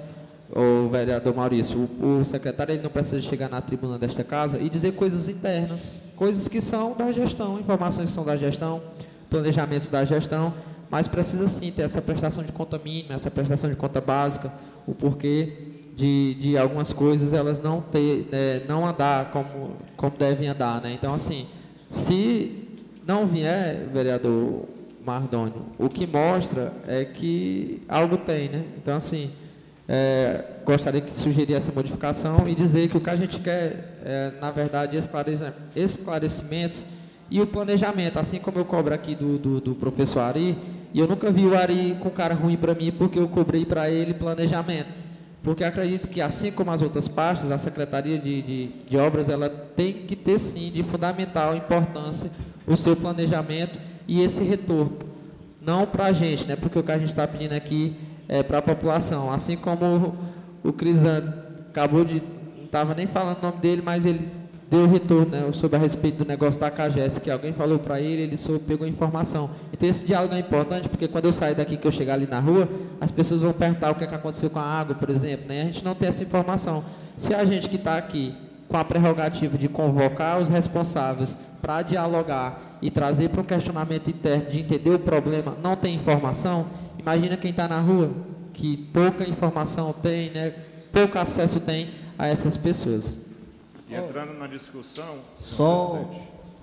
[0.51, 4.69] O vereador Maurício, o, o secretário ele não precisa chegar na tribuna desta casa e
[4.69, 8.81] dizer coisas internas, coisas que são da gestão, informações que são da gestão,
[9.29, 10.53] planejamentos da gestão,
[10.89, 14.51] mas precisa sim ter essa prestação de conta mínima, essa prestação de conta básica,
[14.87, 15.53] o porquê
[15.95, 20.91] de, de algumas coisas elas não ter, né, não andar como, como devem andar, né?
[20.93, 21.45] Então assim,
[21.89, 22.67] se
[23.05, 24.65] não vier, vereador
[25.05, 28.63] Mardônio, o que mostra é que algo tem, né?
[28.77, 29.31] Então, assim,
[29.91, 34.33] é, gostaria que sugerir essa modificação e dizer que o que a gente quer é,
[34.39, 34.95] na verdade,
[35.75, 36.85] esclarecimentos
[37.31, 40.55] e o planejamento, assim como eu cobro aqui do, do, do professor Ari,
[40.93, 43.89] e eu nunca vi o Ari com cara ruim para mim, porque eu cobrei para
[43.89, 44.89] ele planejamento.
[45.41, 49.49] Porque acredito que, assim como as outras pastas, a Secretaria de, de, de Obras, ela
[49.49, 52.29] tem que ter, sim, de fundamental importância
[52.67, 54.97] o seu planejamento e esse retorno.
[55.61, 56.55] Não para a gente, né?
[56.55, 57.95] porque o que a gente está pedindo aqui
[58.29, 59.31] é para a população.
[59.31, 60.15] Assim como
[60.63, 61.33] o, o Crisano
[61.69, 62.21] acabou de
[62.63, 64.29] estava nem falando o nome dele, mas ele
[64.69, 68.21] deu retorno né, sobre a respeito do negócio da CAGES, que alguém falou para ele,
[68.21, 69.49] ele soube, pegou informação.
[69.73, 72.39] Então esse diálogo é importante, porque quando eu sair daqui, que eu chegar ali na
[72.39, 72.69] rua,
[73.01, 75.63] as pessoas vão perguntar o que, é que aconteceu com a água, por exemplo, né?
[75.63, 76.85] a gente não tem essa informação.
[77.17, 78.35] Se a gente que está aqui
[78.69, 84.45] com a prerrogativa de convocar os responsáveis para dialogar e trazer para um questionamento interno,
[84.45, 86.67] de entender o problema, não tem informação,
[86.97, 88.11] imagina quem está na rua,
[88.53, 90.53] que pouca informação tem, né,
[90.93, 93.17] pouco acesso tem a essas pessoas.
[93.89, 95.15] E entrando na discussão.
[95.39, 96.07] Só,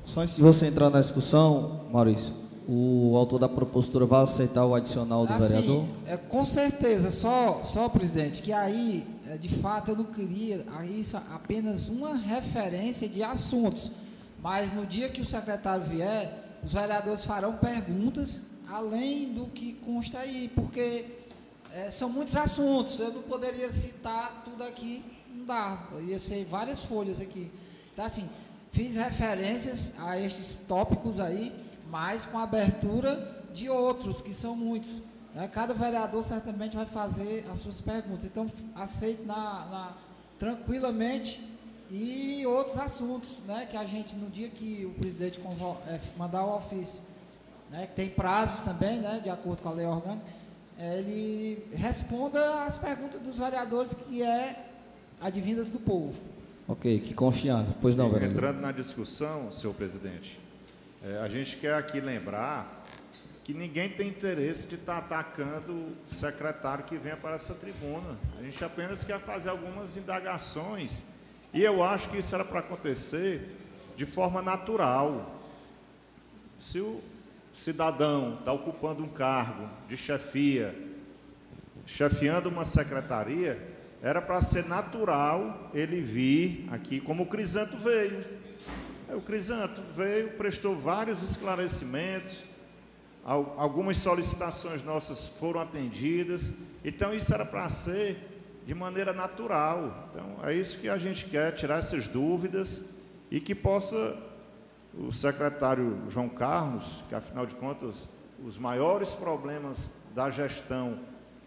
[0.04, 2.32] só antes de você entrar na discussão, Maurício,
[2.68, 5.84] o autor da propositura vai aceitar o adicional do assim, vereador?
[6.06, 9.06] É, com certeza, só, só, presidente, que aí,
[9.38, 13.92] de fato, eu não queria aí apenas uma referência de assuntos,
[14.42, 20.18] mas no dia que o secretário vier, os vereadores farão perguntas além do que consta
[20.18, 21.04] aí, porque
[21.72, 25.02] é, são muitos assuntos, eu não poderia citar tudo aqui
[25.36, 27.52] não dá, ia ser várias folhas aqui.
[27.92, 28.28] Então, assim,
[28.72, 31.52] fiz referências a estes tópicos aí,
[31.90, 35.02] mas com abertura de outros, que são muitos.
[35.36, 35.46] Né?
[35.48, 38.24] Cada vereador certamente vai fazer as suas perguntas.
[38.24, 39.34] Então, aceito na,
[39.66, 39.92] na,
[40.38, 41.46] tranquilamente
[41.90, 43.68] e outros assuntos, né?
[43.70, 45.38] Que a gente, no dia que o presidente
[45.88, 47.02] é, mandar o ofício,
[47.70, 47.86] né?
[47.86, 49.20] Que tem prazos também, né?
[49.22, 50.32] De acordo com a lei orgânica,
[50.78, 54.64] é, ele responda às perguntas dos vereadores, que é
[55.20, 56.18] advindas do povo.
[56.66, 57.74] Ok, que confiança.
[57.78, 58.36] Pois não, vereador.
[58.36, 60.40] Entrando na discussão, senhor presidente,
[61.04, 62.82] é, a gente quer aqui lembrar
[63.46, 68.18] que ninguém tem interesse de estar atacando o secretário que venha para essa tribuna.
[68.36, 71.04] A gente apenas quer fazer algumas indagações
[71.54, 73.56] e eu acho que isso era para acontecer
[73.96, 75.40] de forma natural.
[76.58, 77.00] Se o
[77.52, 80.76] cidadão está ocupando um cargo de chefia,
[81.86, 83.64] chefiando uma secretaria,
[84.02, 88.24] era para ser natural ele vir aqui, como o Crisanto veio.
[89.10, 92.44] O Crisanto veio, prestou vários esclarecimentos,
[93.26, 96.54] algumas solicitações nossas foram atendidas,
[96.84, 98.16] então isso era para ser
[98.64, 100.08] de maneira natural.
[100.10, 102.84] Então é isso que a gente quer, tirar essas dúvidas
[103.28, 104.16] e que possa
[104.94, 108.08] o secretário João Carlos, que afinal de contas
[108.44, 111.00] os maiores problemas da gestão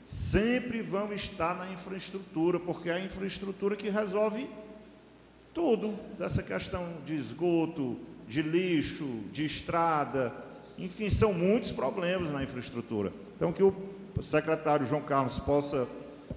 [0.05, 4.49] sempre vão estar na infraestrutura, porque é a infraestrutura que resolve
[5.53, 7.97] tudo dessa questão de esgoto,
[8.27, 10.48] de lixo, de estrada,
[10.79, 13.11] enfim, são muitos problemas na infraestrutura.
[13.35, 13.73] Então, que o
[14.21, 15.87] secretário João Carlos possa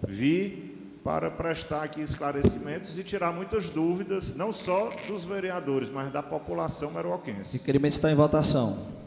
[0.07, 6.23] vir para prestar aqui esclarecimentos e tirar muitas dúvidas, não só dos vereadores, mas da
[6.23, 7.57] população meroquense.
[7.57, 9.03] O requerimento está em votação.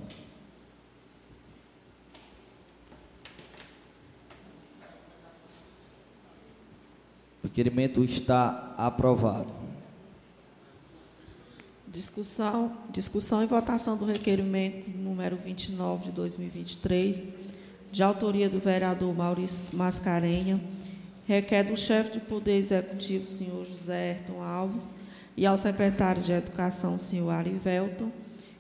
[7.56, 9.65] requerimento está aprovado.
[11.96, 17.24] Discussão, discussão e votação do requerimento número 29 de 2023,
[17.90, 20.60] de autoria do vereador Maurício Mascarenha,
[21.26, 24.90] requer do chefe do Poder Executivo, senhor José Ayrton Alves,
[25.38, 28.12] e ao secretário de Educação, senhor Arivelton,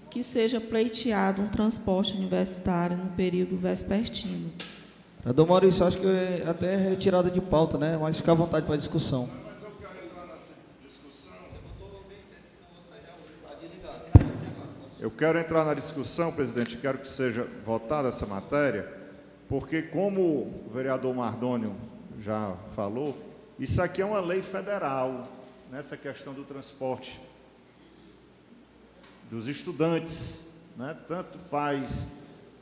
[0.09, 4.49] que seja pleiteado um transporte universitário no período vespertino
[5.19, 7.97] Vereador Maurício, acho que é até retirada de pauta, né?
[7.99, 9.27] Mas fica à vontade para a discussão.
[15.05, 18.91] Eu quero entrar na discussão, presidente, quero que seja votada essa matéria,
[19.47, 21.75] porque como o vereador Mardônio
[22.19, 23.15] já falou,
[23.59, 25.31] isso aqui é uma lei federal,
[25.71, 27.21] nessa questão do transporte
[29.29, 30.97] dos estudantes, né?
[31.07, 32.07] tanto faz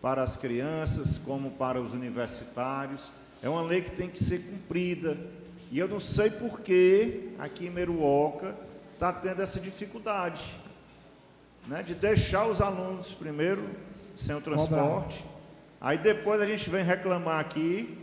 [0.02, 3.10] para as crianças como para os universitários.
[3.42, 5.18] É uma lei que tem que ser cumprida.
[5.72, 8.54] E eu não sei por que aqui em Meruoca
[8.96, 10.62] está tendo essa dificuldade
[11.68, 13.64] né, de deixar os alunos primeiro
[14.16, 15.26] sem o transporte.
[15.80, 17.98] Aí depois a gente vem reclamar aqui.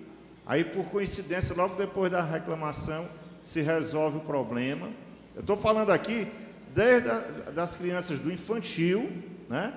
[0.47, 3.09] Aí por coincidência, logo depois da reclamação,
[3.43, 4.89] se resolve o problema.
[5.35, 6.27] Eu estou falando aqui
[6.75, 7.19] desde a,
[7.55, 9.11] das crianças do infantil,
[9.49, 9.73] né?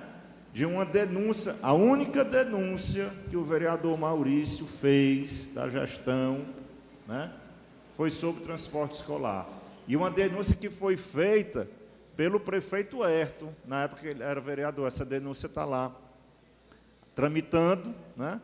[0.54, 6.46] de uma denúncia, a única denúncia que o vereador Maurício fez da gestão,
[7.08, 7.28] né,
[7.96, 9.48] foi sobre transporte escolar.
[9.88, 11.68] E uma denúncia que foi feita
[12.16, 15.94] pelo prefeito Herto, na época que ele era vereador, essa denúncia está lá,
[17.14, 18.40] tramitando, né?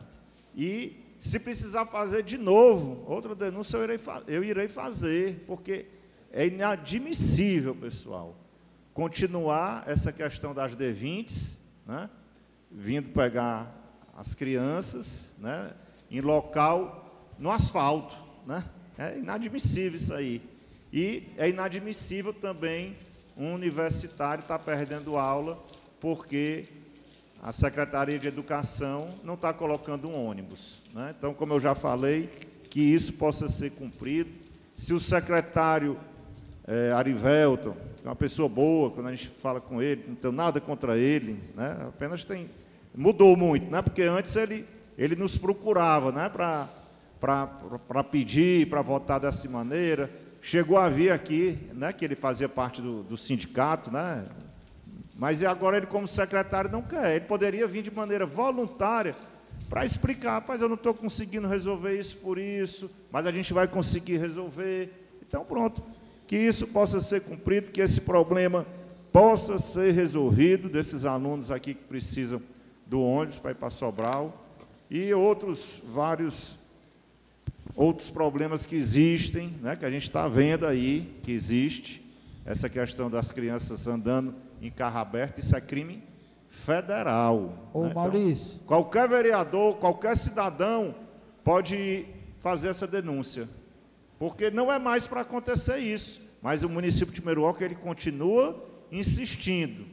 [0.55, 5.85] E se precisar fazer de novo, outra denúncia eu irei, eu irei fazer, porque
[6.31, 8.35] é inadmissível, pessoal,
[8.93, 12.09] continuar essa questão das D20s, né?
[12.71, 13.71] vindo pegar
[14.15, 15.73] as crianças né?
[16.09, 18.15] em local no asfalto.
[18.45, 18.63] Né?
[18.97, 20.41] É inadmissível isso aí.
[20.91, 22.95] E é inadmissível também
[23.41, 25.57] um universitário estar perdendo aula
[25.99, 26.63] porque
[27.41, 30.83] a Secretaria de Educação não está colocando um ônibus.
[30.93, 31.15] Né?
[31.17, 32.29] Então, como eu já falei,
[32.69, 34.29] que isso possa ser cumprido.
[34.75, 35.97] Se o secretário
[36.67, 40.31] é, Arivelton, que é uma pessoa boa, quando a gente fala com ele, não tem
[40.31, 41.77] nada contra ele, né?
[41.87, 42.47] apenas tem.
[42.93, 43.81] Mudou muito, né?
[43.81, 46.29] porque antes ele, ele nos procurava né?
[46.29, 50.11] para pedir, para votar dessa maneira.
[50.41, 51.93] Chegou a vir aqui, né?
[51.93, 54.25] que ele fazia parte do, do sindicato, né?
[55.15, 57.15] mas agora ele, como secretário, não quer.
[57.15, 59.15] Ele poderia vir de maneira voluntária
[59.69, 63.67] para explicar, rapaz, eu não estou conseguindo resolver isso por isso, mas a gente vai
[63.67, 64.91] conseguir resolver.
[65.21, 65.81] Então, pronto
[66.25, 68.65] que isso possa ser cumprido, que esse problema
[69.11, 72.41] possa ser resolvido desses alunos aqui que precisam
[72.85, 74.45] do ônibus para ir para Sobral
[74.89, 76.57] e outros vários
[77.75, 82.05] outros problemas que existem, né, que a gente está vendo aí que existe
[82.45, 86.03] essa questão das crianças andando em carro aberto, isso é crime
[86.49, 87.69] federal.
[87.73, 87.93] Ô né?
[87.93, 88.55] Maurício.
[88.55, 90.95] Então, qualquer vereador, qualquer cidadão
[91.43, 92.05] pode
[92.39, 93.47] fazer essa denúncia
[94.21, 96.21] porque não é mais para acontecer isso.
[96.43, 99.83] Mas o município de Meruoca, ele continua insistindo.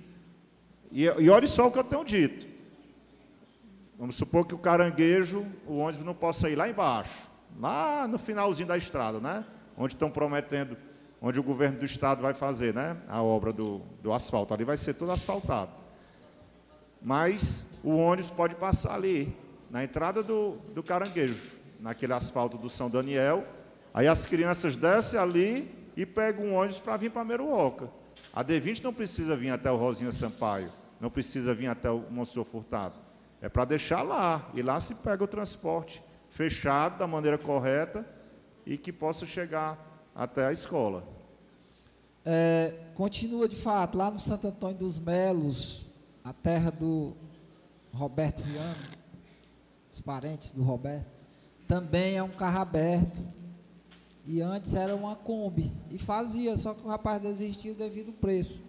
[0.92, 2.46] E, e olhe só o que eu tenho dito.
[3.98, 7.27] Vamos supor que o caranguejo, o ônibus não possa ir lá embaixo,
[7.58, 9.44] lá no finalzinho da estrada, né?
[9.76, 10.76] Onde estão prometendo,
[11.20, 12.96] onde o governo do estado vai fazer, né?
[13.08, 14.54] A obra do, do asfalto.
[14.54, 15.70] Ali vai ser tudo asfaltado.
[17.02, 19.34] Mas o ônibus pode passar ali,
[19.70, 23.46] na entrada do, do caranguejo, naquele asfalto do São Daniel,
[23.98, 27.90] Aí as crianças descem ali e pegam um ônibus para vir para Meruoca.
[28.32, 30.68] A D20 não precisa vir até o Rosinha Sampaio,
[31.00, 32.94] não precisa vir até o Monsenhor Furtado.
[33.40, 38.06] É para deixar lá, e lá se pega o transporte fechado da maneira correta
[38.66, 39.78] e que possa chegar
[40.14, 41.06] até a escola.
[42.24, 45.88] É, continua de fato, lá no Santo Antônio dos Melos,
[46.22, 47.16] a terra do
[47.92, 48.98] Roberto Viano,
[49.90, 51.08] os parentes do Roberto,
[51.66, 53.22] também é um carro aberto
[54.26, 55.72] e antes era uma Kombi.
[55.90, 58.62] E fazia, só que o rapaz desistiu devido ao preço.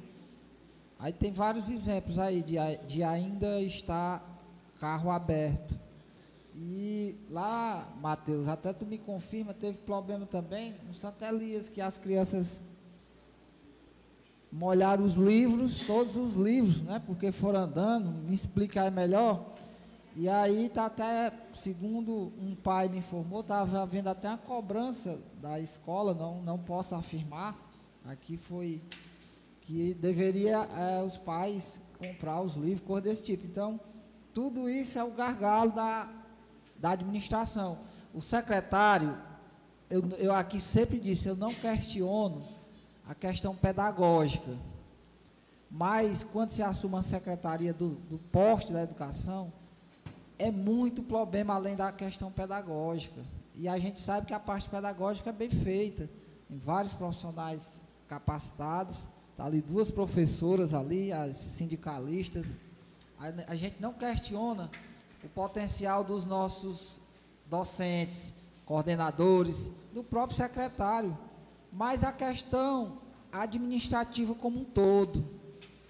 [0.98, 2.56] Aí tem vários exemplos aí de,
[2.88, 4.24] de ainda estar
[4.80, 5.78] carro aberto.
[6.62, 11.98] E lá, Matheus, até tu me confirma, teve problema também no Santa Elias, que as
[11.98, 12.68] crianças
[14.52, 17.02] molharam os livros, todos os livros, né?
[17.06, 19.56] Porque foram andando, me explica aí melhor.
[20.18, 25.62] E aí está até, segundo um pai me informou, estava havendo até uma cobrança da
[25.62, 27.56] escola, não, não posso afirmar,
[28.04, 28.82] aqui foi
[29.62, 33.46] que deveria é, os pais comprar os livros, coisa desse tipo.
[33.46, 33.80] Então,
[34.34, 36.19] tudo isso é o gargalo da,
[36.80, 37.80] da administração.
[38.14, 39.18] O secretário,
[39.90, 42.42] eu, eu aqui sempre disse, eu não questiono
[43.08, 44.56] a questão pedagógica,
[45.70, 49.52] mas quando se assume a secretaria do, do poste da educação,
[50.38, 53.22] é muito problema além da questão pedagógica.
[53.54, 56.10] E a gente sabe que a parte pedagógica é bem feita.
[56.48, 59.12] Tem vários profissionais capacitados.
[59.32, 62.60] Está ali duas professoras ali, as sindicalistas.
[63.20, 64.72] A, a gente não questiona
[65.24, 67.02] o potencial dos nossos
[67.46, 68.36] docentes,
[68.66, 71.18] coordenadores, do próprio secretário.
[71.72, 73.00] Mas a questão
[73.32, 75.24] administrativa como um todo.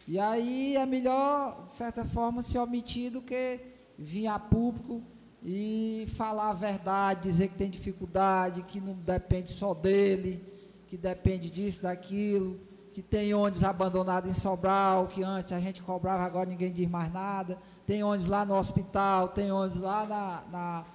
[0.07, 3.59] E aí é melhor, de certa forma, se omitir do que
[3.97, 5.03] vir a público
[5.43, 10.43] e falar a verdade, dizer que tem dificuldade, que não depende só dele,
[10.87, 12.59] que depende disso, daquilo,
[12.93, 17.11] que tem ônibus abandonado em Sobral, que antes a gente cobrava, agora ninguém diz mais
[17.13, 17.57] nada.
[17.89, 20.85] Tem ônibus lá no hospital, tem ônibus lá na, na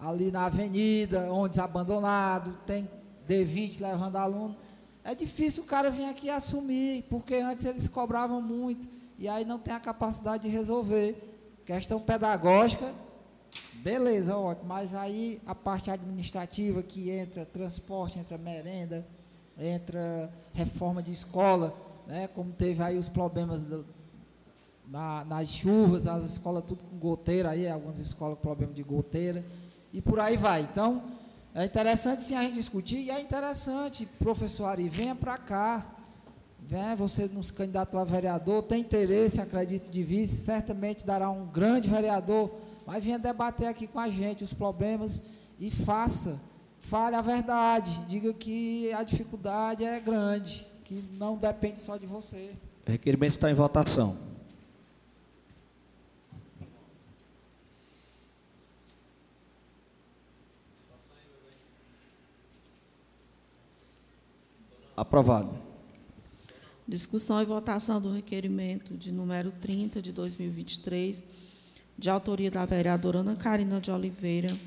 [0.00, 2.90] ali na avenida, ônibus abandonado, tem
[3.28, 4.56] D20 levando aluno.
[5.04, 9.60] É difícil o cara vir aqui assumir, porque antes eles cobravam muito, e aí não
[9.60, 11.62] tem a capacidade de resolver.
[11.64, 12.92] Questão pedagógica,
[13.74, 19.06] beleza, ótimo, mas aí a parte administrativa que entra transporte, entra merenda,
[19.56, 21.72] entra reforma de escola,
[22.08, 23.86] né, como teve aí os problemas do,
[24.90, 29.44] na, nas chuvas, as escolas tudo com goteira aí, algumas escolas com problema de goteira,
[29.92, 30.62] e por aí vai.
[30.62, 31.02] Então,
[31.54, 35.86] é interessante sim a gente discutir, e é interessante, professor Ari, venha para cá,
[36.60, 41.88] venha, você nos candidatou a vereador, tem interesse, acredito, de vice, certamente dará um grande
[41.88, 42.50] vereador,
[42.86, 45.22] mas venha debater aqui com a gente os problemas
[45.58, 46.40] e faça,
[46.80, 52.54] fale a verdade, diga que a dificuldade é grande, que não depende só de você.
[52.86, 54.27] O requerimento está em votação.
[64.98, 65.56] Aprovado.
[66.86, 71.22] Discussão e votação do requerimento de número 30 de 2023,
[71.96, 74.58] de autoria da vereadora Ana Carina de Oliveira,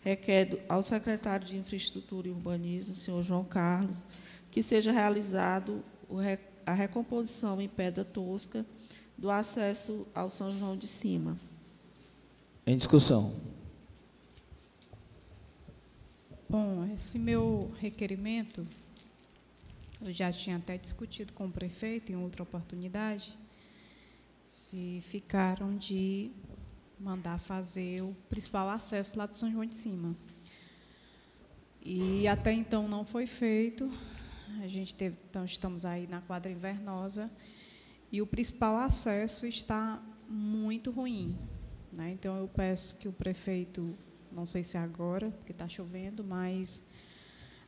[0.00, 4.06] requer ao secretário de Infraestrutura e Urbanismo, senhor João Carlos,
[4.50, 5.84] que seja realizado
[6.64, 8.64] a recomposição em pedra tosca
[9.18, 11.38] do acesso ao São João de Cima.
[12.66, 13.34] Em discussão.
[16.48, 18.62] Bom, esse meu requerimento
[20.04, 23.36] eu já tinha até discutido com o prefeito em outra oportunidade
[24.72, 26.30] e ficaram de
[26.98, 30.14] mandar fazer o principal acesso lá de São João de Cima.
[31.82, 33.90] E até então não foi feito.
[34.62, 37.30] A gente teve, então estamos aí na quadra invernosa
[38.10, 41.38] e o principal acesso está muito ruim.
[41.92, 42.10] Né?
[42.10, 43.96] Então eu peço que o prefeito,
[44.32, 46.86] não sei se é agora, porque está chovendo, mas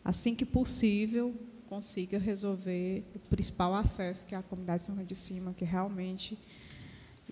[0.04, 1.34] assim que possível
[1.68, 6.38] consiga resolver o principal acesso, que é a comunidade São João de Cima, que realmente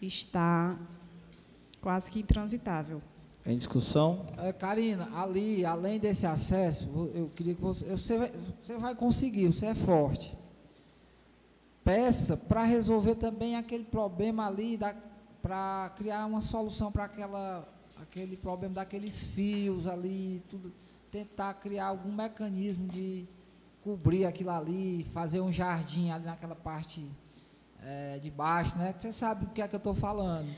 [0.01, 0.79] está
[1.81, 3.01] quase que intransitável.
[3.45, 4.27] Em discussão?
[4.39, 7.85] É, Karina, ali, além desse acesso, eu queria que você.
[7.87, 10.37] Você vai, você vai conseguir, você é forte.
[11.85, 14.77] Peça para resolver também aquele problema ali,
[15.41, 17.05] para criar uma solução para
[18.03, 20.73] aquele problema daqueles fios ali, tudo,
[21.13, 23.29] tentar criar algum mecanismo de
[23.87, 27.07] cobrir aquilo ali, fazer um jardim ali naquela parte
[27.81, 28.93] é, de baixo, né?
[28.99, 30.53] Você sabe o que é que eu estou falando.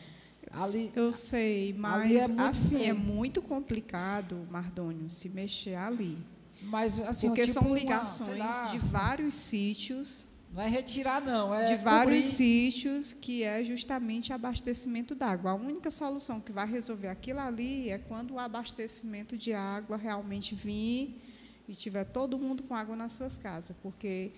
[0.51, 6.17] Ali, eu sei, mas é muito assim é muito complicado, Mardônio, se mexer ali.
[6.63, 10.29] Mas assim, porque tipo são ligações uma, de vários sítios.
[10.51, 15.51] Não é retirar não, é de vários sítios que é justamente abastecimento d'água.
[15.51, 20.55] A única solução que vai resolver aquilo ali é quando o abastecimento de água realmente
[20.55, 21.28] vir
[21.69, 24.33] e tiver todo mundo com água nas suas casas, porque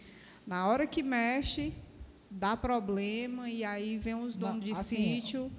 [0.47, 1.73] na hora que mexe,
[2.31, 5.51] dá problema e aí vem os donos de assim, sítio.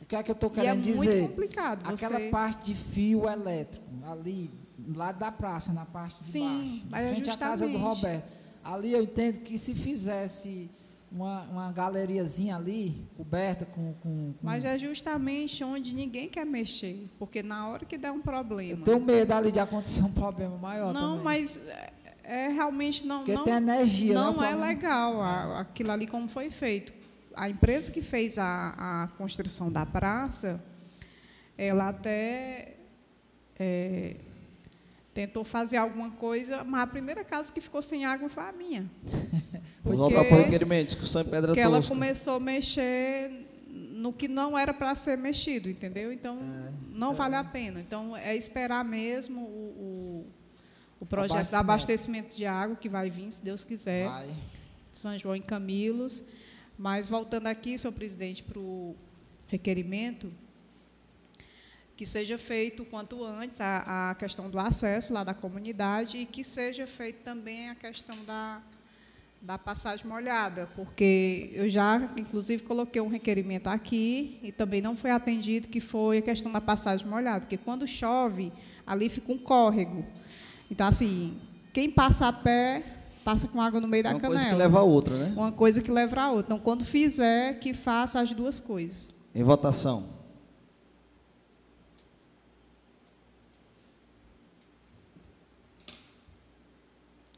[0.00, 0.96] O que é que eu estou querendo e é dizer?
[0.96, 1.86] muito complicado.
[1.86, 2.30] Aquela você...
[2.30, 4.50] parte de fio elétrico, ali,
[4.94, 7.78] lá da praça, na parte de Sim, baixo, mas é frente é à casa do
[7.78, 8.32] Roberto.
[8.64, 10.70] Ali eu entendo que se fizesse
[11.10, 17.08] uma, uma galeriazinha ali, coberta com, com, com, Mas é justamente onde ninguém quer mexer,
[17.18, 18.80] porque na hora que der um problema...
[18.80, 21.24] Eu tenho medo ali de acontecer um problema maior Não, também.
[21.24, 21.92] mas é,
[22.22, 23.18] é realmente não...
[23.18, 26.92] Porque não, tem energia, Não né, é legal a, aquilo ali como foi feito.
[27.34, 30.62] A empresa que fez a, a construção da praça,
[31.58, 32.76] ela até...
[33.58, 34.16] É,
[35.12, 38.90] tentou fazer alguma coisa, mas a primeira casa que ficou sem água foi a minha.
[39.82, 44.28] Vou voltar para o requerimento, discussão em pedra Porque ela começou a mexer no que
[44.28, 46.12] não era para ser mexido, entendeu?
[46.12, 47.14] Então, é, não é.
[47.14, 47.80] vale a pena.
[47.80, 50.24] Então, é esperar mesmo o,
[51.00, 51.50] o, o projeto abastecimento.
[51.50, 54.30] de abastecimento de água, que vai vir, se Deus quiser, vai.
[54.92, 56.24] São João em Camilos.
[56.76, 58.96] Mas, voltando aqui, senhor presidente, para o
[59.46, 60.32] requerimento,
[61.94, 66.42] que seja feito quanto antes a, a questão do acesso lá da comunidade e que
[66.42, 68.62] seja feito também a questão da,
[69.40, 75.10] da passagem molhada, porque eu já, inclusive, coloquei um requerimento aqui e também não foi
[75.10, 78.52] atendido, que foi a questão da passagem molhada, porque quando chove,
[78.86, 80.04] ali fica um córrego.
[80.70, 81.38] Então, assim,
[81.72, 82.82] quem passa a pé,
[83.24, 84.34] passa com água no meio da Uma canela.
[84.34, 85.32] Uma coisa que leva a outra, né?
[85.34, 86.54] Uma coisa que leva a outra.
[86.54, 89.12] Então, quando fizer, que faça as duas coisas.
[89.34, 90.20] Em votação.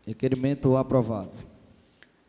[0.04, 1.51] Requerimento aprovado.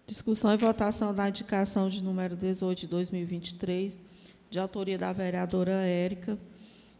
[0.05, 3.97] Discussão e votação da indicação de número 18 de 2023,
[4.49, 6.37] de autoria da vereadora Érica,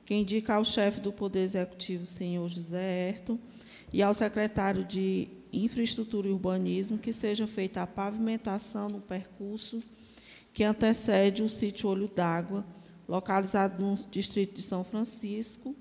[0.05, 3.37] que indica ao chefe do Poder Executivo, senhor José Herto,
[3.91, 9.83] e ao secretário de Infraestrutura e Urbanismo que seja feita a pavimentação no percurso
[10.53, 12.65] que antecede o sítio Olho d'Água,
[13.07, 15.75] localizado no distrito de São Francisco,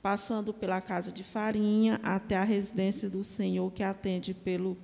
[0.00, 4.76] passando pela Casa de Farinha até a residência do senhor que atende pelo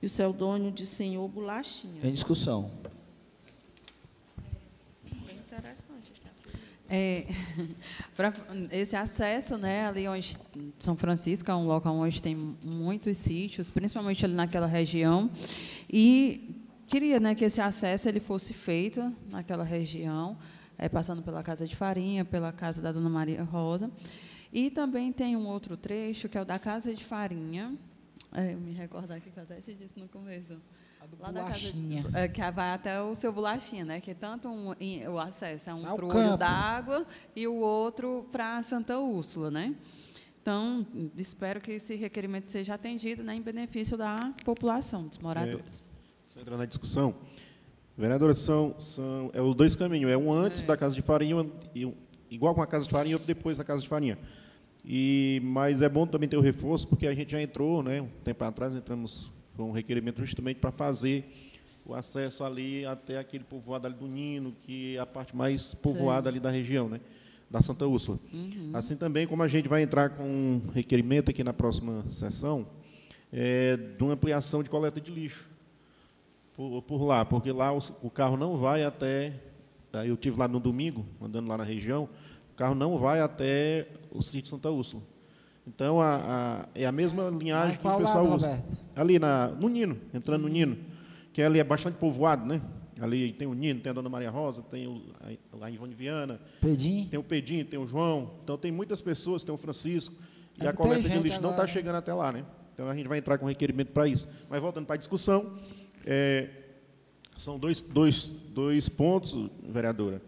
[0.00, 2.00] pseudônimo de senhor Bolachinha.
[2.02, 2.70] Em discussão.
[5.46, 6.24] interessante esse
[6.88, 7.26] É,
[8.16, 8.32] pra,
[8.72, 10.36] esse acesso, né, ali onde
[10.78, 15.30] São Francisco é um local onde tem muitos sítios, principalmente ali naquela região,
[15.88, 16.56] e
[16.86, 20.36] queria, né, que esse acesso ele fosse feito naquela região,
[20.78, 23.90] é, passando pela casa de farinha, pela casa da Dona Maria Rosa,
[24.52, 27.76] e também tem um outro trecho que é o da casa de farinha,
[28.32, 30.56] é, me recordar aqui que eu até te disse no começo.
[31.18, 34.00] Lá da casa de, é, que vai até o seu bolachinha, né?
[34.00, 34.74] Que tanto um,
[35.10, 39.74] o acesso é um para o olho d'água e o outro para Santa Úrsula, né?
[40.42, 40.86] Então,
[41.16, 45.82] espero que esse requerimento seja atendido né, em benefício da população, dos moradores.
[46.28, 47.14] Só entrando na discussão.
[47.96, 50.10] Vereadora, são, são é os dois caminhos.
[50.10, 51.94] É um antes da casa de farinha, e um-
[52.30, 54.18] igual com a casa de farinha, e outro depois da casa de farinha.
[54.92, 58.08] E, mas é bom também ter o reforço, porque a gente já entrou, né, um
[58.24, 61.24] tempo atrás, entramos com um requerimento justamente para fazer
[61.86, 66.28] o acesso ali até aquele povoado ali do Nino, que é a parte mais povoada
[66.28, 67.00] ali da região, né,
[67.48, 68.18] da Santa Úrsula.
[68.74, 72.66] Assim também, como a gente vai entrar com um requerimento aqui na próxima sessão,
[73.32, 75.48] é, de uma ampliação de coleta de lixo
[76.56, 79.34] por, por lá, porque lá os- o, carro não vai até.
[80.04, 82.08] Eu tive lá no domingo, andando lá na região,
[82.52, 85.02] o carro não vai até o sítio Santa Úrsula.
[85.66, 88.48] Então a, a- é a mesma linhagem que o pessoal lado, usa.
[88.48, 88.84] Roberto?
[88.96, 90.76] Ali na, no Nino, entrando no Nino,
[91.32, 92.60] que ali é bastante povoado, né?
[93.00, 95.00] Ali tem o Nino, tem a Dona Maria Rosa, tem o,
[95.60, 97.06] a, a Ivone Viana, Pedim.
[97.10, 98.32] tem o Pedinho, tem o João.
[98.44, 100.14] Então tem muitas pessoas, tem o Francisco.
[100.58, 101.68] E É a muita coleta de lixo não está agora.
[101.68, 102.44] chegando até lá, né?
[102.74, 104.28] Então a gente vai entrar com requerimento para isso.
[104.50, 105.54] Mas voltando para a discussão,
[106.04, 106.48] é,
[107.38, 110.20] são dois, dois, dois pontos, vereadora.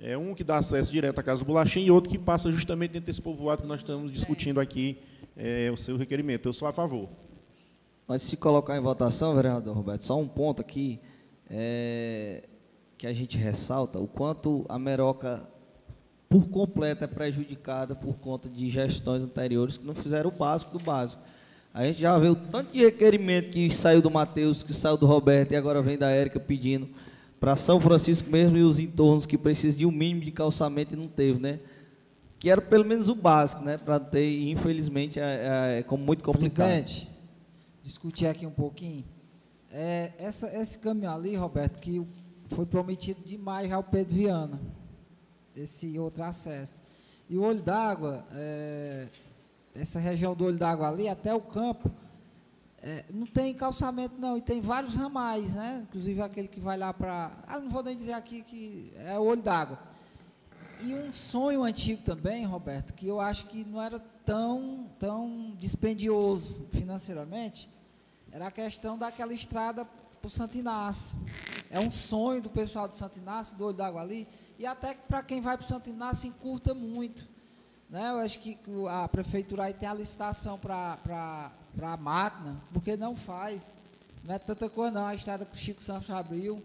[0.00, 2.92] É um que dá acesso direto à Casa do Bolachinho e outro que passa justamente
[2.92, 4.96] dentro desse povoado que nós estamos discutindo aqui,
[5.36, 6.48] é, o seu requerimento.
[6.48, 7.08] Eu sou a favor.
[8.08, 11.00] Antes de colocar em votação, vereador Roberto, só um ponto aqui
[11.50, 12.44] é,
[12.96, 15.42] que a gente ressalta o quanto a Meroca,
[16.28, 20.84] por completo, é prejudicada por conta de gestões anteriores que não fizeram o básico do
[20.84, 21.20] básico.
[21.74, 25.06] A gente já vê o tanto de requerimento que saiu do Matheus, que saiu do
[25.06, 26.88] Roberto e agora vem da Érica pedindo
[27.40, 30.96] para São Francisco mesmo e os entornos que precisam de um mínimo de calçamento e
[30.96, 31.60] não teve, né?
[32.38, 33.78] Que era pelo menos o básico, né?
[33.78, 35.22] Para ter, infelizmente, é,
[35.82, 36.68] é, é muito complicado.
[36.68, 37.08] Presidente,
[37.82, 39.04] discutir aqui um pouquinho.
[39.70, 42.04] É, essa, esse caminho ali, Roberto, que
[42.48, 44.60] foi prometido demais ao Pedro Viana,
[45.54, 46.80] esse outro acesso.
[47.28, 49.06] E o olho d'água, é,
[49.74, 51.90] essa região do olho d'água ali, até o campo,
[52.80, 55.80] é, não tem calçamento não, e tem vários ramais, né?
[55.82, 57.32] Inclusive aquele que vai lá para.
[57.46, 59.78] Ah, não vou nem dizer aqui que é o olho d'água.
[60.82, 66.68] E um sonho antigo também, Roberto, que eu acho que não era tão, tão dispendioso
[66.70, 67.68] financeiramente,
[68.30, 71.18] era a questão daquela estrada para o Santo Inácio.
[71.70, 75.22] É um sonho do pessoal do Santo Inácio, do Olho d'Água ali, e até para
[75.22, 77.26] quem vai para o Santo Inácio encurta muito.
[77.88, 78.10] Né?
[78.10, 78.58] Eu acho que
[78.90, 81.50] a prefeitura aí tem a licitação para
[81.82, 83.72] a máquina, porque não faz.
[84.24, 86.62] Não é tanta coisa não, a estrada que o Chico Santos abriu,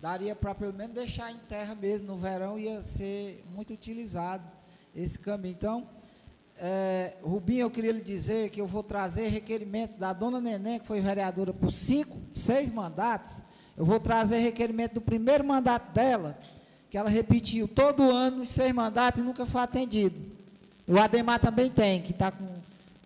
[0.00, 4.44] daria para pelo menos deixar em terra mesmo, no verão ia ser muito utilizado
[4.94, 5.52] esse caminho.
[5.52, 5.88] Então,
[6.58, 10.86] é, Rubinho, eu queria lhe dizer que eu vou trazer requerimentos da dona Neném, que
[10.86, 13.42] foi vereadora por cinco, seis mandatos.
[13.76, 16.36] Eu vou trazer requerimento do primeiro mandato dela,
[16.90, 20.35] que ela repetiu todo ano os seis mandatos e nunca foi atendido.
[20.86, 22.46] O Ademar também tem, que está com,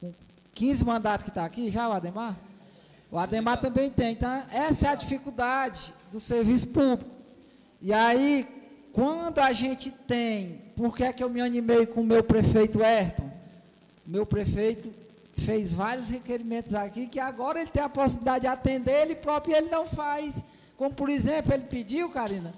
[0.00, 0.12] com
[0.54, 2.36] 15 mandatos que está aqui já, o Ademar?
[3.10, 4.12] O Ademar também tem.
[4.12, 7.10] Então, essa é a dificuldade do serviço público.
[7.80, 8.46] E aí,
[8.92, 12.82] quando a gente tem, por que é que eu me animei com o meu prefeito
[12.82, 13.30] Ayrton?
[14.06, 14.92] Meu prefeito
[15.36, 19.56] fez vários requerimentos aqui que agora ele tem a possibilidade de atender ele próprio e
[19.56, 20.42] ele não faz.
[20.76, 22.52] Como, por exemplo, ele pediu, Karina,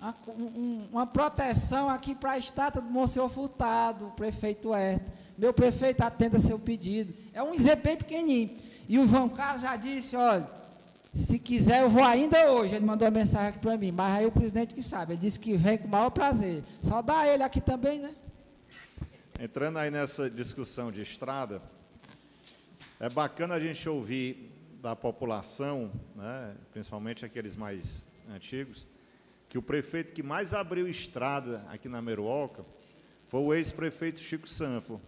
[0.00, 5.12] uma, um- uma proteção aqui para a estátua do Monsenhor Furtado, prefeito Ayrton.
[5.36, 7.14] Meu prefeito atenda seu pedido.
[7.32, 8.56] É um exemplo bem pequenininho.
[8.88, 10.48] E o João Carlos já disse, olha,
[11.12, 12.74] se quiser eu vou ainda hoje.
[12.74, 15.12] Ele mandou uma mensagem aqui para mim, mas aí o presidente que sabe.
[15.14, 16.64] Ele disse que vem com o maior prazer.
[16.80, 18.14] Só dá ele aqui também, né?
[19.40, 21.62] Entrando aí nessa discussão de estrada,
[22.98, 24.52] é bacana a gente ouvir
[24.82, 28.04] da população, né, principalmente aqueles mais
[28.34, 28.86] antigos,
[29.48, 32.64] que o prefeito que mais abriu estrada aqui na Meruoca
[33.28, 35.00] foi o ex-prefeito Chico Sanfo.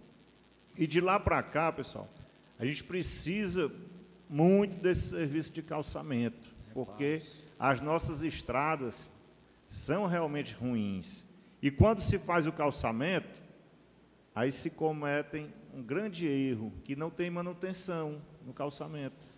[0.76, 2.08] E de lá para cá, pessoal,
[2.58, 3.70] a gente precisa
[4.28, 7.22] muito desse serviço de calçamento, porque
[7.58, 9.10] as nossas estradas
[9.66, 11.26] são realmente ruins.
[11.60, 13.42] E quando se faz o calçamento,
[14.34, 19.29] aí se cometem um grande erro, que não tem manutenção no calçamento.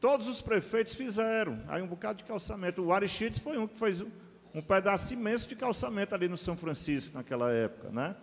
[0.00, 2.82] Todos os prefeitos fizeram, aí um bocado de calçamento.
[2.82, 4.04] O Aristides foi um que fez
[4.54, 8.16] um pedaço imenso de calçamento ali no São Francisco naquela época, né?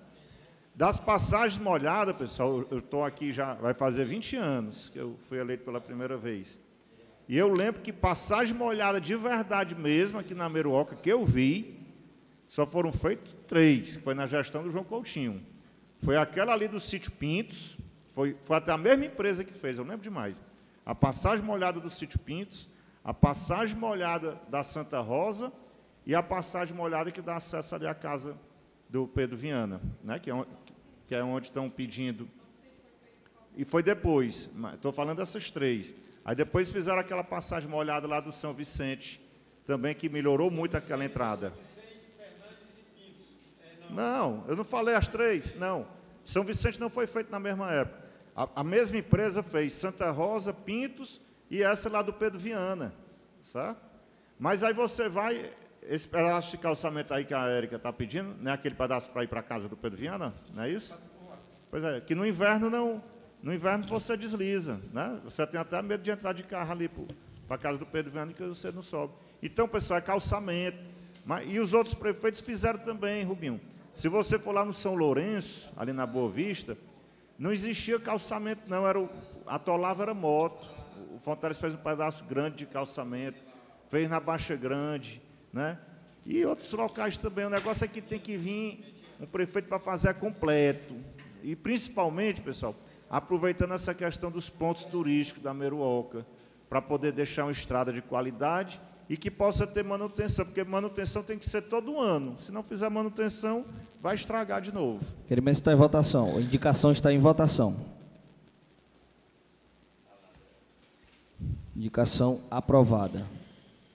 [0.75, 5.37] Das passagens molhadas, pessoal, eu estou aqui já, vai fazer 20 anos que eu fui
[5.37, 6.59] eleito pela primeira vez.
[7.27, 11.79] E eu lembro que passagem molhada de verdade mesmo, aqui na Meruoca, que eu vi,
[12.47, 15.45] só foram feitos três, que foi na gestão do João Coutinho.
[15.99, 19.83] Foi aquela ali do sítio Pintos, foi, foi até a mesma empresa que fez, eu
[19.83, 20.41] lembro demais.
[20.85, 22.69] A passagem molhada do sítio Pintos,
[23.03, 25.51] a passagem molhada da Santa Rosa
[26.05, 28.37] e a passagem molhada que dá acesso ali à casa
[28.89, 30.45] do Pedro Viana, né, que, é,
[31.07, 32.29] que é onde estão pedindo.
[33.55, 35.95] E foi depois, estou falando dessas três.
[36.25, 39.21] Aí depois fizeram aquela passagem molhada lá do São Vicente,
[39.65, 41.53] também que melhorou muito aquela entrada.
[43.89, 45.87] Não, eu não falei as três, não.
[46.25, 48.02] São Vicente não foi feito na mesma época.
[48.35, 52.93] A, a mesma empresa fez Santa Rosa, Pintos e essa lá do Pedro Viana,
[53.41, 53.77] sabe?
[54.39, 55.51] Mas aí você vai,
[55.83, 59.23] esse pedaço de calçamento aí que a Érica está pedindo, não é aquele pedaço para
[59.23, 60.95] ir para a casa do Pedro Viana, não é isso?
[61.69, 63.03] Pois é, que no inverno não,
[63.41, 65.19] no inverno você desliza, né?
[65.23, 66.89] Você tem até medo de entrar de carro ali
[67.47, 69.13] para a casa do Pedro Viana que você não sobe.
[69.41, 70.77] Então, pessoal, é calçamento.
[71.25, 73.59] Mas, e os outros prefeitos fizeram também, Rubinho.
[73.93, 76.77] Se você for lá no São Lourenço, ali na Boa Vista,
[77.37, 78.87] não existia calçamento, não.
[78.87, 79.09] Era o,
[79.45, 80.69] atolava era moto.
[81.15, 83.39] O Fonteles fez um pedaço grande de calçamento,
[83.89, 85.79] fez na Baixa Grande, né?
[86.25, 87.45] E outros locais também.
[87.45, 90.95] O negócio é que tem que vir um prefeito para fazer completo.
[91.41, 92.75] E principalmente, pessoal,
[93.09, 96.25] aproveitando essa questão dos pontos turísticos da Meruoca,
[96.69, 98.81] para poder deixar uma estrada de qualidade
[99.13, 102.35] e que possa ter manutenção, porque manutenção tem que ser todo ano.
[102.39, 103.63] Se não fizer manutenção,
[104.01, 105.05] vai estragar de novo.
[105.21, 106.35] Requerimento está em votação.
[106.35, 107.77] A indicação está em votação.
[111.75, 113.23] Indicação aprovada.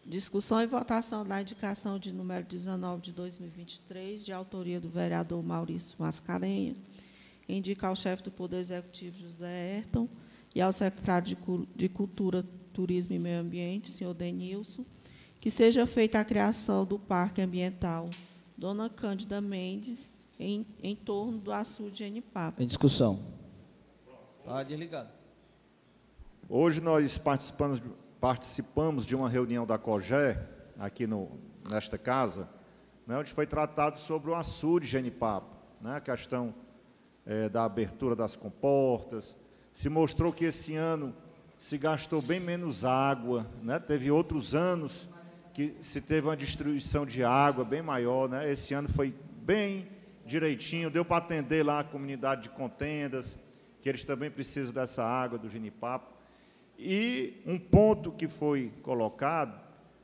[0.07, 5.97] Discussão e votação da indicação de número 19 de 2023, de autoria do vereador Maurício
[5.99, 6.75] Mascarenha,
[7.49, 10.09] indica ao chefe do Poder Executivo, José Ayrton,
[10.55, 11.37] e ao secretário
[11.75, 14.85] de Cultura, Turismo e Meio Ambiente, senhor Denilson,
[15.41, 18.09] que seja feita a criação do Parque Ambiental
[18.57, 22.61] Dona Cândida Mendes, em, em torno do açude de Enipapo.
[22.61, 23.21] Em discussão.
[24.41, 25.11] Está desligado.
[26.49, 27.81] Hoje nós participamos,
[28.21, 30.45] participamos de uma reunião da COGÉ,
[30.77, 31.29] aqui no,
[31.69, 32.49] nesta casa,
[33.07, 36.53] né, onde foi tratado sobre o açude de Genipapo, né, a questão
[37.25, 39.37] é, da abertura das comportas.
[39.73, 41.15] Se mostrou que esse ano
[41.57, 45.09] se gastou bem menos água, né, teve outros anos
[45.59, 48.49] que se teve uma distribuição de água bem maior, né?
[48.49, 49.13] Esse ano foi
[49.43, 49.89] bem
[50.25, 53.37] direitinho, deu para atender lá a comunidade de contendas,
[53.83, 56.15] que eles também precisam dessa água do Genipapo.
[56.79, 59.61] E um ponto que foi colocado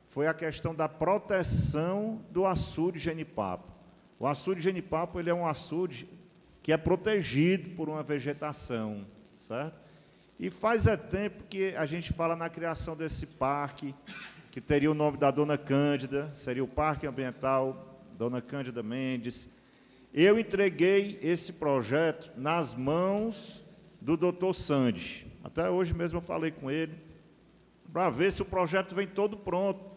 [0.07, 3.71] foi a questão da proteção do açude Genipapo.
[4.19, 6.05] O açude Genipapo ele é um açude
[6.61, 9.07] que é protegido por uma vegetação,
[9.37, 9.79] certo?
[10.37, 13.95] E faz é tempo que a gente fala na criação desse parque,
[14.55, 19.53] que teria o nome da Dona Cândida, seria o Parque Ambiental Dona Cândida Mendes.
[20.13, 23.61] Eu entreguei esse projeto nas mãos
[23.99, 25.27] do doutor Sandy.
[25.43, 26.95] Até hoje mesmo eu falei com ele,
[27.91, 29.91] para ver se o projeto vem todo pronto.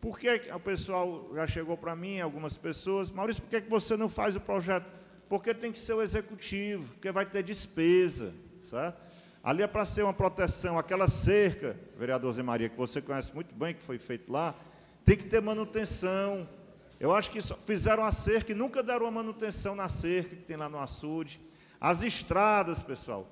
[0.00, 4.08] Por que o pessoal já chegou para mim, algumas pessoas, Maurício, por que você não
[4.08, 4.86] faz o projeto?
[5.28, 8.32] Porque tem que ser o executivo, porque vai ter despesa,
[8.62, 9.06] certo?
[9.42, 13.54] Ali é para ser uma proteção, aquela cerca, vereador Zé Maria, que você conhece muito
[13.54, 14.54] bem, que foi feito lá,
[15.04, 16.48] tem que ter manutenção.
[17.00, 20.56] Eu acho que fizeram a cerca e nunca deram uma manutenção na cerca que tem
[20.56, 21.40] lá no açude.
[21.80, 23.26] As estradas, pessoal,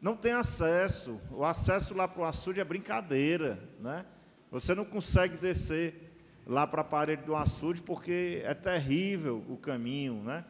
[0.00, 1.20] não tem acesso.
[1.30, 4.04] O acesso lá para o açude é brincadeira, né?
[4.50, 6.12] Você não consegue descer
[6.46, 10.44] lá para a parede do açude porque é terrível o caminho, né?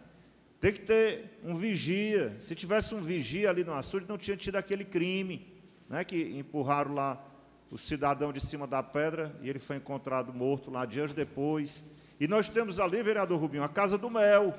[0.65, 2.35] Tem que ter um vigia.
[2.41, 5.47] Se tivesse um vigia ali no açude, não tinha tido aquele crime,
[5.91, 7.23] né, que empurraram lá
[7.71, 11.85] o cidadão de cima da pedra e ele foi encontrado morto lá dias depois.
[12.19, 14.59] E nós temos ali, vereador Rubinho, a Casa do Mel,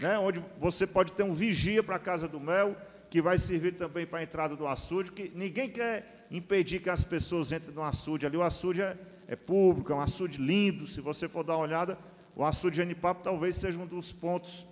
[0.00, 2.74] né, onde você pode ter um vigia para a Casa do Mel,
[3.10, 7.04] que vai servir também para a entrada do açude, que ninguém quer impedir que as
[7.04, 8.38] pessoas entrem no açude ali.
[8.38, 8.96] O açude é,
[9.28, 10.86] é público, é um açude lindo.
[10.86, 11.98] Se você for dar uma olhada,
[12.34, 14.71] o açude de Anipapo talvez seja um dos pontos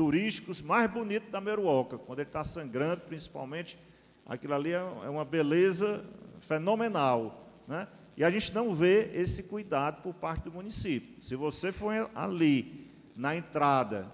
[0.00, 3.78] turísticos mais bonitos da Meruoca, quando ele está sangrando, principalmente,
[4.24, 6.02] aquilo ali é, é uma beleza
[6.40, 7.86] fenomenal, né?
[8.16, 11.22] E a gente não vê esse cuidado por parte do município.
[11.22, 14.10] Se você for ali, na entrada,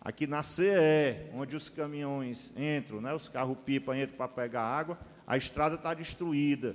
[0.00, 5.36] aqui na CE, onde os caminhões entram, né, os carros-pipa entram para pegar água, a
[5.36, 6.74] estrada está destruída.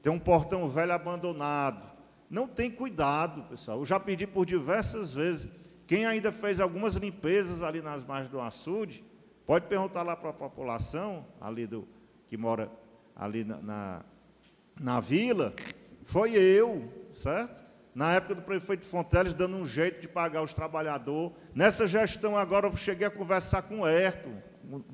[0.00, 1.84] Tem um portão velho abandonado.
[2.30, 3.78] não tem cuidado, pessoal.
[3.78, 5.50] Eu já pedi por diversas vezes.
[5.88, 9.02] Quem ainda fez algumas limpezas ali nas margens do açude,
[9.46, 11.88] pode perguntar lá para a população ali do
[12.26, 12.70] que mora
[13.16, 14.04] ali na, na,
[14.78, 15.54] na vila,
[16.02, 17.64] foi eu, certo?
[17.94, 21.32] Na época do prefeito Fonteles, dando um jeito de pagar os trabalhadores.
[21.54, 24.28] Nessa gestão agora, eu cheguei a conversar com o Herto,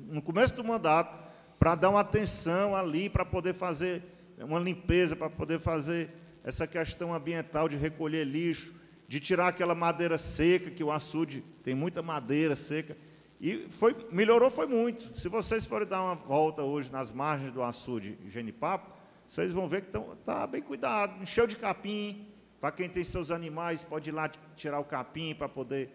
[0.07, 1.13] no começo do mandato,
[1.59, 4.01] para dar uma atenção ali, para poder fazer
[4.39, 6.09] uma limpeza, para poder fazer
[6.41, 8.73] essa questão ambiental de recolher lixo,
[9.07, 12.97] de tirar aquela madeira seca, que o açude tem muita madeira seca.
[13.39, 15.17] E foi, melhorou foi muito.
[15.17, 18.91] Se vocês forem dar uma volta hoje nas margens do açude Genipapo,
[19.27, 22.27] vocês vão ver que está bem cuidado, encheu de capim.
[22.59, 25.91] Para quem tem seus animais, pode ir lá tirar o capim para poder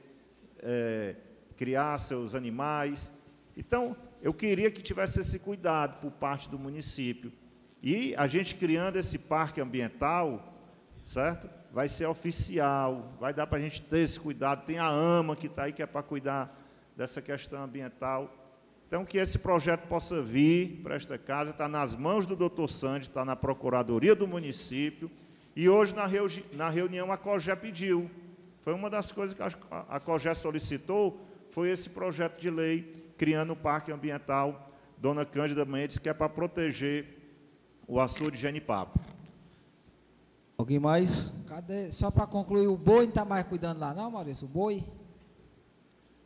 [0.59, 1.17] é,
[1.57, 3.13] criar seus animais.
[3.57, 7.33] Então, eu queria que tivesse esse cuidado por parte do município.
[7.83, 10.63] E a gente criando esse parque ambiental,
[11.03, 11.49] certo?
[11.73, 14.65] Vai ser oficial, vai dar para a gente ter esse cuidado.
[14.65, 16.57] Tem a AMA que está aí, que é para cuidar
[16.97, 18.35] dessa questão ambiental.
[18.89, 23.07] Então, que esse projeto possa vir para esta casa, está nas mãos do doutor Sandy,
[23.07, 25.09] está na Procuradoria do município.
[25.55, 28.11] E hoje, na, reuni na reunião, a COGÉ pediu.
[28.63, 31.21] Foi uma das coisas que a COGÉ solicitou,
[31.51, 36.29] foi esse projeto de lei criando o Parque Ambiental Dona Cândida Mendes, que é para
[36.29, 37.07] proteger
[37.87, 38.99] o açude de Genipapo.
[40.61, 41.33] Alguém mais?
[41.47, 41.91] Cadê?
[41.91, 44.45] Só para concluir, o boi não está mais cuidando lá, não, Maurício?
[44.45, 44.85] O boi?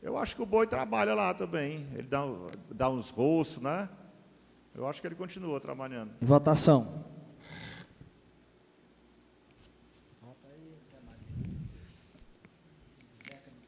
[0.02, 1.86] Eu acho que o boi trabalha lá também.
[1.92, 2.24] Ele dá,
[2.68, 3.88] dá uns roços, né?
[4.74, 6.10] Eu acho que ele continua trabalhando.
[6.20, 7.04] Em votação.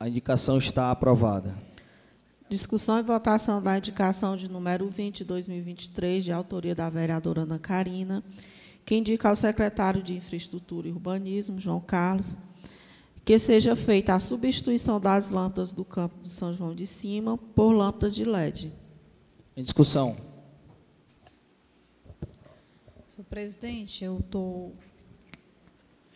[0.01, 1.57] A indicação está aprovada.
[2.49, 7.59] Discussão e votação da indicação de número 20 de 2023, de autoria da vereadora Ana
[7.61, 8.25] Carina,
[8.87, 12.39] que indica ao secretário de Infraestrutura e Urbanismo, João Carlos,
[13.25, 17.73] que seja feita a substituição das lâmpadas do campo do São João de Cima por
[17.73, 18.73] lâmpadas de LED.
[19.57, 20.17] Em discussão.
[23.07, 24.75] Senhor presidente, eu estou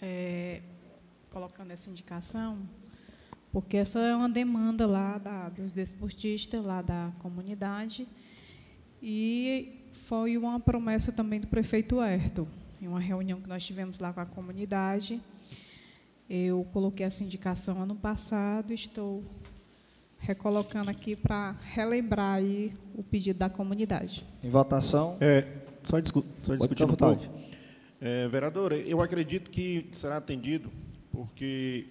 [0.00, 0.62] é,
[1.30, 2.58] colocando essa indicação
[3.52, 8.06] porque essa é uma demanda lá da, dos desportistas, lá da comunidade,
[9.02, 12.46] e foi uma promessa também do prefeito Herto,
[12.80, 15.20] em uma reunião que nós tivemos lá com a comunidade.
[16.28, 19.22] Eu coloquei essa indicação ano passado, estou
[20.18, 24.24] recolocando aqui para relembrar aí o pedido da comunidade.
[24.42, 25.16] Em votação.
[25.20, 25.46] É,
[25.82, 27.22] só, discu só discutir um pouco.
[28.00, 30.70] É, vereadora, eu acredito que será atendido,
[31.10, 31.86] porque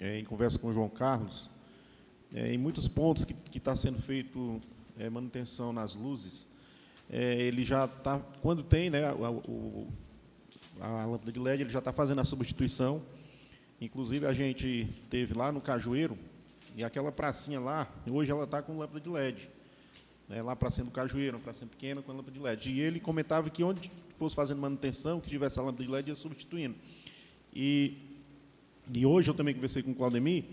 [0.00, 1.50] é, em conversa com o João Carlos,
[2.34, 4.60] é, em muitos pontos que está sendo feito
[4.98, 6.46] é, manutenção nas luzes,
[7.10, 9.86] é, ele já está, quando tem né, a, o,
[10.82, 13.02] a lâmpada de LED, ele já está fazendo a substituição.
[13.80, 16.18] Inclusive, a gente teve lá no Cajueiro,
[16.74, 19.48] e aquela pracinha lá, hoje ela está com lâmpada de LED.
[20.28, 22.70] Né, lá para cima do Cajueiro, uma pracinha pequena com lâmpada de LED.
[22.70, 26.14] E ele comentava que onde fosse fazendo manutenção, que tivesse a lâmpada de LED, ia
[26.14, 26.74] substituindo.
[27.54, 28.08] E
[28.92, 30.44] e hoje eu também conversei com o Claudemir,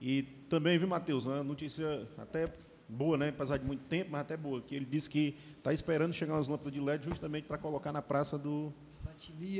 [0.00, 2.52] e também, viu, Matheus, uma notícia até
[2.88, 3.28] boa, né?
[3.28, 5.34] apesar de muito tempo, mas até boa, que ele disse que
[5.66, 8.72] está esperando chegar umas lâmpadas de LED justamente para colocar na praça do,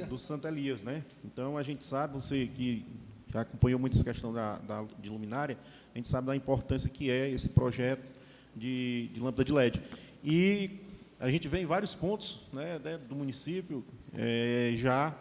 [0.06, 0.84] do Santo Elias.
[0.84, 1.02] Né?
[1.24, 2.86] Então, a gente sabe, você que
[3.32, 5.58] já acompanhou muito essa questão da, da, de luminária,
[5.92, 8.08] a gente sabe da importância que é esse projeto
[8.54, 9.82] de, de lâmpada de LED.
[10.22, 10.78] E
[11.18, 13.84] a gente vê em vários pontos né, né do município
[14.14, 15.12] é, já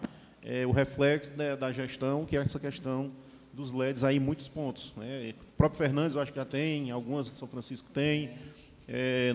[0.43, 3.11] é, o reflexo da, da, gestão, que é essa questão
[3.51, 4.93] dos LEDs aí em muitos pontos.
[4.97, 5.33] Né?
[5.49, 8.37] O próprio Fernandes, eu acho que já tem, algumas de São Francisco tem, é,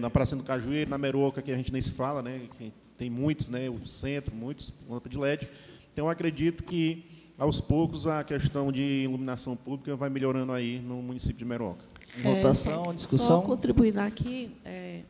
[0.00, 2.48] na Praça do Cajueiro, na Meroca, que a gente nem se fala, né?
[2.56, 3.68] Que tem muitos, né?
[3.70, 5.48] o centro, muitos, lâmpada de LED.
[5.92, 7.04] Então, eu acredito que,
[7.38, 11.84] aos poucos, a questão de iluminação pública vai melhorando aí no município de Meroca.
[12.18, 13.26] Votação, é, discussão.
[13.26, 15.02] Só contribuindo aqui, é,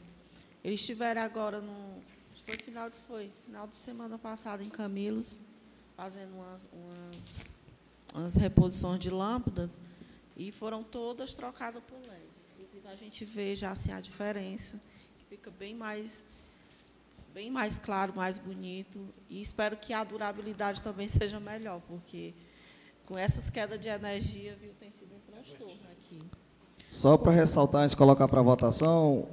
[0.63, 2.01] eles estiveram agora no.
[2.47, 5.37] Foi final de, foi, final de semana passada em Camilos,
[5.97, 7.57] fazendo umas, umas,
[8.15, 9.79] umas reposições de lâmpadas
[10.37, 12.20] e foram todas trocadas por LED.
[12.91, 14.81] A gente vê já assim, a diferença,
[15.19, 16.25] que fica bem mais,
[17.33, 18.99] bem mais claro, mais bonito.
[19.29, 22.35] E espero que a durabilidade também seja melhor, porque
[23.07, 26.21] com essas quedas de energia, viu, tem sido um transtorno aqui.
[26.89, 29.29] Só para ressaltar, antes de colocar para votação,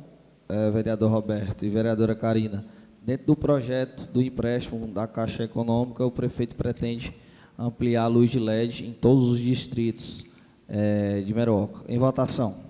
[0.48, 2.66] é, vereador Roberto e vereadora Karina,
[3.08, 7.16] Dentro do projeto do empréstimo da Caixa Econômica, o prefeito pretende
[7.58, 10.26] ampliar a luz de LED em todos os distritos
[10.68, 11.86] é, de Meroca.
[11.88, 12.68] Em votação.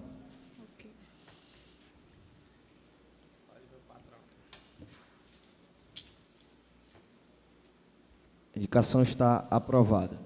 [8.46, 10.19] A indicação está aprovada.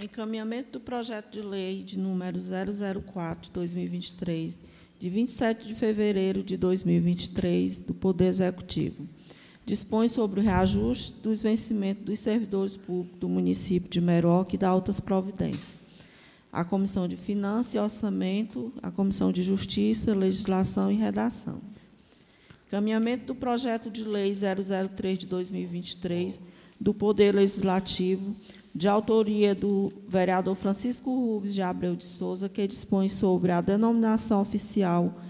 [0.00, 4.60] Encaminhamento do projeto de lei de número 004 de 2023,
[5.00, 9.08] de 27 de fevereiro de 2023, do Poder Executivo.
[9.64, 14.68] Dispõe sobre o reajuste dos vencimentos dos servidores públicos do município de Meroca e da
[14.68, 15.74] altas providências.
[16.52, 21.60] A Comissão de Finanças e Orçamento, a Comissão de Justiça, Legislação e Redação.
[22.68, 26.40] Encaminhamento do projeto de lei 003 de 2023
[26.80, 28.34] do Poder Legislativo,
[28.74, 34.40] de autoria do vereador Francisco Rubens de Abreu de Souza, que dispõe sobre a denominação
[34.40, 35.20] oficial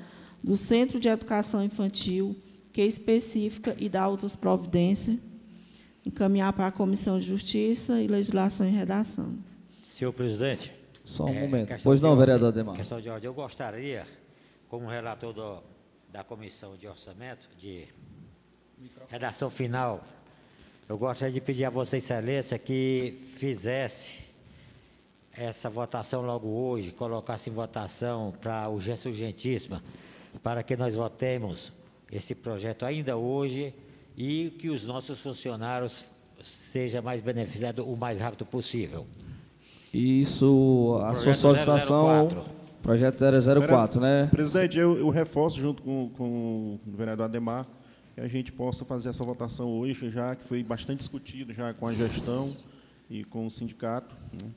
[0.42, 2.36] do Centro de Educação Infantil,
[2.72, 5.18] que é específica e dá outras providências,
[6.04, 9.38] encaminhar para a Comissão de Justiça e Legislação e Redação.
[9.88, 10.72] Senhor presidente.
[11.04, 11.74] Só um é, momento.
[11.82, 12.76] Pois não, ordem, vereador Ademar.
[12.76, 13.26] Questão de ordem.
[13.26, 14.06] Eu gostaria,
[14.68, 15.62] como relator do-
[16.12, 17.86] da Comissão de Orçamento, de
[19.08, 20.04] redação final,
[20.88, 24.20] eu gostaria de pedir a Vossa Excelência que fizesse
[25.36, 29.82] essa votação logo hoje, colocasse em votação para urgência urgentíssima,
[30.42, 31.72] para que nós votemos
[32.10, 33.74] esse projeto ainda hoje
[34.16, 36.04] e que os nossos funcionários
[36.42, 39.04] sejam mais beneficiados o mais rápido possível.
[39.92, 42.44] Isso, a sua Projeto solicitação, 004.
[42.82, 43.18] projeto
[43.66, 44.28] 004, né?
[44.30, 47.66] Presidente, eu, eu reforço junto com, com o vereador Ademar
[48.18, 51.86] que a gente possa fazer essa votação hoje, já que foi bastante discutido já com
[51.86, 52.52] a gestão
[53.08, 54.14] e com o sindicato.
[54.32, 54.50] né.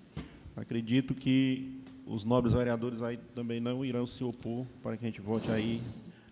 [0.56, 5.22] Acredito que os nobres vereadores aí também não irão se opor para que a gente
[5.22, 5.80] vote aí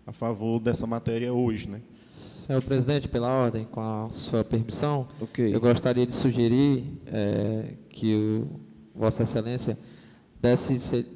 [0.06, 1.80] a favor dessa matéria hoje, né?
[2.10, 5.54] Senhor presidente, pela ordem, com a sua permissão, Ok.
[5.54, 8.60] eu gostaria de sugerir eh, que o,
[8.92, 9.78] Vossa Excelência
[10.42, 11.06] desse se-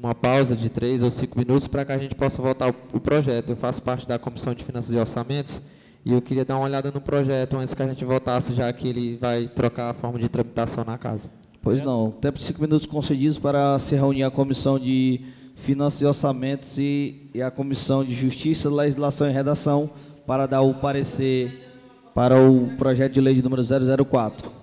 [0.00, 3.50] uma pausa de três ou cinco minutos para que a gente possa votar o, projeto.
[3.50, 5.62] Eu faço parte da Comissão de Finanças e Orçamentos
[6.04, 8.88] e eu queria dar uma olhada no projeto antes que a gente votasse, já que
[8.88, 11.28] ele vai trocar a forma de tramitação na casa.
[11.60, 12.12] Pois não.
[12.12, 15.20] Tempo de cinco minutos concedidos para se reunir a Comissão de
[15.56, 19.90] Finanças e Orçamentos e, e a Comissão de Justiça, Legislação e Redação
[20.24, 21.64] para dar o parecer
[22.14, 24.57] para o projeto de lei de número 004.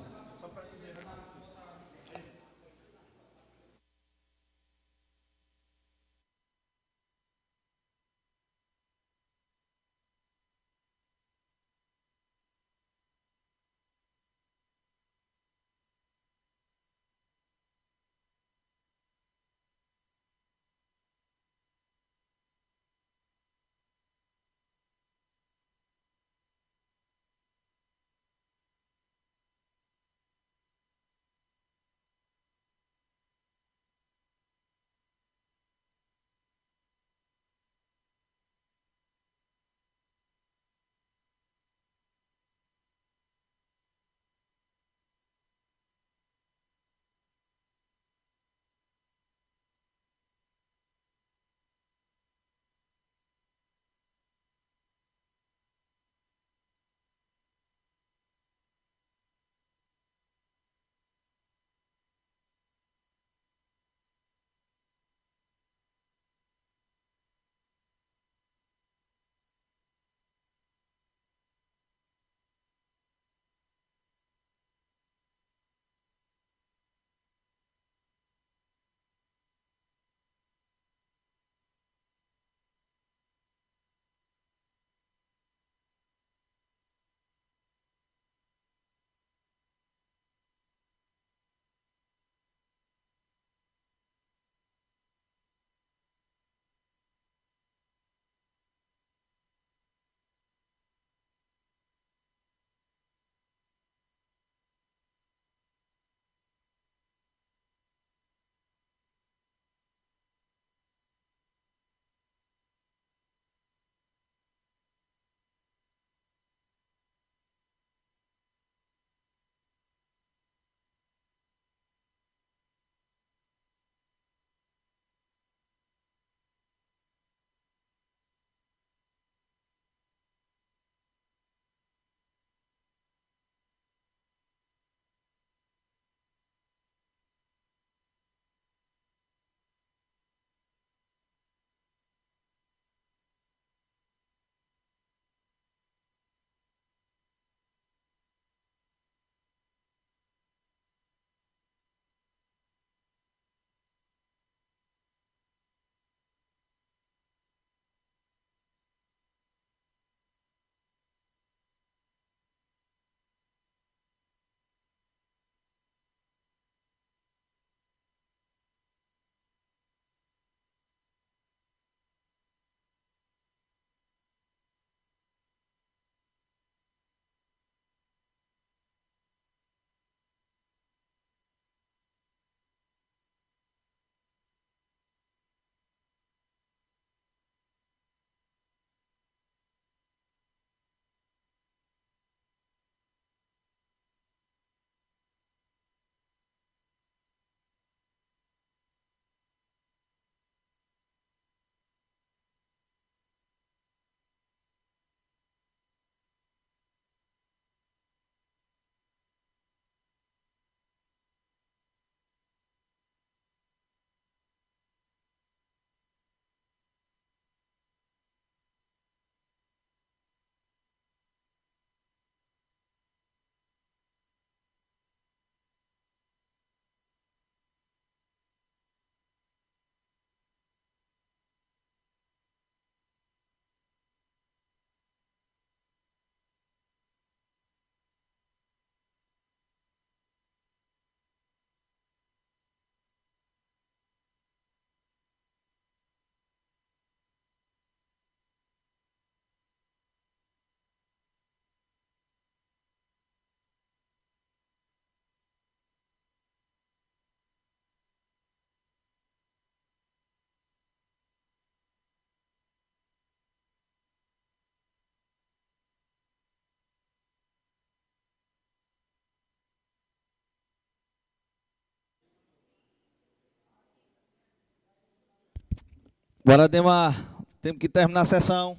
[276.46, 277.44] Bora, Demar.
[277.60, 278.78] Temos que terminar a sessão.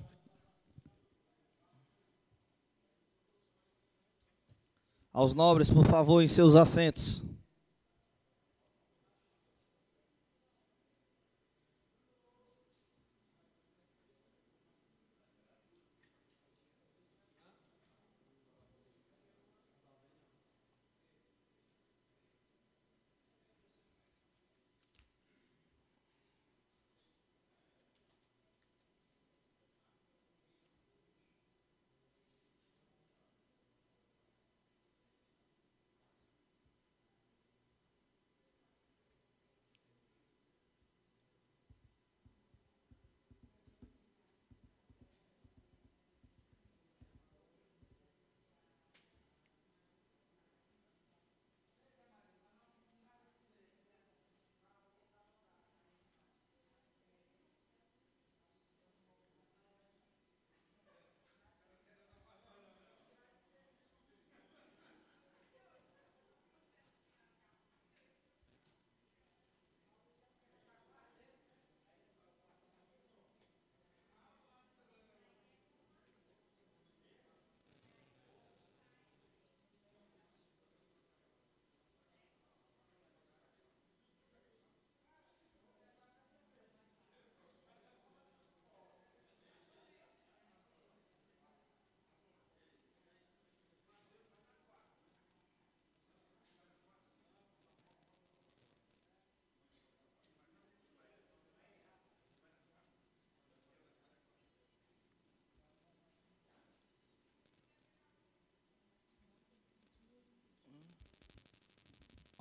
[5.12, 7.24] Aos nobres, por favor, em seus assentos.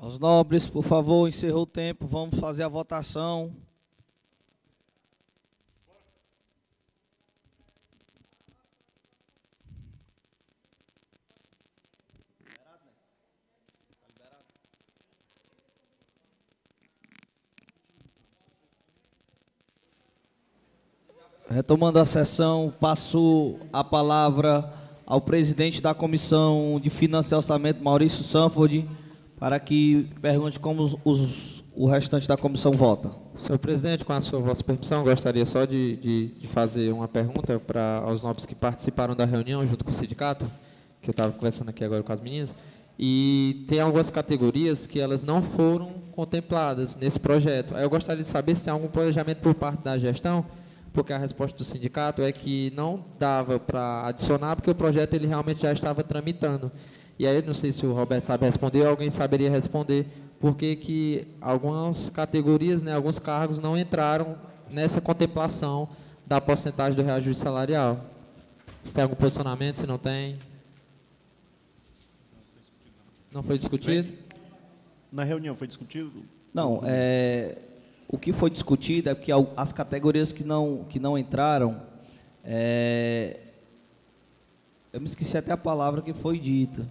[0.06, 3.52] Aos nobres, por favor, encerrou o tempo, vamos fazer a votação.
[21.50, 24.72] Retomando a sessão, passo a palavra
[25.04, 28.88] ao presidente da Comissão de Finanças e Orçamento, Maurício Sanford
[29.40, 33.12] para que pergunte como os, o restante da comissão vota.
[33.36, 37.60] Senhor presidente, com a sua vossa permissão, gostaria só de, de, de fazer uma pergunta
[37.60, 40.50] para os nobres que participaram da reunião junto com o sindicato,
[41.02, 42.56] que eu estava conversando aqui agora com as meninas,
[42.98, 47.76] e tem algumas categorias que elas não foram contempladas nesse projeto.
[47.76, 50.46] Aí eu gostaria de saber se tem algum planejamento por parte da gestão,
[50.94, 55.28] porque a resposta do sindicato é que não dava para adicionar, porque o projeto ele
[55.28, 56.72] realmente já estava tramitando.
[57.18, 60.06] E aí, não sei se o Roberto sabe responder, ou alguém saberia responder,
[60.40, 64.38] por que algumas categorias, né, alguns cargos não entraram
[64.70, 65.88] nessa contemplação
[66.26, 68.04] da porcentagem do reajuste salarial.
[68.84, 70.38] Se tem algum posicionamento, se não tem?
[73.34, 74.12] Não foi discutido?
[75.12, 76.24] Na reunião foi discutido?
[76.54, 77.58] Não, é,
[78.08, 81.82] o que foi discutido é que as categorias que não, que não entraram,
[82.44, 83.40] é,
[84.94, 86.86] eu me esqueci até a palavra que foi dita.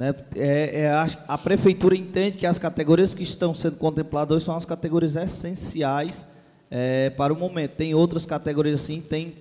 [0.00, 0.14] Né?
[0.34, 4.56] É, é a, a, prefeitura entende que as categorias que estão sendo contempladas hoje são
[4.56, 6.26] as categorias essenciais
[6.70, 7.72] é, para o momento.
[7.72, 9.36] Tem outras categorias sim, tem,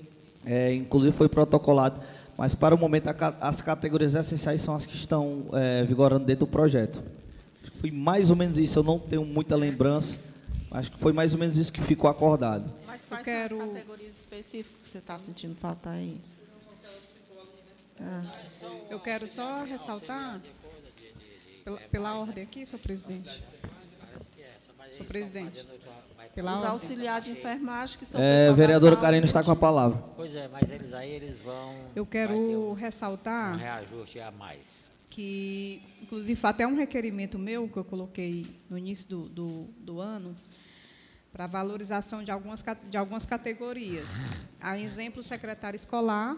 [0.45, 2.02] é, inclusive foi protocolado,
[2.38, 6.45] mas para o momento a, as categorias essenciais são as que estão é, vigorando dentro
[6.45, 7.02] do projeto.
[7.61, 10.18] Acho que foi mais ou menos isso, eu não tenho muita lembrança,
[10.72, 12.69] acho que foi mais ou menos isso que ficou acordado.
[12.86, 13.56] Mas quais quero...
[13.56, 16.18] são as categorias específicas que você está sentindo falta aí?
[18.01, 18.21] Ah.
[18.89, 20.41] Eu quero só ressaltar,
[21.63, 23.43] pela, pela ordem aqui, senhor presidente.
[24.93, 25.67] Senhor presidente.
[26.34, 30.01] Pela Os auxiliares de enfermagem que são É, vereadora Karina está com a palavra.
[30.15, 31.76] Pois é, mas eles aí eles vão.
[31.95, 33.55] Eu quero um, ressaltar.
[33.55, 34.76] Um reajuste a mais.
[35.09, 40.35] Que, inclusive, até um requerimento meu que eu coloquei no início do, do, do ano
[41.34, 44.05] para valorização de algumas, de algumas categorias.
[44.61, 46.38] A exemplo, o secretário escolar,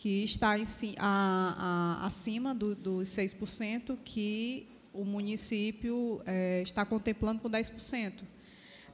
[0.00, 0.64] que está em,
[0.98, 8.22] a, a, acima do, dos 6%, que o município é, está contemplando com 10%.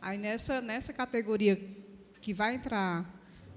[0.03, 1.65] Aí, nessa, nessa categoria
[2.21, 3.09] que vai entrar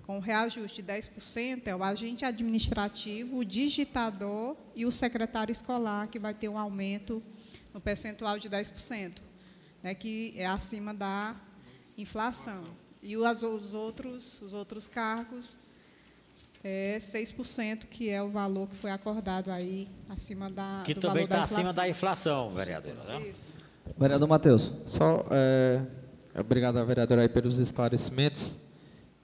[0.03, 6.19] com reajuste de 10%, é o agente administrativo, o digitador e o secretário escolar, que
[6.19, 7.19] vai ter um aumento
[7.73, 9.21] no percentual de 10%,
[9.81, 11.35] né, que é acima da
[11.97, 12.63] inflação.
[13.01, 15.57] E os, os, outros, os outros cargos
[16.63, 21.43] é 6%, que é o valor que foi acordado aí acima da Que também está
[21.43, 22.93] acima da inflação, vereador.
[23.07, 23.21] Né?
[23.21, 23.53] Isso.
[23.97, 24.73] Vereador Matheus.
[24.85, 25.81] Só é,
[26.37, 28.55] obrigado à vereadora aí pelos esclarecimentos.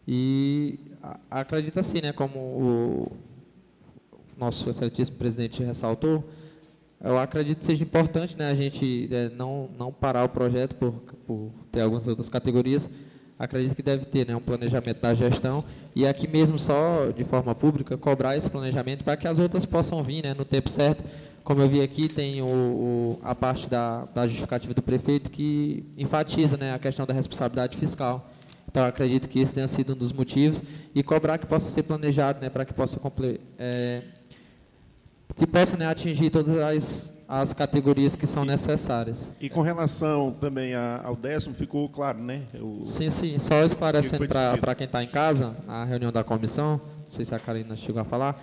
[0.07, 3.11] E a, acredito assim, né, como o
[4.37, 6.23] nosso excelentíssimo presidente ressaltou,
[7.01, 10.93] eu acredito que seja importante né, a gente é, não, não parar o projeto por,
[11.27, 12.89] por ter algumas outras categorias.
[13.37, 15.63] Acredito que deve ter né, um planejamento da gestão
[15.93, 20.01] e aqui mesmo só de forma pública cobrar esse planejamento para que as outras possam
[20.01, 21.03] vir né, no tempo certo.
[21.43, 25.83] Como eu vi aqui, tem o, o, a parte da, da justificativa do prefeito que
[25.97, 28.31] enfatiza né, a questão da responsabilidade fiscal.
[28.67, 30.63] Então, acredito que esse tenha sido um dos motivos
[30.93, 32.99] e cobrar que possa ser planejado, né, para que possa
[33.59, 34.01] é,
[35.35, 39.33] que possa né, atingir todas as, as categorias que são necessárias.
[39.39, 42.43] E com relação também ao décimo, ficou claro, né?
[42.53, 43.39] O, sim, sim.
[43.39, 47.39] Só esclarecendo para quem está em casa, a reunião da comissão, não sei se a
[47.39, 48.39] Karina chegou a falar,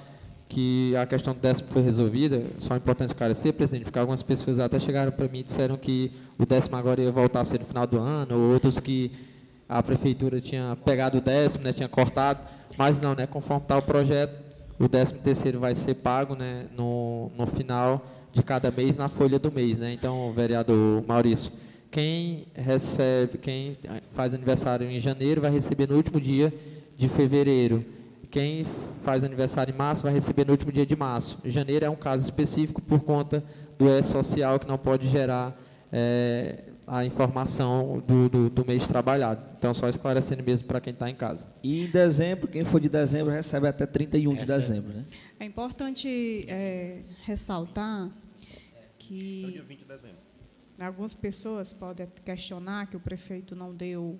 [0.49, 2.43] que a questão do décimo foi resolvida.
[2.59, 6.13] Só é importante esclarecer, presidente, porque algumas pessoas até chegaram para mim e disseram que
[6.39, 9.13] o décimo agora ia voltar a ser no final do ano, ou outros que
[9.69, 12.41] a prefeitura tinha pegado o décimo, né, tinha cortado,
[12.77, 14.35] mas não, né, conforme está o projeto,
[14.79, 19.39] o décimo terceiro vai ser pago né, no, no final de cada mês na folha
[19.39, 19.79] do mês.
[19.79, 19.93] Né?
[19.93, 21.53] Então, vereador Maurício,
[21.91, 23.73] quem recebe, quem
[24.13, 26.53] faz aniversário em janeiro vai receber no último dia
[26.97, 27.85] de fevereiro
[28.33, 28.65] quem
[29.05, 31.39] faz aniversário em março vai receber no último dia de março.
[31.45, 33.45] Janeiro é um caso específico por conta
[33.79, 35.55] do E-Social, que não pode gerar
[35.93, 39.43] é, a informação do, do, do, mês trabalhado.
[39.59, 41.47] Então, só esclarecendo mesmo para quem está em casa.
[41.63, 44.95] E em dezembro, quem for de dezembro recebe até 31 de dezembro.
[44.95, 45.05] Né?
[45.39, 48.09] É importante é, ressaltar
[49.13, 54.19] que algumas pessoas podem questionar que o prefeito não deu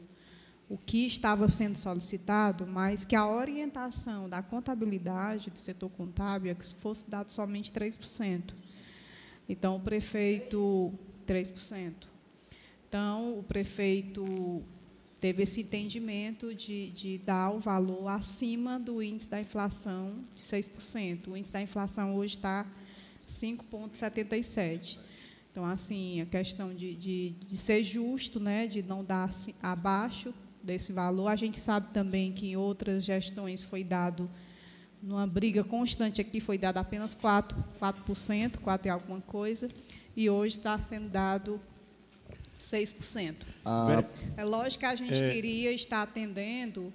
[0.69, 6.55] o que estava sendo solicitado, mas que a orientação da contabilidade do setor contábil é
[6.55, 8.55] que fosse dado somente 3%.
[9.49, 10.93] Então, o prefeito,
[11.27, 11.93] 3%.
[12.89, 14.63] Então, o prefeito
[15.21, 21.29] teve esse entendimento de, de dar o valor acima do índice da inflação de 6%.
[21.29, 22.67] O índice da inflação hoje está
[23.27, 24.99] 5,77%.
[25.51, 29.31] Então, assim, a questão de, de, de, ser justo, né, de não dar
[29.63, 30.33] abaixo
[30.63, 31.29] desse valor.
[31.29, 34.31] A gente sabe também que em outras gestões foi dado,
[35.03, 39.71] numa briga constante aqui, foi dado apenas 4%, 4%, 4 e alguma coisa,
[40.17, 41.61] e hoje está sendo dado
[42.59, 43.37] 6%.
[43.65, 44.03] Ah,
[44.37, 45.31] é lógico que a gente é...
[45.31, 46.93] queria estar atendendo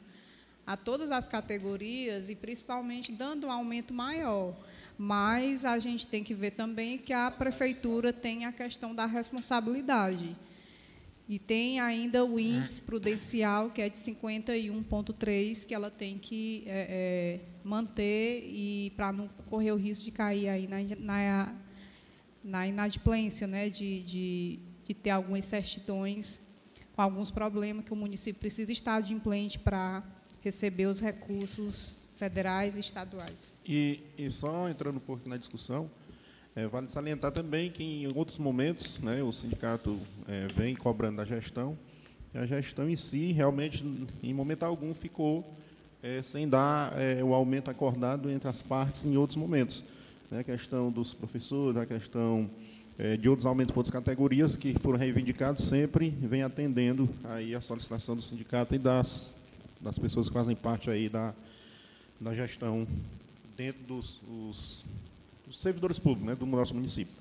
[0.65, 4.55] a todas as categorias e principalmente dando um aumento maior.
[4.97, 10.35] Mas a gente tem que ver também que a prefeitura tem a questão da responsabilidade.
[11.29, 16.87] E tem ainda o índice prudencial, que é de 51,3, que ela tem que é,
[16.89, 21.55] é, manter e para não correr o risco de cair aí na, na,
[22.41, 26.47] na inadimplência, né, de, de, de, ter algumas certidões
[26.95, 30.01] com alguns problemas que o município precisa estar adimplente para
[30.41, 33.53] receber os recursos federais e estaduais.
[33.65, 35.89] E, e só entrando um pouco na discussão,
[36.55, 41.25] é, vale salientar também que em outros momentos né, o sindicato é, vem cobrando da
[41.25, 41.77] gestão,
[42.33, 43.85] e a gestão em si, realmente,
[44.23, 45.55] em momento algum, ficou
[46.01, 49.83] é, sem dar é, o aumento acordado entre as partes em outros momentos.
[50.31, 52.49] Né, a questão dos professores, a questão
[52.97, 57.61] é, de outros aumentos por outras categorias que foram reivindicados, sempre vem atendendo aí a
[57.61, 59.35] solicitação do sindicato e das,
[59.79, 61.35] das pessoas que fazem parte aí da,
[62.19, 62.87] da gestão
[63.55, 64.85] dentro dos, dos
[65.47, 67.13] os servidores públicos né, do nosso município.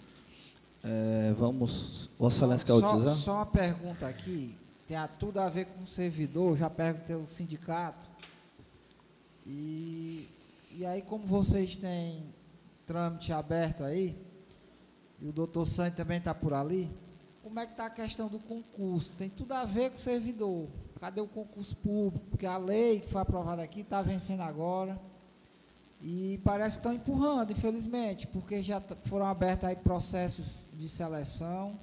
[0.83, 2.11] É, vamos.
[2.19, 3.15] Vossa Excelência quer utilizar?
[3.15, 4.55] Só uma pergunta aqui,
[4.87, 8.09] tem tudo a ver com o servidor, já perguntei ao sindicato.
[9.47, 10.29] E,
[10.73, 12.25] e aí, como vocês têm
[12.85, 14.17] trâmite aberto aí,
[15.21, 16.91] e o doutor Santos também está por ali,
[17.43, 19.15] como é que está a questão do concurso?
[19.15, 20.69] Tem tudo a ver com o servidor.
[21.01, 22.27] Cadê o concurso público?
[22.31, 24.99] Porque a lei que foi aprovada aqui está vencendo agora.
[26.01, 31.79] E parece que estão empurrando, infelizmente, porque já foram abertos aí processos de seleção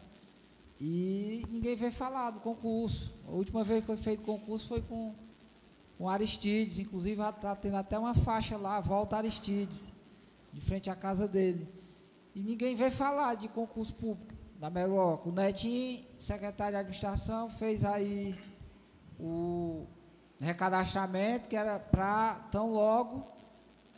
[0.79, 3.13] e ninguém veio falar do concurso.
[3.27, 5.15] A última vez que foi feito concurso foi com,
[5.97, 9.93] com Aristides, inclusive está tendo até uma faixa lá, volta Aristides,
[10.51, 11.67] de frente à casa dele.
[12.35, 15.29] E ninguém veio falar de concurso público da Meroca.
[15.29, 18.37] O Netinho, secretário de administração, fez aí
[19.19, 19.87] o
[20.39, 23.23] recadastramento, que era para tão logo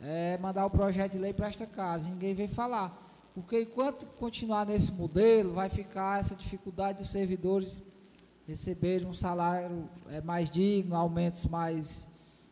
[0.02, 2.10] é, mandar o projeto de lei para esta casa.
[2.10, 3.02] Ninguém veio falar.
[3.34, 7.84] Porque enquanto continuar nesse modelo, vai ficar essa dificuldade dos servidores
[8.48, 12.08] receberem um salário é, mais digno, aumentos mais,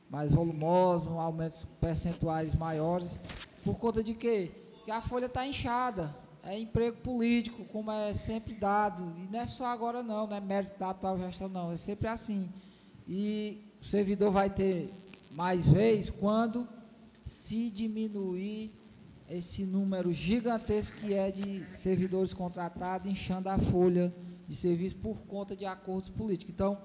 [0.09, 3.19] mais volumosos, aumentos percentuais maiores.
[3.63, 4.51] Por conta de quê?
[4.83, 6.13] Que a folha está inchada.
[6.43, 9.13] É emprego político, como é sempre dado.
[9.17, 12.07] E não é só agora não, não é mérito da atual gestão não, é sempre
[12.07, 12.49] assim.
[13.07, 14.93] E o servidor vai ter
[15.31, 16.67] mais vez quando
[17.23, 18.71] se diminuir
[19.29, 24.13] esse número gigantesco que é de servidores contratados, inchando a folha
[24.47, 26.53] de serviço por conta de acordos políticos.
[26.53, 26.77] Então,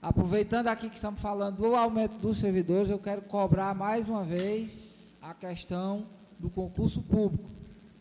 [0.00, 4.82] aproveitando aqui que estamos falando do aumento dos servidores, eu quero cobrar mais uma vez
[5.22, 6.06] a questão
[6.38, 7.55] do concurso público.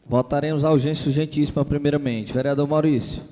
[0.07, 2.31] Votaremos a urgência urgentíssima primeiramente.
[2.31, 3.23] Vereador Maurício.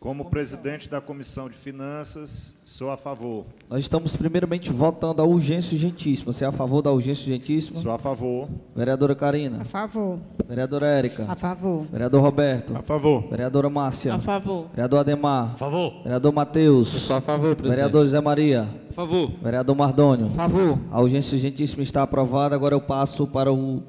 [0.00, 3.44] Como presidente da Comissão de Finanças, sou a favor.
[3.68, 6.32] Nós estamos primeiramente votando a urgência urgentíssima.
[6.32, 7.78] Você é a favor da urgência urgentíssima?
[7.78, 8.48] Sou a favor.
[8.74, 9.60] Vereadora Karina.
[9.60, 10.18] A favor.
[10.48, 11.26] Vereadora Érica.
[11.28, 11.84] A favor.
[11.92, 12.74] Vereador Roberto.
[12.74, 13.28] A favor.
[13.28, 14.14] Vereadora Márcia.
[14.14, 14.68] A favor.
[14.70, 15.52] Vereador Ademar.
[15.52, 16.02] A favor.
[16.02, 16.88] Vereador Matheus.
[16.88, 17.76] Sou a favor, presidente.
[17.76, 18.66] Vereador José Maria.
[18.88, 19.30] A favor.
[19.42, 20.28] Vereador Mardônio.
[20.28, 20.78] A favor.
[20.90, 22.54] A urgência urgentíssima está aprovada.
[22.54, 23.82] Agora eu passo para o,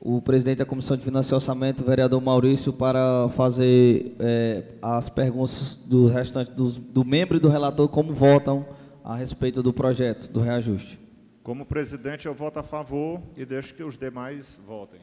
[0.00, 5.74] o presidente da Comissão de Finanças e Orçamento, vereador Maurício, para fazer eh, as perguntas
[5.74, 8.66] do restante dos, do membro e do relator como votam
[9.04, 10.98] a respeito do projeto do reajuste.
[11.42, 15.00] Como presidente, eu voto a favor e deixo que os demais votem.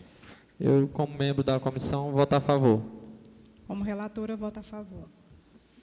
[0.59, 2.81] Eu, como membro da comissão, voto a favor.
[3.67, 5.07] Como relatora, voto a favor.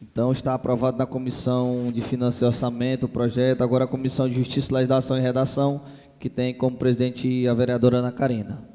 [0.02, 3.62] Então está aprovado na Comissão de Finanças e Orçamento o projeto.
[3.62, 5.82] Agora a Comissão de Justiça, Legislação e Redação,
[6.18, 8.73] que tem como presidente a vereadora Ana Karina.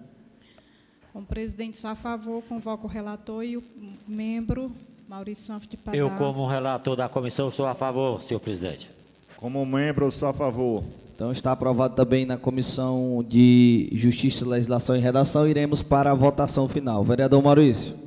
[1.20, 3.64] Como presidente, sou a favor, convoco o relator e o
[4.08, 4.72] membro
[5.06, 6.00] Maurício Santos de Padar.
[6.00, 8.90] Eu, como relator da comissão, sou a favor, senhor presidente.
[9.36, 10.82] Como membro, sou a favor.
[11.14, 15.46] Então está aprovado também na Comissão de Justiça, Legislação e Redação.
[15.46, 17.04] Iremos para a votação final.
[17.04, 17.98] Vereador Maurício.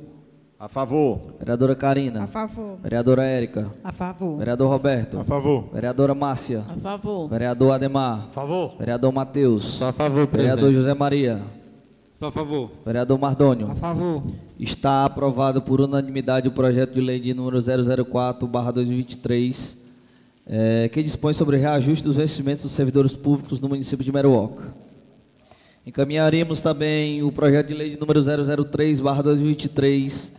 [0.59, 1.35] A favor.
[1.37, 2.23] Vereadora Karina.
[2.23, 2.79] A favor.
[2.81, 3.71] Vereadora Érica.
[3.83, 4.37] A favor.
[4.39, 5.19] Vereador Roberto.
[5.19, 5.69] A favor.
[5.71, 6.63] Vereadora Márcia.
[6.67, 7.29] A favor.
[7.29, 8.25] Vereador Ademar.
[8.29, 8.73] A favor.
[8.79, 9.83] Vereador Matheus.
[9.83, 10.75] A favor, Vereador presidente.
[10.77, 11.62] José Maria.
[12.23, 12.71] Sou a favor.
[12.85, 13.69] Vereador Mardônio.
[13.69, 14.23] A favor.
[14.57, 19.77] Está aprovado por unanimidade o projeto de lei de número 004/2023,
[20.47, 24.73] eh, que dispõe sobre reajuste dos vencimentos dos servidores públicos no município de Meruoca.
[25.85, 30.31] Encaminharemos também o projeto de lei de número 003/2023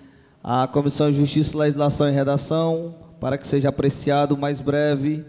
[0.43, 5.23] à Comissão de Justiça, Legislação e Redação para que seja apreciado o mais breve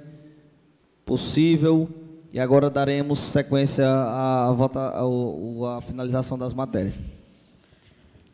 [1.06, 1.90] possível.
[2.35, 6.93] E agora daremos sequência à, vota, ao- à finalização das matérias.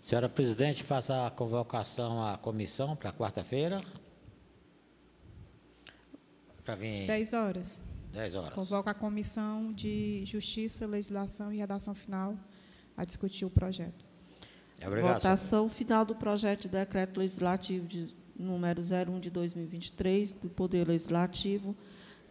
[0.02, 3.80] Senhora presidente, faça a convocação à comissão para quarta-feira.
[6.66, 7.84] Para vir 10 horas.
[8.12, 8.54] 10 horas.
[8.56, 12.36] Convoco a Comissão de Justiça, Legislação e Redação Final
[12.98, 14.04] a discutir o projeto.
[14.80, 14.96] É obrigado.
[15.12, 15.20] senhora.
[15.20, 21.76] Votação final do projeto de decreto legislativo de número 01 de 2023 do Poder Legislativo,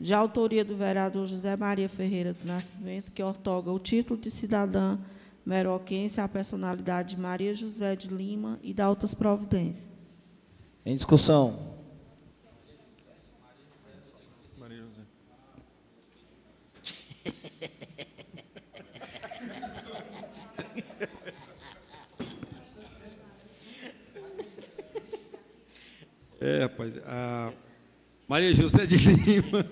[0.01, 4.99] de autoria do vereador José Maria Ferreira do Nascimento, que ortoga o título de cidadã
[5.45, 9.91] meroquense à personalidade de Maria José de Lima e da outras providências.
[10.87, 11.69] Em discussão.
[26.43, 26.97] É, rapaz.
[27.05, 27.53] A
[28.31, 29.67] Maria José de Lima.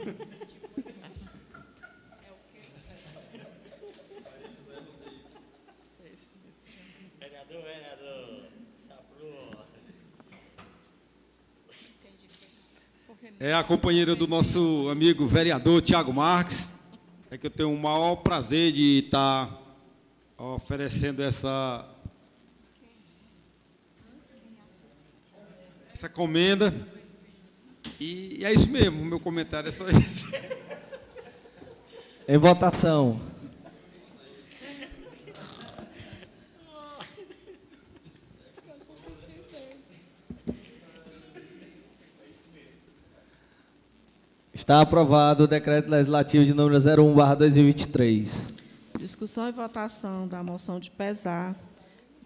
[13.38, 16.80] É a companheira do nosso amigo vereador Tiago Marques.
[17.30, 19.56] É que eu tenho o maior prazer de estar
[20.36, 21.88] oferecendo essa
[25.92, 26.74] essa comenda.
[28.00, 30.32] E é isso mesmo, o meu comentário é só isso.
[32.28, 33.20] Em votação.
[44.54, 48.50] Está aprovado o decreto legislativo de número 01/2023.
[48.98, 51.56] Discussão e votação da moção de pesar,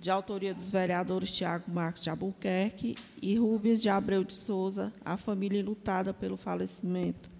[0.02, 5.16] de autoria dos vereadores Tiago Marques de Albuquerque e Rubens de Abreu de Souza, a
[5.16, 7.30] família enlutada pelo falecimento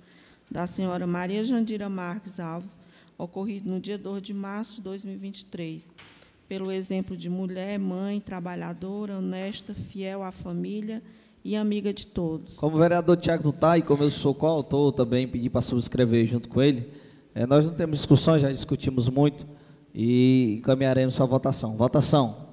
[0.49, 2.79] da senhora Maria Jandira Marques Alves,
[3.19, 5.91] ocorrido no dia 2 de março de 2023.
[6.49, 11.03] Pelo exemplo de mulher, mãe, trabalhadora, honesta, fiel à família
[11.45, 12.55] e amiga de todos.
[12.55, 16.29] Como o vereador Tiago não está e como eu sou coautor também, pedi para subscrever
[16.29, 16.89] junto com ele,
[17.35, 19.45] eh, nós não temos discussão, já discutimos muito
[19.93, 21.77] e encaminharemos para a votação.
[21.77, 22.52] Votação.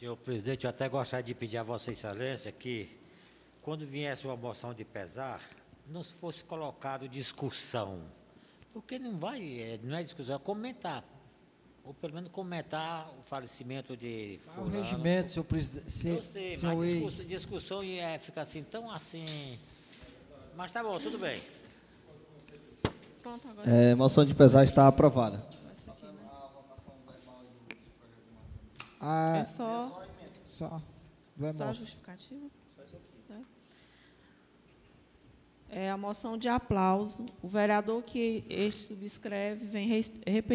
[0.00, 2.88] Senhor presidente, eu até gostaria de pedir a Vossa Excelência que,
[3.60, 5.42] quando viesse uma moção de pesar,
[5.86, 8.00] não fosse colocado discussão,
[8.72, 11.04] Porque não vai, é, não é discussão, é comentar.
[11.84, 14.36] Ou pelo menos comentar o falecimento de.
[14.36, 14.70] É o fulano.
[14.70, 16.08] regimento, senhor presidente?
[16.08, 19.58] Eu sei, senhor mas discussão, discussão é, fica assim, tão assim.
[20.56, 21.42] Mas tá bom, tudo bem.
[23.20, 23.70] Pronto, agora.
[23.70, 25.59] É, moção de pesar está aprovada.
[29.00, 30.02] Ah, É só,
[30.44, 30.82] só.
[31.36, 32.46] Do só a justificativa.
[33.28, 33.44] Né?
[35.70, 37.24] É a moção de aplauso.
[37.42, 39.88] O vereador que este subscreve vem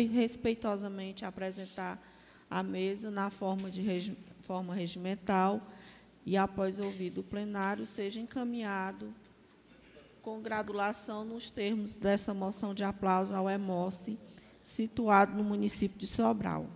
[0.09, 1.99] respeitosamente apresentar
[2.49, 5.59] à mesa na forma de regi- forma regimental
[6.25, 9.11] e, após ouvido o plenário, seja encaminhado
[10.22, 14.19] com gradulação nos termos dessa moção de aplauso ao EMOSSE,
[14.64, 16.67] situado no município de Sobral.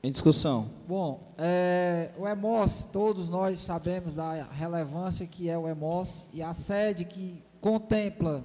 [0.00, 0.70] Em discussão.
[0.86, 6.54] Bom, é, o EMOS, todos nós sabemos da relevância que é o EMOS e a
[6.54, 8.44] sede que contempla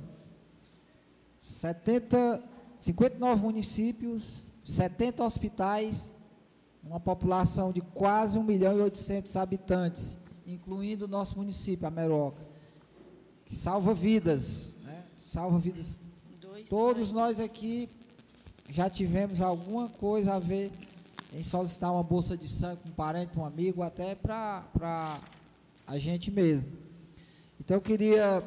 [1.37, 2.43] 70,
[2.79, 6.15] 59 municípios, 70 hospitais,
[6.83, 10.17] uma população de quase 1 milhão e 800 habitantes,
[10.47, 12.41] incluindo o nosso município, a Meroca,
[13.45, 15.03] que salva vidas, né?
[15.15, 15.99] salva vidas.
[16.41, 17.87] Dois, Todos nós aqui
[18.69, 20.71] já tivemos alguma coisa a ver
[21.33, 25.19] em solicitar uma bolsa de sangue para um parente, um amigo, até para
[25.87, 26.71] a gente mesmo.
[27.59, 28.43] Então, eu queria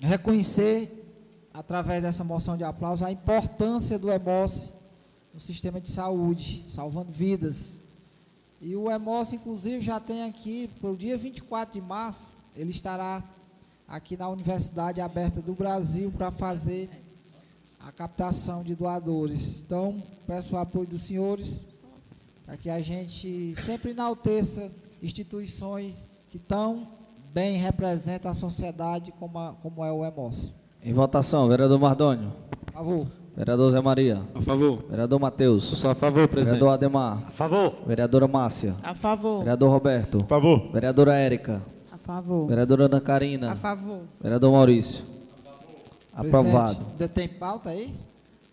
[0.00, 1.06] reconhecer,
[1.52, 4.72] através dessa moção de aplauso, a importância do EMOS
[5.34, 7.80] no sistema de saúde, salvando vidas.
[8.60, 13.22] E o EMOS, inclusive, já tem aqui, para o dia 24 de março, ele estará
[13.86, 16.88] aqui na Universidade Aberta do Brasil para fazer
[17.86, 19.62] a captação de doadores.
[19.66, 21.66] Então, peço o apoio dos senhores
[22.46, 24.70] para que a gente sempre enalteça
[25.02, 26.86] instituições que tão
[27.32, 30.56] bem representam a sociedade como, a- como é o EMOS.
[30.82, 32.32] Em votação, vereador Mardônio.
[32.66, 33.06] Por favor.
[33.36, 34.22] Vereador Zé Maria.
[34.34, 34.84] A favor.
[34.90, 35.64] Vereador Matheus.
[35.64, 36.58] Sou a favor, presidente.
[36.58, 37.22] Vereador Ademar.
[37.28, 37.74] A favor.
[37.86, 38.74] Vereadora Márcia.
[38.82, 39.38] A favor.
[39.40, 40.20] Vereador Roberto.
[40.20, 40.72] A favor.
[40.72, 41.62] Vereadora Érica.
[41.92, 42.48] A favor.
[42.48, 43.52] Vereadora Ana Carina.
[43.52, 44.00] A favor.
[44.20, 45.04] Vereador Maurício.
[46.20, 46.86] Aprovado.
[46.92, 47.94] Ainda tem pauta aí?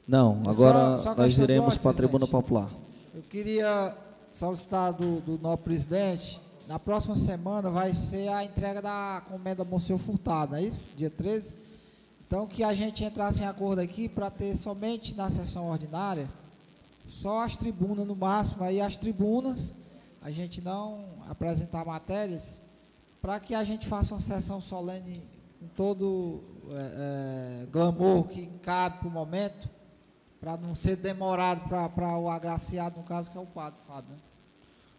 [0.07, 2.71] Não, Só- agora só nós questão de iremos ordem, para a tribuna popular.
[3.13, 3.95] Eu queria
[4.31, 9.99] solicitar do, do nosso presidente, na próxima semana vai ser a entrega da comenda Monsenhor
[9.99, 10.91] Furtado, não é isso?
[10.95, 11.55] Dia 13?
[12.25, 16.29] Então, que a gente entrasse em acordo aqui para ter somente na sessão ordinária,
[17.05, 19.73] só as tribunas no máximo, aí as tribunas,
[20.21, 22.61] a gente não apresentar matérias,
[23.21, 25.23] para que a gente faça uma sessão solene
[25.59, 29.69] com todo é, é, glamour que cabe para o momento,
[30.39, 34.11] para não ser demorado para o agraciado, no caso, que é o padre Fábio.
[34.11, 34.17] Né?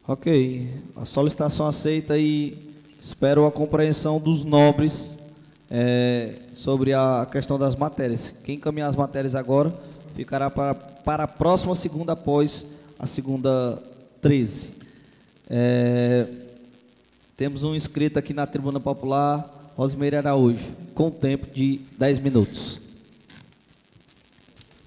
[0.06, 5.18] Ok, a solicitação aceita e espero a compreensão dos nobres
[5.70, 8.34] eh, sobre a questão das matérias.
[8.42, 9.72] Quem encaminhar as matérias agora
[10.14, 12.66] ficará para, para a próxima segunda após
[12.98, 13.80] a segunda
[14.20, 14.74] 13.
[15.50, 16.26] Eh,
[17.36, 22.81] temos um inscrito aqui na tribuna popular, Rosmeire Araújo, com tempo de 10 minutos.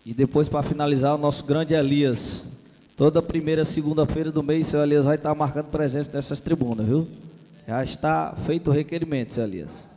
[0.06, 2.44] E depois, para finalizar, o nosso grande Elias.
[2.98, 7.08] Toda primeira segunda-feira do mês, seu Elias vai estar marcando presença nessas tribunas, viu?
[7.66, 9.90] Já está feito o requerimento, seu Elias.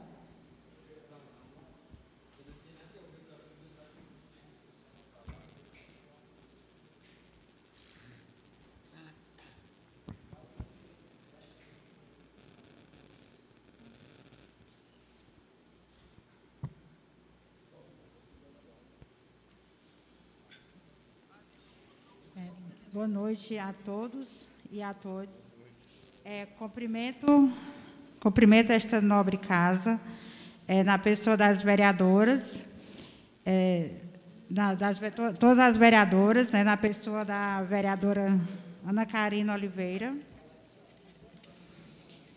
[22.94, 24.28] Boa noite a todos
[24.70, 25.28] e a todas.
[26.24, 27.52] É, cumprimento,
[28.20, 30.00] cumprimento esta nobre casa,
[30.68, 32.64] é, na pessoa das vereadoras,
[33.44, 33.90] é,
[34.48, 35.00] na- das,
[35.40, 38.39] todas as vereadoras, né, na pessoa da vereadora
[38.86, 40.14] Ana Karina Oliveira,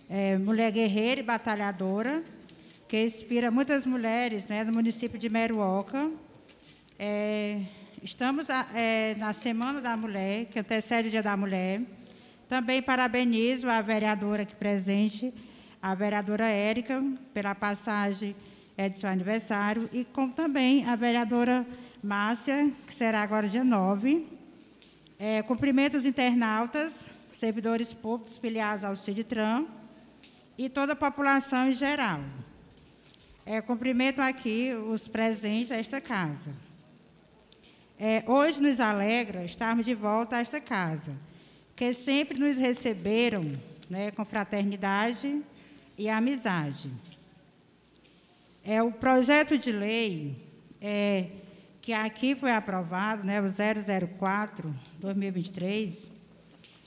[0.10, 2.24] é, mulher guerreira e batalhadora,
[2.88, 6.10] que inspira muitas mulheres né, do município de Meruoca.
[6.98, 7.62] É,
[8.04, 11.82] estamos é, na Semana da Mulher, que antecede o Dia da Mulher.
[12.48, 15.34] Também parabenizo a vereadora aqui presente,
[15.82, 17.04] a vereadora Érica,
[17.34, 18.36] pela passagem
[18.78, 21.66] é, de seu aniversário, e como também a vereadora
[22.04, 24.28] Márcia, que será agora dia 9.
[25.20, 26.94] É, cumprimento os internautas,
[27.32, 29.66] servidores públicos filiados ao CIDTRAN
[30.58, 32.22] e toda a população em geral.
[33.46, 36.67] É, cumprimento aqui os presentes desta casa.
[38.00, 41.18] É, hoje nos alegra estarmos de volta a esta casa,
[41.76, 43.44] que sempre nos receberam
[43.90, 45.42] né, com fraternidade
[45.98, 46.92] e amizade.
[48.64, 50.38] É o projeto de lei
[50.80, 51.26] é,
[51.82, 55.96] que aqui foi aprovado, né, o 004-2023,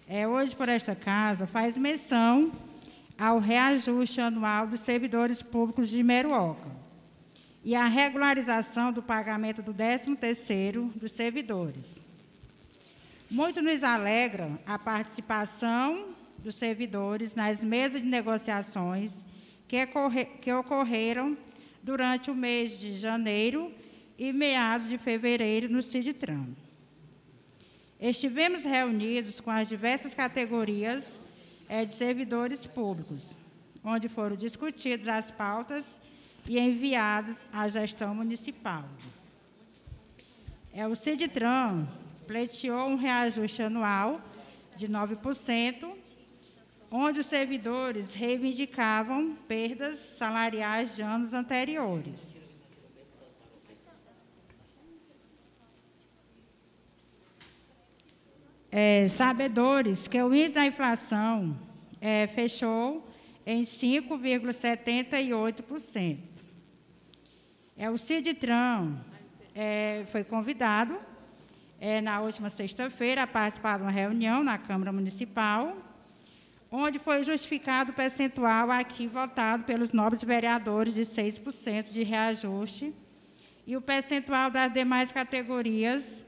[0.06, 2.52] é, hoje por esta casa, faz menção
[3.18, 6.79] ao reajuste anual dos servidores públicos de Meruoca
[7.64, 12.02] e a regularização do pagamento do 13º dos servidores.
[13.30, 19.12] Muito nos alegra a participação dos servidores nas mesas de negociações
[19.68, 19.78] que,
[20.40, 21.36] que ocorreram
[21.82, 23.72] durante o mês de janeiro
[24.18, 26.48] e meados de fevereiro no CIDTRAN.
[28.00, 31.04] Estivemos reunidos com as diversas categorias
[31.68, 33.36] é, de servidores públicos,
[33.84, 35.99] onde foram discutidas as pautas
[36.50, 38.84] e enviadas à gestão municipal.
[40.74, 41.86] É, o CIDTRAN
[42.26, 44.20] pleiteou um reajuste anual
[44.76, 45.92] de 9%,
[46.90, 52.36] onde os servidores reivindicavam perdas salariais de anos anteriores.
[58.72, 61.56] É, sabedores que o índice da inflação
[62.00, 63.08] é, fechou
[63.46, 66.29] em 5,78%.
[67.82, 68.94] É, o CIDTRAN
[69.54, 70.98] é, foi convidado
[71.80, 75.74] é, na última sexta-feira a participar de uma reunião na Câmara Municipal,
[76.70, 82.94] onde foi justificado o percentual aqui votado pelos nobres vereadores de 6% de reajuste
[83.66, 86.22] e o percentual das demais categorias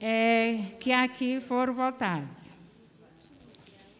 [0.00, 2.38] é, que aqui foram votados.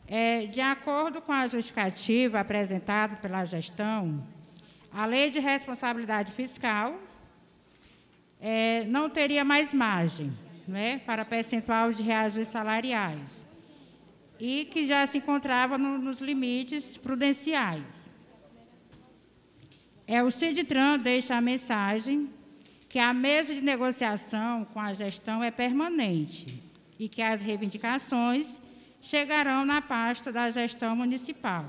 [0.09, 4.23] É, de acordo com a justificativa apresentada pela gestão,
[4.93, 7.01] a lei de responsabilidade fiscal
[8.41, 10.33] é, não teria mais margem
[10.69, 13.21] né, para percentual de reajustes salariais
[14.39, 17.85] e que já se encontrava no, nos limites prudenciais.
[20.07, 22.29] É, o CIDTRAN deixa a mensagem
[22.89, 26.63] que a mesa de negociação com a gestão é permanente
[26.99, 28.61] e que as reivindicações
[29.01, 31.65] chegarão na pasta da gestão municipal.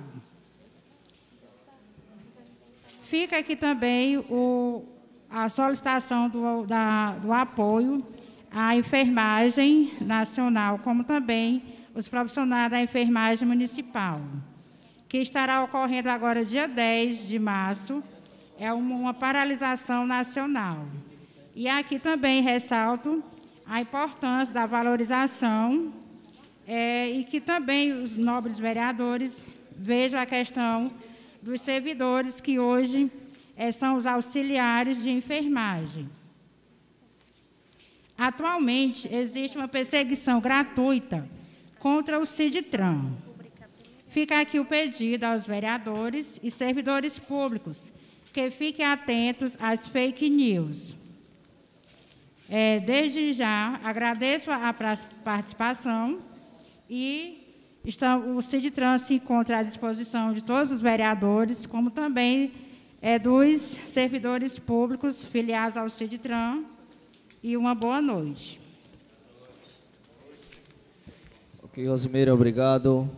[3.14, 4.84] Fica aqui também o,
[5.30, 8.04] a solicitação do, da, do apoio
[8.50, 11.62] à enfermagem nacional, como também
[11.94, 14.20] os profissionais da enfermagem municipal,
[15.08, 18.02] que estará ocorrendo agora, dia 10 de março,
[18.58, 20.84] é uma, uma paralisação nacional.
[21.56, 23.24] E aqui também ressalto
[23.64, 25.94] a importância da valorização
[26.68, 29.34] é, e que também os nobres vereadores
[29.78, 30.92] vejam a questão
[31.44, 33.12] dos servidores que hoje
[33.56, 36.10] é, são os auxiliares de enfermagem.
[38.18, 41.30] Atualmente, existe uma perseguição gratuita
[41.80, 43.14] contra o CIDTRAN.
[44.08, 47.92] Fica aqui o pedido aos vereadores e servidores públicos
[48.32, 50.96] que fiquem atentos às fake news
[52.50, 54.74] é, desde já, agradeço a
[55.24, 56.20] participação
[56.90, 57.43] e
[58.34, 62.54] o CIDTRAN se encontra à disposição de todos os vereadores, como também
[63.02, 66.64] é, dos servidores públicos filiados ao CIDTRAN.
[67.44, 68.62] E uma boa noite.
[71.62, 73.10] Ok, Rosimeira, obrigado.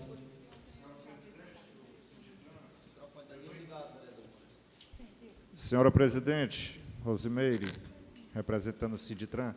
[5.54, 7.68] Senhora presidente, Rosimeire,
[8.34, 9.56] representando o CIDTRAN,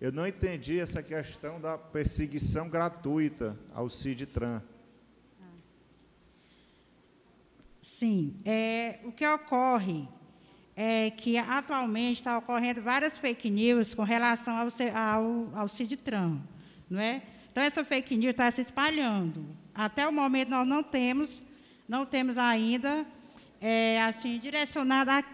[0.00, 4.62] eu não entendi essa questão da perseguição gratuita ao CIDTRAN.
[7.82, 10.06] Sim, é, o que ocorre
[10.76, 16.40] é que atualmente está ocorrendo várias fake news com relação ao, ao, ao CIDTRAN,
[16.88, 17.20] não é?
[17.50, 19.44] Então essa fake news está se espalhando.
[19.74, 21.42] Até o momento nós não temos,
[21.88, 23.04] não temos ainda
[23.60, 25.24] é, assim, direcionada a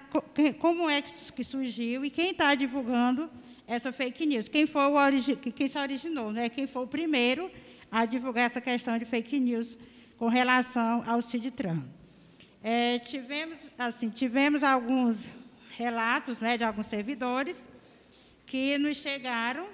[0.59, 3.29] como é que surgiu e quem está divulgando
[3.67, 4.49] essa fake news.
[4.49, 6.49] Quem, foi o quem se originou, né?
[6.49, 7.51] quem foi o primeiro
[7.91, 9.79] a divulgar essa questão de fake news
[10.19, 11.85] com relação ao CIDTRAN.
[12.63, 15.35] É, tivemos, assim, tivemos alguns
[15.77, 17.69] relatos né, de alguns servidores
[18.47, 19.67] que nos chegaram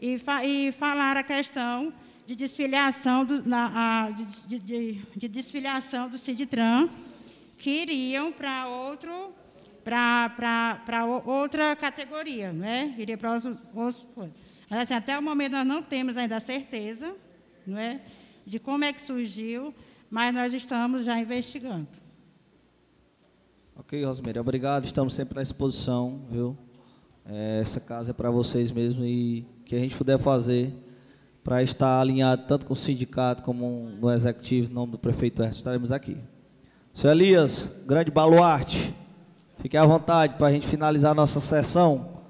[0.00, 1.92] e, fa e falaram a questão
[2.26, 6.88] de desfiliação do, na, a, de, de, de desfiliação do CIDTRAN
[7.58, 9.34] que iriam para outro
[9.84, 12.94] para outra categoria, né?
[12.98, 14.06] Iria para outros, outros
[14.70, 17.14] Mas assim, até o momento nós não temos ainda a certeza,
[17.66, 18.00] não é,
[18.46, 19.74] de como é que surgiu,
[20.10, 21.88] mas nós estamos já investigando.
[23.74, 24.84] Ok, Rosmery, obrigado.
[24.84, 26.56] Estamos sempre à disposição, viu?
[27.24, 30.72] É, essa casa é para vocês mesmo e que a gente puder fazer
[31.42, 35.90] para estar alinhado tanto com o sindicato como no executivo, em nome do prefeito estaremos
[35.90, 36.16] aqui.
[36.92, 38.94] Seu Elias, grande baluarte,
[39.62, 42.20] fique à vontade para a gente finalizar a nossa sessão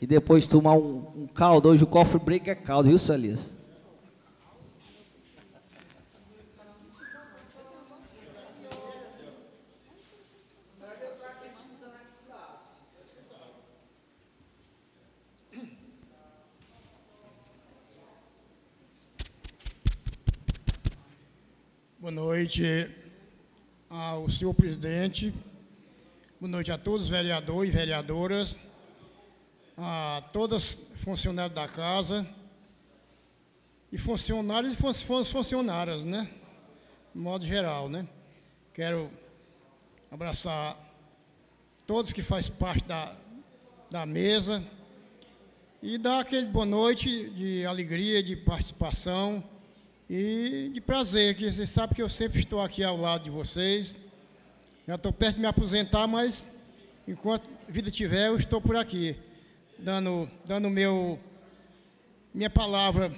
[0.00, 1.68] e depois tomar um, um caldo.
[1.68, 3.56] Hoje o cofre break é caldo, viu, Celias?
[22.00, 22.90] Boa noite
[23.88, 25.32] ao senhor presidente,
[26.40, 28.56] boa noite a todos os vereadores e vereadoras,
[29.78, 32.26] a todas funcionários da casa
[33.92, 36.28] e funcionários e funcionárias, né?
[37.14, 38.06] De modo geral, né?
[38.72, 39.10] Quero
[40.10, 40.76] abraçar
[41.86, 43.14] todos que fazem parte da,
[43.90, 44.62] da mesa
[45.80, 49.42] e dar aquele boa noite de alegria, de participação
[50.10, 54.03] e de prazer, que vocês sabem que eu sempre estou aqui ao lado de vocês.
[54.86, 56.54] Já estou perto de me aposentar, mas
[57.08, 59.16] enquanto vida tiver, eu estou por aqui,
[59.78, 61.18] dando, dando meu,
[62.34, 63.10] minha palavra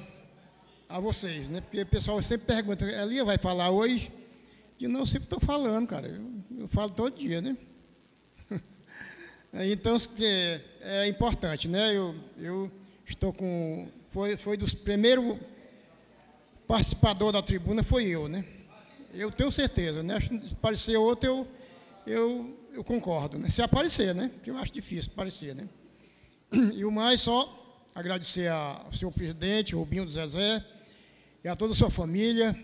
[0.88, 1.60] a vocês, né?
[1.60, 4.12] Porque o pessoal sempre pergunta, Elia vai falar hoje?
[4.78, 6.06] E não, eu sempre estou falando, cara.
[6.06, 7.56] Eu, eu, falo todo dia, né?
[9.52, 11.96] Então, é, é importante, né?
[11.96, 12.70] Eu, eu
[13.06, 13.88] estou com.
[14.08, 15.38] Foi, foi dos primeiros
[16.66, 18.44] participador da tribuna foi eu, né?
[19.14, 20.20] Eu tenho certeza, né?
[20.20, 21.48] Se aparecer outro, eu,
[22.06, 23.48] eu, eu concordo, né?
[23.48, 24.30] Se aparecer, né?
[24.42, 25.68] Que eu acho difícil aparecer, né?
[26.74, 30.64] E o mais, só agradecer ao senhor presidente, Rubinho do Zezé,
[31.42, 32.54] e a toda a sua família,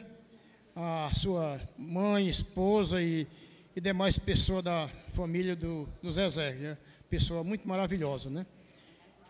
[0.76, 3.26] a sua mãe, esposa e,
[3.74, 6.76] e demais pessoas da família do, do Zezé, é
[7.10, 8.46] pessoa muito maravilhosa, né?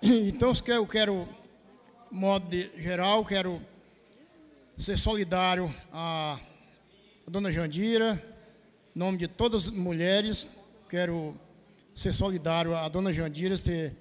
[0.02, 1.28] Então, eu quero,
[2.10, 3.62] modo de geral, quero
[4.76, 6.38] ser solidário à
[7.26, 8.20] dona Jandira,
[8.94, 10.50] em nome de todas as mulheres,
[10.88, 11.34] quero
[11.94, 13.96] ser solidário à dona Jandira ter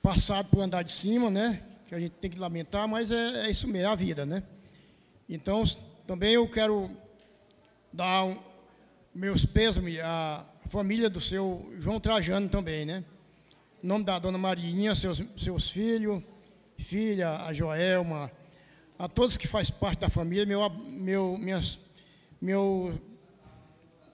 [0.00, 1.62] passado por andar de cima, né?
[1.86, 4.42] Que a gente tem que lamentar, mas é, é isso mesmo, é a vida, né?
[5.28, 5.62] Então,
[6.06, 6.90] também eu quero
[7.92, 8.38] dar um,
[9.14, 13.04] meus pêsames à família do seu João Trajano também, né?
[13.84, 16.22] Em nome da dona Marinha, seus, seus filhos,
[16.78, 18.30] filha, a Joelma,
[18.98, 21.78] a todos que fazem parte da família, meu, meu, minhas,
[22.40, 22.98] meu,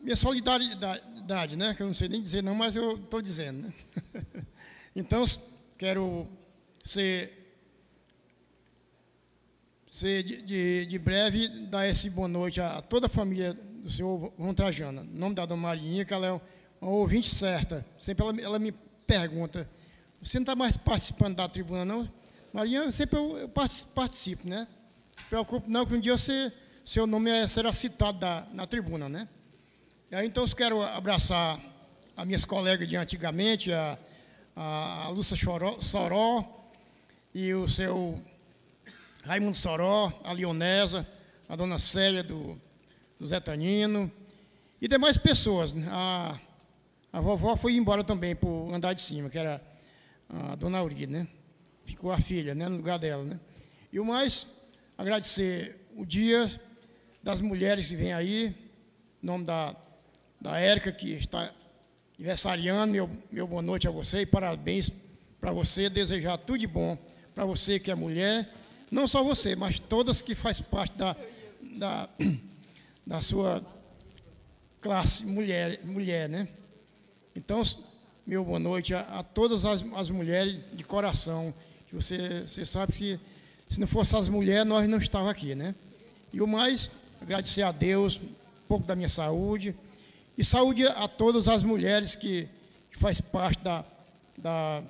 [0.03, 1.75] minha solidariedade, né?
[1.75, 3.67] que eu não sei nem dizer não, mas eu estou dizendo.
[3.67, 3.73] Né?
[4.97, 5.25] então,
[5.79, 6.29] quero
[6.85, 7.57] ser,
[9.89, 14.33] ser de, de, de, breve, dar esse boa noite a toda a família do senhor
[14.73, 16.41] João nome da dona Marinha, que ela é
[16.81, 17.87] uma ouvinte certa.
[17.97, 18.73] Sempre ela, ela me
[19.07, 19.69] pergunta,
[20.21, 22.09] você não está mais participando da tribuna, não?
[22.53, 24.67] Marinha, sempre eu, eu participo, né?
[25.17, 26.53] Não se preocupe não, que um dia você,
[26.85, 29.29] seu nome é, será citado da, na tribuna, né?
[30.13, 31.59] E aí, então, eu quero abraçar
[32.15, 33.99] as minhas colegas de antigamente, a,
[34.55, 35.35] a, a Lúcia
[35.81, 36.69] Soró
[37.35, 38.23] e o seu
[39.25, 41.09] Raimundo Soró, a Leonesa,
[41.49, 42.61] a dona Célia do,
[43.19, 44.13] do Zé Tanino
[44.83, 45.75] e demais pessoas.
[45.89, 46.39] A,
[47.11, 49.63] a vovó foi embora também por andar de cima, que era
[50.29, 51.29] a dona Aurida, né?
[51.87, 53.41] ficou a filha, né, no lugar dela, né?
[53.91, 54.47] E o mais,
[54.99, 56.51] agradecer o dia
[57.23, 58.55] das mulheres que vem aí,
[59.23, 59.75] em nome da,
[60.43, 61.53] da Érica, que está
[62.19, 64.91] aniversariando, meu, meu boa noite a você e parabéns
[65.41, 66.99] para você, desejar tudo de bom
[67.33, 68.53] para você que é mulher,
[68.91, 71.17] não só você, mas todas que faz parte da,
[71.79, 72.09] da,
[73.07, 73.65] da sua
[74.81, 76.49] classe mulher, mulher, né?
[77.37, 77.63] Então,
[78.27, 81.55] meu boa noite a, a todas as, as mulheres de coração
[81.89, 83.21] que você, você sabe que
[83.71, 85.73] se não fosse as mulheres, nós não estávamos aqui, né?
[86.33, 86.91] E o mais,
[87.21, 89.73] agradecer a Deus, um pouco da minha saúde,
[90.37, 92.49] e saúde a todas as mulheres que,
[92.93, 93.85] faz parte da,
[94.39, 94.83] da,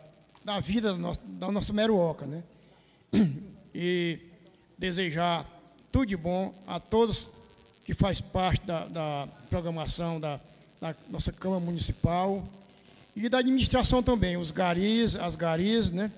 [0.45, 2.45] da vida da nossa, da nossa Meruoca, né?
[3.75, 4.19] E
[4.77, 5.47] desejar
[5.91, 7.31] tudo de bom a todos
[7.87, 10.39] que faz parte da, da programação da,
[10.79, 12.47] da nossa Câmara Municipal
[13.17, 16.13] e da administração também, os garis, as garis, né?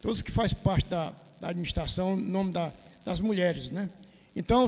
[0.00, 2.72] todos que fazem parte da, da administração, em nome da,
[3.04, 3.70] das mulheres.
[3.70, 3.88] Né?
[4.34, 4.66] Então,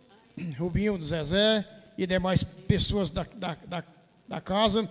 [0.58, 1.66] Rubinho do Zezé
[1.96, 3.84] e demais pessoas da, da, da,
[4.28, 4.88] da casa,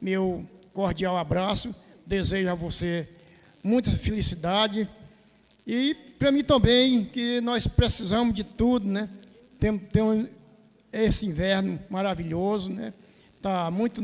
[0.00, 1.74] meu cordial abraço,
[2.06, 3.08] desejo a você
[3.62, 4.88] muita felicidade
[5.66, 9.08] e para mim também, que nós precisamos de tudo, né?
[9.58, 10.28] Tem, tem
[10.92, 12.92] esse inverno maravilhoso, né?
[13.40, 14.02] Tá muito,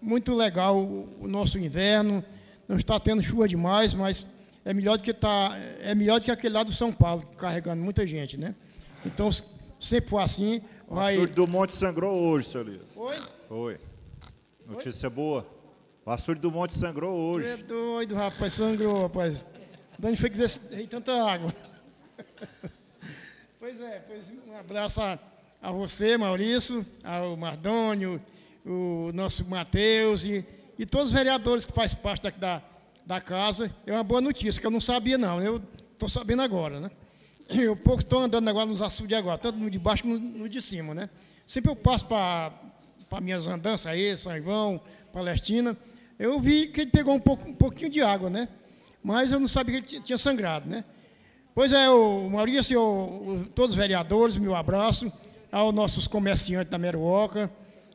[0.00, 2.24] muito legal o, o nosso inverno,
[2.68, 4.26] não está tendo chuva demais, mas
[4.64, 7.82] é melhor do que tá, é melhor do que aquele lá do São Paulo, carregando
[7.82, 8.54] muita gente, né?
[9.04, 9.30] Então,
[9.80, 10.60] sempre foi assim.
[10.88, 11.18] Vai...
[11.18, 12.90] O do Monte sangrou hoje, seu Elias.
[12.94, 13.16] Foi?
[13.48, 13.80] Foi.
[14.66, 15.14] Notícia Oi?
[15.14, 15.58] boa.
[16.04, 17.48] O açude do monte sangrou Tu hoje.
[17.48, 19.44] é doido, rapaz, sangrou, rapaz.
[19.98, 21.54] De onde foi que veio tanta água?
[23.60, 25.18] pois é, pois um abraço a,
[25.60, 28.22] a você, Maurício, ao Mardônio,
[28.64, 30.46] o nosso Matheus e,
[30.78, 32.62] e todos os vereadores que fazem parte daqui da,
[33.04, 33.70] da casa.
[33.86, 35.60] É uma boa notícia, que eu não sabia não, eu
[35.92, 36.90] estou sabendo agora, né?
[37.58, 40.60] Eu pouco estou andando agora nos açudes agora, tanto no de baixo como no, de
[40.60, 41.08] cima, né?
[41.46, 42.52] Sempre eu passo para
[43.22, 44.78] minhas andanças aí, São João,
[45.10, 45.74] Palestina,
[46.18, 48.48] eu vi que ele pegou um, pouco, um pouquinho de água, né?
[49.02, 50.84] Mas eu não sabia que ele tinha- sangrado, né?
[51.54, 55.10] Pois é, o Maurício, todos os vereadores, meu abraço,
[55.50, 57.50] aos nossos comerciantes da Meruoca,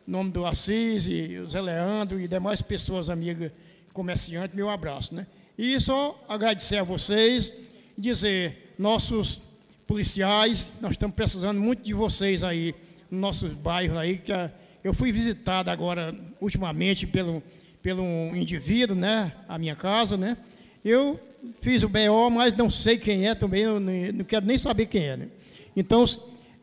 [0.07, 3.51] em nome do Assis, e o Zé Leandro e demais pessoas amigas
[3.93, 5.27] comerciantes, meu abraço, né?
[5.56, 7.53] E só agradecer a vocês,
[7.95, 9.42] dizer, nossos
[9.88, 12.74] policiais, nós estamos precisando muito de vocês aí,
[13.11, 14.52] no nosso bairro aí, que a-
[14.84, 17.42] eu fui visitado agora, ultimamente, pelo,
[17.82, 20.38] pelo um indivíduo, né, a minha casa, né?
[20.84, 21.19] Eu
[21.61, 25.03] fiz o BO, mas não sei quem é também, nem- não quero nem saber quem
[25.03, 25.27] é, né?
[25.76, 26.03] Então,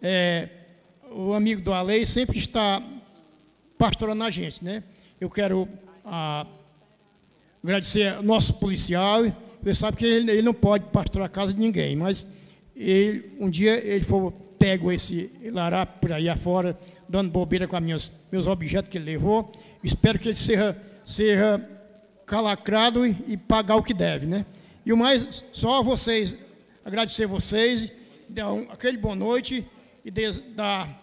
[0.02, 0.48] é,
[1.10, 2.82] o amigo do Alei sempre está
[3.78, 4.82] pastorando a gente, né?
[5.20, 5.68] Eu quero
[6.04, 6.46] ah,
[7.62, 9.22] agradecer ao nosso policial.
[9.62, 12.26] Você sabe que ele, ele não pode pastorar a casa de ninguém, mas
[12.74, 17.82] ele, um dia ele for pego esse lará por aí afora, dando bobeira com as
[17.82, 19.50] minhas, meus objetos que ele levou.
[19.82, 21.66] Espero que ele seja, seja
[22.26, 24.44] calacrado e, e pagar o que deve, né?
[24.84, 26.36] E o mais, só vocês,
[26.84, 27.90] agradecer vocês,
[28.28, 29.66] dar um, aquele boa noite
[30.04, 31.02] e des- dar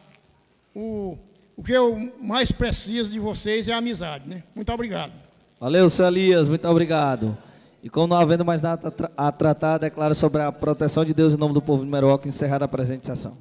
[0.75, 1.17] o,
[1.55, 4.43] o que eu mais preciso de vocês é a amizade, né?
[4.55, 5.13] Muito obrigado.
[5.59, 7.37] Valeu, seu Elias, muito obrigado.
[7.83, 11.13] E como não havendo mais nada a tra- a tratar, declaro sobre a proteção de
[11.13, 13.37] Deus em nome do povo de Meroca, encerrada a presente sessão.